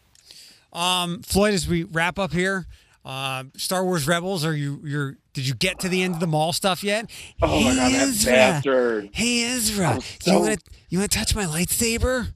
Um, 0.73 1.21
Floyd, 1.21 1.53
as 1.53 1.69
we 1.69 1.83
wrap 1.83 2.19
up 2.19 2.33
here, 2.33 2.65
uh, 3.05 3.45
Star 3.55 3.85
Wars 3.85 4.07
Rebels. 4.07 4.43
Are 4.43 4.53
you? 4.53 4.81
You're. 4.83 5.17
Did 5.33 5.47
you 5.47 5.53
get 5.53 5.79
to 5.79 5.89
the 5.89 6.01
end 6.01 6.15
of 6.15 6.19
the 6.19 6.27
Maul 6.27 6.51
stuff 6.51 6.83
yet? 6.83 7.09
Oh 7.41 7.61
my 7.61 7.75
god, 7.75 7.91
that 7.93 8.07
Ezra. 8.07 8.31
bastard! 8.31 9.09
Hey 9.13 9.43
Ezra, 9.43 9.87
I'm 9.87 10.01
you 10.25 10.39
want 10.39 10.59
to 10.59 10.71
you 10.89 10.99
want 10.99 11.11
to 11.11 11.17
touch 11.17 11.35
my 11.35 11.45
lightsaber? 11.45 12.33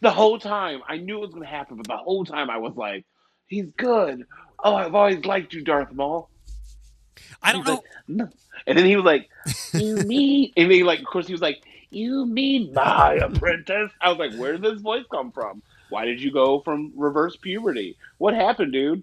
The 0.00 0.10
whole 0.10 0.38
time 0.38 0.80
I 0.88 0.96
knew 0.96 1.18
it 1.18 1.20
was 1.20 1.30
gonna 1.34 1.46
happen, 1.46 1.76
but 1.76 1.86
the 1.86 1.96
whole 1.96 2.24
time 2.24 2.48
I 2.48 2.58
was 2.58 2.74
like, 2.76 3.04
"He's 3.46 3.66
good." 3.76 4.24
Oh, 4.64 4.74
I've 4.74 4.94
always 4.94 5.24
liked 5.24 5.52
you, 5.52 5.62
Darth 5.62 5.92
Maul. 5.92 6.30
I 7.42 7.52
don't 7.52 7.66
know. 7.66 7.82
no. 8.08 8.28
And 8.66 8.78
then 8.78 8.86
he 8.86 8.96
was 8.96 9.04
like, 9.04 9.28
"You 9.74 9.96
mean?" 9.96 10.52
And 10.56 10.70
then, 10.70 10.84
like, 10.84 11.00
of 11.00 11.06
course, 11.06 11.26
he 11.26 11.32
was 11.32 11.42
like, 11.42 11.62
"You 11.92 12.26
mean 12.26 12.72
my 12.74 13.14
apprentice?" 13.14 13.90
I 14.00 14.08
was 14.10 14.18
like, 14.18 14.34
"Where 14.34 14.52
did 14.52 14.62
this 14.62 14.80
voice 14.80 15.04
come 15.10 15.30
from? 15.32 15.62
Why 15.90 16.04
did 16.06 16.20
you 16.22 16.32
go 16.32 16.60
from 16.60 16.92
reverse 16.96 17.36
puberty? 17.36 17.96
What 18.18 18.34
happened, 18.34 18.72
dude?" 18.72 19.02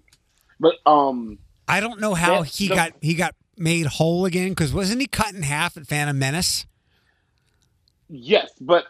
But 0.60 0.76
um, 0.86 1.38
I 1.68 1.80
don't 1.80 2.00
know 2.02 2.14
how 2.14 2.40
That- 2.44 2.50
he 2.50 2.68
the- 2.68 2.76
got 2.76 2.92
he 3.02 3.14
got 3.16 3.36
made 3.58 3.86
whole 3.86 4.26
again 4.26 4.50
because 4.50 4.74
wasn't 4.74 5.02
he 5.02 5.08
cut 5.08 5.34
in 5.34 5.44
half 5.44 5.78
at 5.78 5.86
Phantom 5.88 6.18
Menace? 6.18 6.66
yes, 8.10 8.52
but 8.60 8.86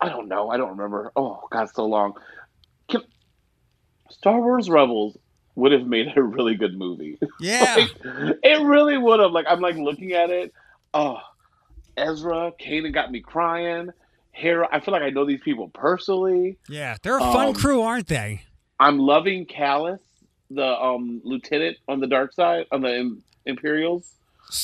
I 0.00 0.08
don't 0.08 0.28
know. 0.28 0.50
I 0.50 0.56
don't 0.56 0.70
remember. 0.70 1.12
Oh 1.16 1.42
God, 1.50 1.68
so 1.74 1.86
long. 1.86 2.14
Can, 2.88 3.02
Star 4.10 4.40
Wars 4.40 4.68
Rebels 4.70 5.16
would 5.54 5.72
have 5.72 5.86
made 5.86 6.16
a 6.16 6.22
really 6.22 6.54
good 6.54 6.76
movie. 6.78 7.18
Yeah. 7.40 7.76
Like, 7.78 8.36
it 8.42 8.60
really 8.62 8.98
would 8.98 9.20
have. 9.20 9.32
Like 9.32 9.46
I'm 9.48 9.60
like 9.60 9.76
looking 9.76 10.12
at 10.12 10.30
it. 10.30 10.52
Oh, 10.94 11.18
Ezra, 11.98 12.52
Kanan 12.60 12.92
got 12.92 13.10
me 13.10 13.20
crying. 13.20 13.90
Hera, 14.32 14.68
I 14.70 14.80
feel 14.80 14.92
like 14.92 15.02
I 15.02 15.10
know 15.10 15.24
these 15.26 15.40
people 15.42 15.68
personally. 15.68 16.58
Yeah, 16.68 16.96
they're 17.02 17.16
a 17.16 17.20
fun 17.20 17.48
Um, 17.48 17.54
crew, 17.54 17.82
aren't 17.82 18.06
they? 18.06 18.42
I'm 18.78 18.98
loving 18.98 19.46
Kallus, 19.46 19.98
the 20.50 20.64
um 20.80 21.20
lieutenant 21.24 21.76
on 21.88 21.98
the 22.00 22.06
dark 22.06 22.32
side 22.32 22.66
on 22.70 22.80
the 22.82 22.96
Im- 23.00 23.22
Imperials. 23.46 24.14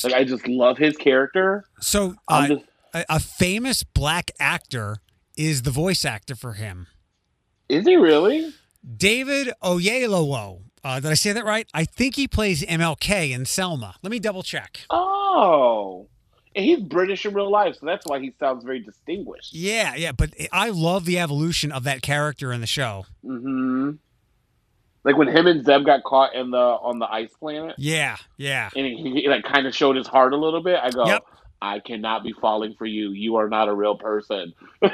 Like 0.03 0.13
I 0.13 0.23
just 0.23 0.47
love 0.47 0.77
his 0.77 0.95
character. 0.97 1.65
So 1.81 2.15
uh, 2.27 2.47
just- 2.47 2.65
a, 2.93 3.05
a 3.09 3.19
famous 3.19 3.83
black 3.83 4.31
actor 4.39 4.97
is 5.37 5.63
the 5.63 5.71
voice 5.71 6.05
actor 6.05 6.35
for 6.35 6.53
him. 6.53 6.87
Is 7.67 7.85
he 7.85 7.95
really? 7.97 8.53
David 8.97 9.51
Oyelowo. 9.61 10.61
Uh, 10.83 10.99
did 10.99 11.11
I 11.11 11.15
say 11.15 11.33
that 11.33 11.43
right? 11.45 11.67
I 11.73 11.83
think 11.83 12.15
he 12.15 12.27
plays 12.27 12.63
MLK 12.63 13.31
in 13.31 13.45
Selma. 13.45 13.95
Let 14.03 14.11
me 14.11 14.19
double 14.19 14.43
check. 14.43 14.81
Oh, 14.91 16.07
and 16.55 16.65
he's 16.65 16.79
British 16.79 17.25
in 17.25 17.33
real 17.33 17.51
life, 17.51 17.75
so 17.79 17.85
that's 17.85 18.05
why 18.05 18.19
he 18.19 18.31
sounds 18.39 18.63
very 18.63 18.79
distinguished. 18.79 19.53
Yeah, 19.53 19.95
yeah, 19.95 20.11
but 20.13 20.31
I 20.51 20.69
love 20.69 21.05
the 21.05 21.19
evolution 21.19 21.71
of 21.71 21.83
that 21.83 22.01
character 22.01 22.51
in 22.53 22.61
the 22.61 22.67
show. 22.67 23.05
hmm 23.23 23.91
Like 25.03 25.17
when 25.17 25.27
him 25.27 25.47
and 25.47 25.65
Zeb 25.65 25.85
got 25.85 26.03
caught 26.03 26.33
in 26.35 26.51
the 26.51 26.57
on 26.57 26.99
the 26.99 27.05
ice 27.11 27.33
planet, 27.39 27.75
Yeah, 27.77 28.17
yeah. 28.37 28.69
and 28.75 28.85
he, 28.85 29.21
he 29.21 29.27
like 29.29 29.43
kind 29.43 29.67
of 29.67 29.75
showed 29.75 29.95
his 29.97 30.07
heart 30.07 30.33
a 30.33 30.37
little 30.37 30.63
bit. 30.63 30.79
I 30.81 30.89
go, 30.91 31.05
Yep. 31.05 31.23
I 31.61 31.79
cannot 31.79 32.23
be 32.23 32.33
falling 32.33 32.75
for 32.75 32.85
you. 32.85 33.11
You 33.11 33.37
are 33.37 33.49
not 33.49 33.67
a 33.69 33.73
real 33.73 33.95
person. 33.97 34.53
like 34.81 34.93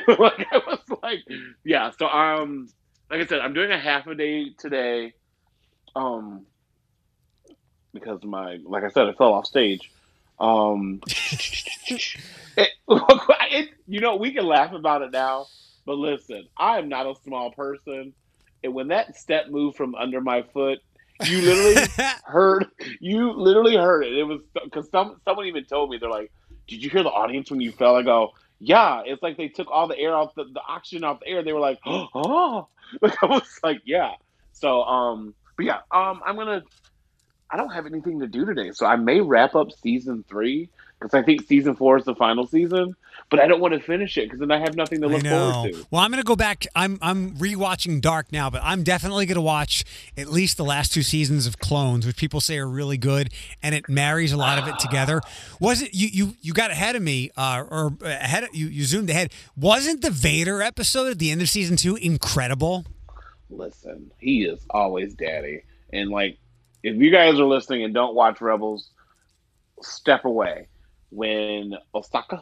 I 0.51 0.61
was 0.65 0.79
like, 1.03 1.19
yeah. 1.63 1.91
So 1.97 2.07
um, 2.07 2.69
like 3.09 3.21
I 3.21 3.25
said, 3.25 3.39
I'm 3.41 3.53
doing 3.53 3.71
a 3.71 3.79
half 3.79 4.07
a 4.07 4.15
day 4.15 4.51
today, 4.57 5.13
um, 5.95 6.45
because 7.93 8.23
my 8.23 8.57
like 8.63 8.83
I 8.83 8.89
said, 8.89 9.07
I 9.07 9.13
fell 9.13 9.33
off 9.33 9.45
stage. 9.45 9.91
Um, 10.41 11.01
it, 11.87 12.01
it, 12.87 13.69
you 13.87 13.99
know, 13.99 14.15
we 14.15 14.33
can 14.33 14.45
laugh 14.45 14.73
about 14.73 15.03
it 15.03 15.11
now, 15.11 15.45
but 15.85 15.93
listen, 15.97 16.47
I 16.57 16.79
am 16.79 16.89
not 16.89 17.05
a 17.05 17.13
small 17.23 17.51
person, 17.51 18.13
and 18.63 18.73
when 18.73 18.87
that 18.87 19.15
step 19.15 19.49
moved 19.49 19.77
from 19.77 19.93
under 19.93 20.19
my 20.19 20.41
foot, 20.41 20.79
you 21.25 21.41
literally 21.41 21.87
heard 22.25 22.65
you 22.99 23.31
literally 23.33 23.75
heard 23.75 24.03
it. 24.03 24.17
It 24.17 24.23
was 24.23 24.41
because 24.63 24.89
some 24.89 25.21
someone 25.25 25.45
even 25.45 25.65
told 25.65 25.91
me 25.91 25.97
they're 25.99 26.09
like, 26.09 26.31
"Did 26.67 26.83
you 26.83 26.89
hear 26.89 27.03
the 27.03 27.09
audience 27.09 27.51
when 27.51 27.61
you 27.61 27.71
fell?" 27.71 27.95
I 27.95 28.01
go, 28.01 28.31
"Yeah." 28.59 29.03
It's 29.05 29.21
like 29.21 29.37
they 29.37 29.47
took 29.47 29.69
all 29.69 29.87
the 29.87 29.97
air 29.97 30.15
off 30.15 30.33
the, 30.35 30.45
the 30.45 30.61
oxygen 30.67 31.03
off 31.03 31.19
the 31.19 31.27
air. 31.27 31.43
They 31.43 31.53
were 31.53 31.59
like, 31.59 31.79
"Oh," 31.85 32.67
like 32.99 33.15
I 33.21 33.27
was 33.27 33.59
like, 33.63 33.81
"Yeah." 33.85 34.13
So 34.53 34.81
um, 34.83 35.35
but 35.55 35.65
yeah, 35.67 35.79
um, 35.91 36.21
I'm 36.25 36.35
gonna. 36.35 36.63
I 37.51 37.57
don't 37.57 37.71
have 37.73 37.85
anything 37.85 38.19
to 38.21 38.27
do 38.27 38.45
today, 38.45 38.71
so 38.71 38.85
I 38.85 38.95
may 38.95 39.19
wrap 39.19 39.55
up 39.55 39.71
season 39.71 40.23
three 40.27 40.69
because 40.99 41.13
I 41.13 41.21
think 41.23 41.47
season 41.47 41.75
four 41.75 41.97
is 41.97 42.05
the 42.05 42.15
final 42.15 42.47
season. 42.47 42.95
But 43.29 43.39
I 43.39 43.47
don't 43.47 43.61
want 43.61 43.73
to 43.73 43.79
finish 43.79 44.17
it 44.17 44.25
because 44.25 44.39
then 44.39 44.51
I 44.51 44.59
have 44.59 44.75
nothing 44.75 44.99
to 45.01 45.07
look 45.07 45.25
forward 45.25 45.71
to. 45.71 45.85
Well, 45.89 46.01
I'm 46.01 46.11
going 46.11 46.21
to 46.21 46.27
go 46.27 46.35
back. 46.35 46.65
I'm 46.75 46.99
I'm 47.01 47.31
rewatching 47.37 48.01
Dark 48.01 48.31
now, 48.31 48.49
but 48.49 48.61
I'm 48.63 48.83
definitely 48.83 49.25
going 49.25 49.35
to 49.35 49.41
watch 49.41 49.85
at 50.17 50.27
least 50.27 50.57
the 50.57 50.65
last 50.65 50.93
two 50.93 51.01
seasons 51.01 51.47
of 51.47 51.57
Clones, 51.59 52.05
which 52.05 52.17
people 52.17 52.41
say 52.41 52.57
are 52.57 52.67
really 52.67 52.97
good, 52.97 53.29
and 53.63 53.73
it 53.73 53.87
marries 53.87 54.33
a 54.33 54.37
lot 54.37 54.57
of 54.57 54.67
it 54.67 54.79
together. 54.79 55.21
Was 55.59 55.81
it 55.81 55.93
you 55.93 56.09
you 56.11 56.35
you 56.41 56.53
got 56.53 56.71
ahead 56.71 56.95
of 56.95 57.01
me, 57.01 57.31
uh, 57.37 57.63
or 57.69 57.93
ahead 58.01 58.43
of, 58.43 58.49
you 58.53 58.67
you 58.67 58.83
zoomed 58.83 59.09
ahead? 59.09 59.31
Wasn't 59.55 60.01
the 60.01 60.11
Vader 60.11 60.61
episode 60.61 61.11
at 61.11 61.19
the 61.19 61.31
end 61.31 61.41
of 61.41 61.49
season 61.49 61.77
two 61.77 61.95
incredible? 61.95 62.85
Listen, 63.49 64.11
he 64.17 64.43
is 64.43 64.65
always 64.69 65.13
daddy. 65.13 65.63
And 65.93 66.09
like, 66.09 66.37
if 66.83 66.95
you 66.97 67.11
guys 67.11 67.39
are 67.39 67.45
listening 67.45 67.83
and 67.83 67.93
don't 67.93 68.15
watch 68.15 68.41
Rebels, 68.41 68.89
step 69.81 70.25
away. 70.25 70.67
When 71.11 71.73
Ahsoka 71.95 72.41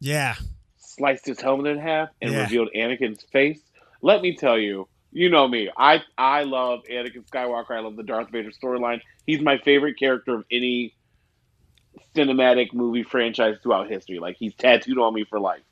Yeah, 0.00 0.36
sliced 0.76 1.26
his 1.26 1.40
helmet 1.40 1.66
in 1.66 1.78
half 1.78 2.08
and 2.20 2.32
Yeah. 2.32 2.36
revealed 2.36 2.68
Anakin's 2.76 3.24
face, 3.32 3.60
let 4.02 4.22
me 4.22 4.36
tell 4.36 4.58
you, 4.58 4.88
you 5.12 5.30
know 5.30 5.46
me. 5.48 5.70
I 5.76 6.02
I 6.16 6.44
love 6.44 6.80
Anakin 6.90 7.26
Skywalker. 7.28 7.72
I 7.72 7.80
love 7.80 7.96
the 7.96 8.02
Darth 8.02 8.30
Vader 8.30 8.50
storyline. 8.50 9.00
He's 9.26 9.40
my 9.40 9.58
favorite 9.58 9.98
character 9.98 10.34
of 10.34 10.44
any 10.50 10.94
cinematic 12.16 12.72
movie 12.74 13.02
franchise 13.02 13.56
throughout 13.62 13.88
history. 13.90 14.18
Like 14.18 14.36
he's 14.38 14.54
tattooed 14.54 14.98
on 14.98 15.14
me 15.14 15.24
for 15.24 15.40
life. 15.40 15.62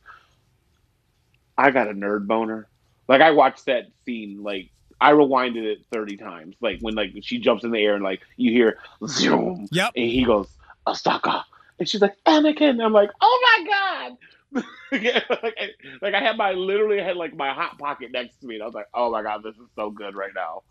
I 1.57 1.71
got 1.71 1.89
a 1.89 1.95
nerd 1.95 2.27
boner. 2.27 2.69
Like 3.09 3.21
I 3.21 3.31
watched 3.33 3.67
that 3.67 3.87
scene 4.05 4.43
like 4.43 4.71
I 5.01 5.13
rewinded 5.13 5.65
it 5.65 5.85
30 5.93 6.17
times. 6.17 6.57
Like 6.61 6.81
when 6.81 6.95
like 6.95 7.13
she 7.23 7.39
jumps 7.39 7.65
in 7.65 7.71
the 7.71 7.85
air 7.85 7.95
and 7.95 8.05
like 8.05 8.21
you 8.37 8.51
hear 8.51 8.79
zoom. 9.07 9.69
Yep. 9.71 9.93
And 9.97 10.11
he 10.11 10.25
goes, 10.25 10.49
Ahsoka. 10.87 11.45
And 11.79 11.89
she's 11.89 12.01
like, 12.01 12.17
Anakin. 12.25 12.83
I'm 12.83 12.93
like, 12.93 13.11
oh 13.21 13.41
my 13.43 13.67
God. 13.71 14.63
like, 14.93 15.17
I, 15.31 15.71
like 16.01 16.15
I 16.15 16.21
had 16.21 16.37
my 16.37 16.53
literally 16.53 17.01
had 17.01 17.17
like 17.17 17.35
my 17.35 17.53
hot 17.53 17.79
pocket 17.79 18.13
next 18.13 18.41
to 18.41 18.47
me 18.47 18.55
and 18.55 18.63
I 18.63 18.67
was 18.67 18.75
like, 18.75 18.89
oh 18.95 19.11
my 19.11 19.23
God, 19.23 19.43
this 19.43 19.57
is 19.57 19.69
so 19.75 19.91
good 19.91 20.15
right 20.15 20.33
now. 20.35 20.63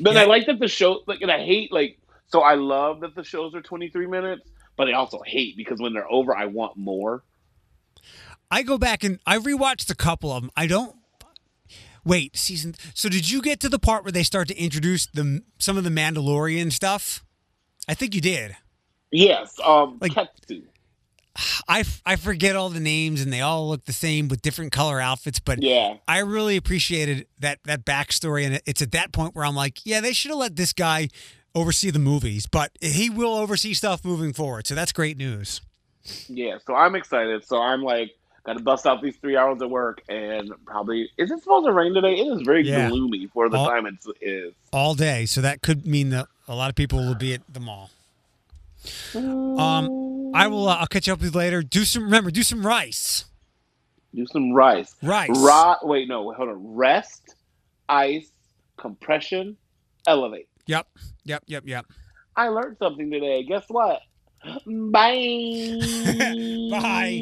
But 0.00 0.16
I 0.16 0.24
like 0.24 0.46
that 0.46 0.58
the 0.58 0.68
show 0.68 1.00
like 1.06 1.20
and 1.20 1.30
I 1.30 1.38
hate 1.44 1.72
like 1.72 1.98
so 2.26 2.40
I 2.40 2.54
love 2.54 3.00
that 3.00 3.14
the 3.14 3.24
shows 3.24 3.54
are 3.54 3.62
23 3.62 4.06
minutes, 4.06 4.48
but 4.76 4.88
I 4.88 4.92
also 4.92 5.22
hate 5.24 5.56
because 5.56 5.80
when 5.80 5.92
they're 5.92 6.10
over 6.10 6.36
I 6.36 6.46
want 6.46 6.76
more. 6.76 7.22
I 8.50 8.62
go 8.62 8.76
back 8.76 9.04
and 9.04 9.20
I 9.26 9.38
rewatched 9.38 9.90
a 9.90 9.94
couple 9.94 10.32
of 10.32 10.42
them. 10.42 10.50
I 10.54 10.66
don't. 10.66 10.94
Wait, 12.04 12.36
season. 12.36 12.74
So 12.94 13.08
did 13.08 13.30
you 13.30 13.40
get 13.42 13.60
to 13.60 13.68
the 13.68 13.78
part 13.78 14.04
where 14.04 14.12
they 14.12 14.22
start 14.22 14.48
to 14.48 14.56
introduce 14.56 15.06
the 15.06 15.42
some 15.58 15.76
of 15.76 15.84
the 15.84 15.90
Mandalorian 15.90 16.72
stuff? 16.72 17.24
I 17.88 17.94
think 17.94 18.14
you 18.14 18.20
did. 18.20 18.56
Yes, 19.10 19.58
um 19.64 19.98
Like- 20.00 20.12
Ketsu. 20.12 20.62
I, 21.68 21.82
I 22.06 22.14
forget 22.14 22.54
all 22.54 22.68
the 22.70 22.78
names 22.78 23.20
and 23.20 23.32
they 23.32 23.40
all 23.40 23.68
look 23.68 23.86
the 23.86 23.92
same 23.92 24.28
with 24.28 24.40
different 24.40 24.70
color 24.70 25.00
outfits, 25.00 25.40
but 25.40 25.60
Yeah. 25.64 25.96
I 26.06 26.18
really 26.18 26.56
appreciated 26.56 27.26
that 27.40 27.58
that 27.64 27.84
backstory, 27.84 28.46
and 28.46 28.60
it's 28.66 28.80
at 28.82 28.92
that 28.92 29.12
point 29.12 29.34
where 29.34 29.44
I'm 29.44 29.56
like, 29.56 29.84
yeah, 29.84 30.00
they 30.00 30.12
should 30.12 30.30
have 30.30 30.38
let 30.38 30.54
this 30.54 30.72
guy 30.72 31.08
oversee 31.52 31.90
the 31.90 31.98
movies, 31.98 32.46
but 32.46 32.70
he 32.80 33.10
will 33.10 33.34
oversee 33.34 33.74
stuff 33.74 34.04
moving 34.04 34.32
forward, 34.32 34.66
so 34.68 34.74
that's 34.76 34.92
great 34.92 35.16
news. 35.16 35.60
Yeah, 36.28 36.58
so 36.64 36.74
I'm 36.76 36.94
excited. 36.94 37.44
So 37.44 37.60
I'm 37.60 37.82
like, 37.82 38.12
got 38.44 38.56
to 38.58 38.62
bust 38.62 38.86
out 38.86 39.00
these 39.02 39.16
three 39.16 39.36
hours 39.36 39.60
of 39.62 39.70
work, 39.70 40.02
and 40.08 40.52
probably 40.66 41.10
is 41.16 41.30
it 41.30 41.42
supposed 41.42 41.66
to 41.66 41.72
rain 41.72 41.94
today? 41.94 42.14
It 42.14 42.26
is 42.26 42.42
very 42.42 42.66
Yeah. 42.66 42.88
gloomy 42.90 43.26
for 43.32 43.48
the 43.48 43.56
All- 43.56 43.68
time 43.68 43.86
it 43.86 43.94
is. 44.20 44.52
all 44.72 44.94
day. 44.94 45.26
So 45.26 45.40
that 45.40 45.62
could 45.62 45.86
mean 45.86 46.10
that 46.10 46.26
a 46.46 46.54
lot 46.54 46.68
of 46.70 46.76
people 46.76 46.98
will 46.98 47.14
be 47.14 47.32
at 47.34 47.40
the 47.52 47.60
mall. 47.60 47.90
Um, 49.14 50.32
I 50.34 50.46
will. 50.46 50.68
Uh, 50.68 50.76
I'll 50.76 50.86
catch 50.86 51.06
you 51.06 51.12
up 51.14 51.20
with 51.20 51.32
you 51.32 51.38
later. 51.38 51.62
Do 51.62 51.84
some. 51.84 52.04
Remember, 52.04 52.30
do 52.30 52.42
some 52.42 52.66
rice. 52.66 53.24
Do 54.14 54.26
some 54.26 54.52
rice. 54.52 54.94
Rice. 55.02 55.30
Ra- 55.34 55.78
wait, 55.82 56.06
no, 56.08 56.30
hold 56.32 56.48
on. 56.50 56.74
Rest, 56.74 57.34
ice, 57.88 58.30
compression, 58.76 59.56
elevate. 60.06 60.48
Yep. 60.66 60.86
Yep. 61.24 61.44
Yep. 61.46 61.62
Yep. 61.66 61.86
I 62.36 62.48
learned 62.48 62.76
something 62.78 63.10
today. 63.10 63.42
Guess 63.44 63.64
what? 63.68 64.02
Bye. 64.66 65.80
Bye. 66.70 67.20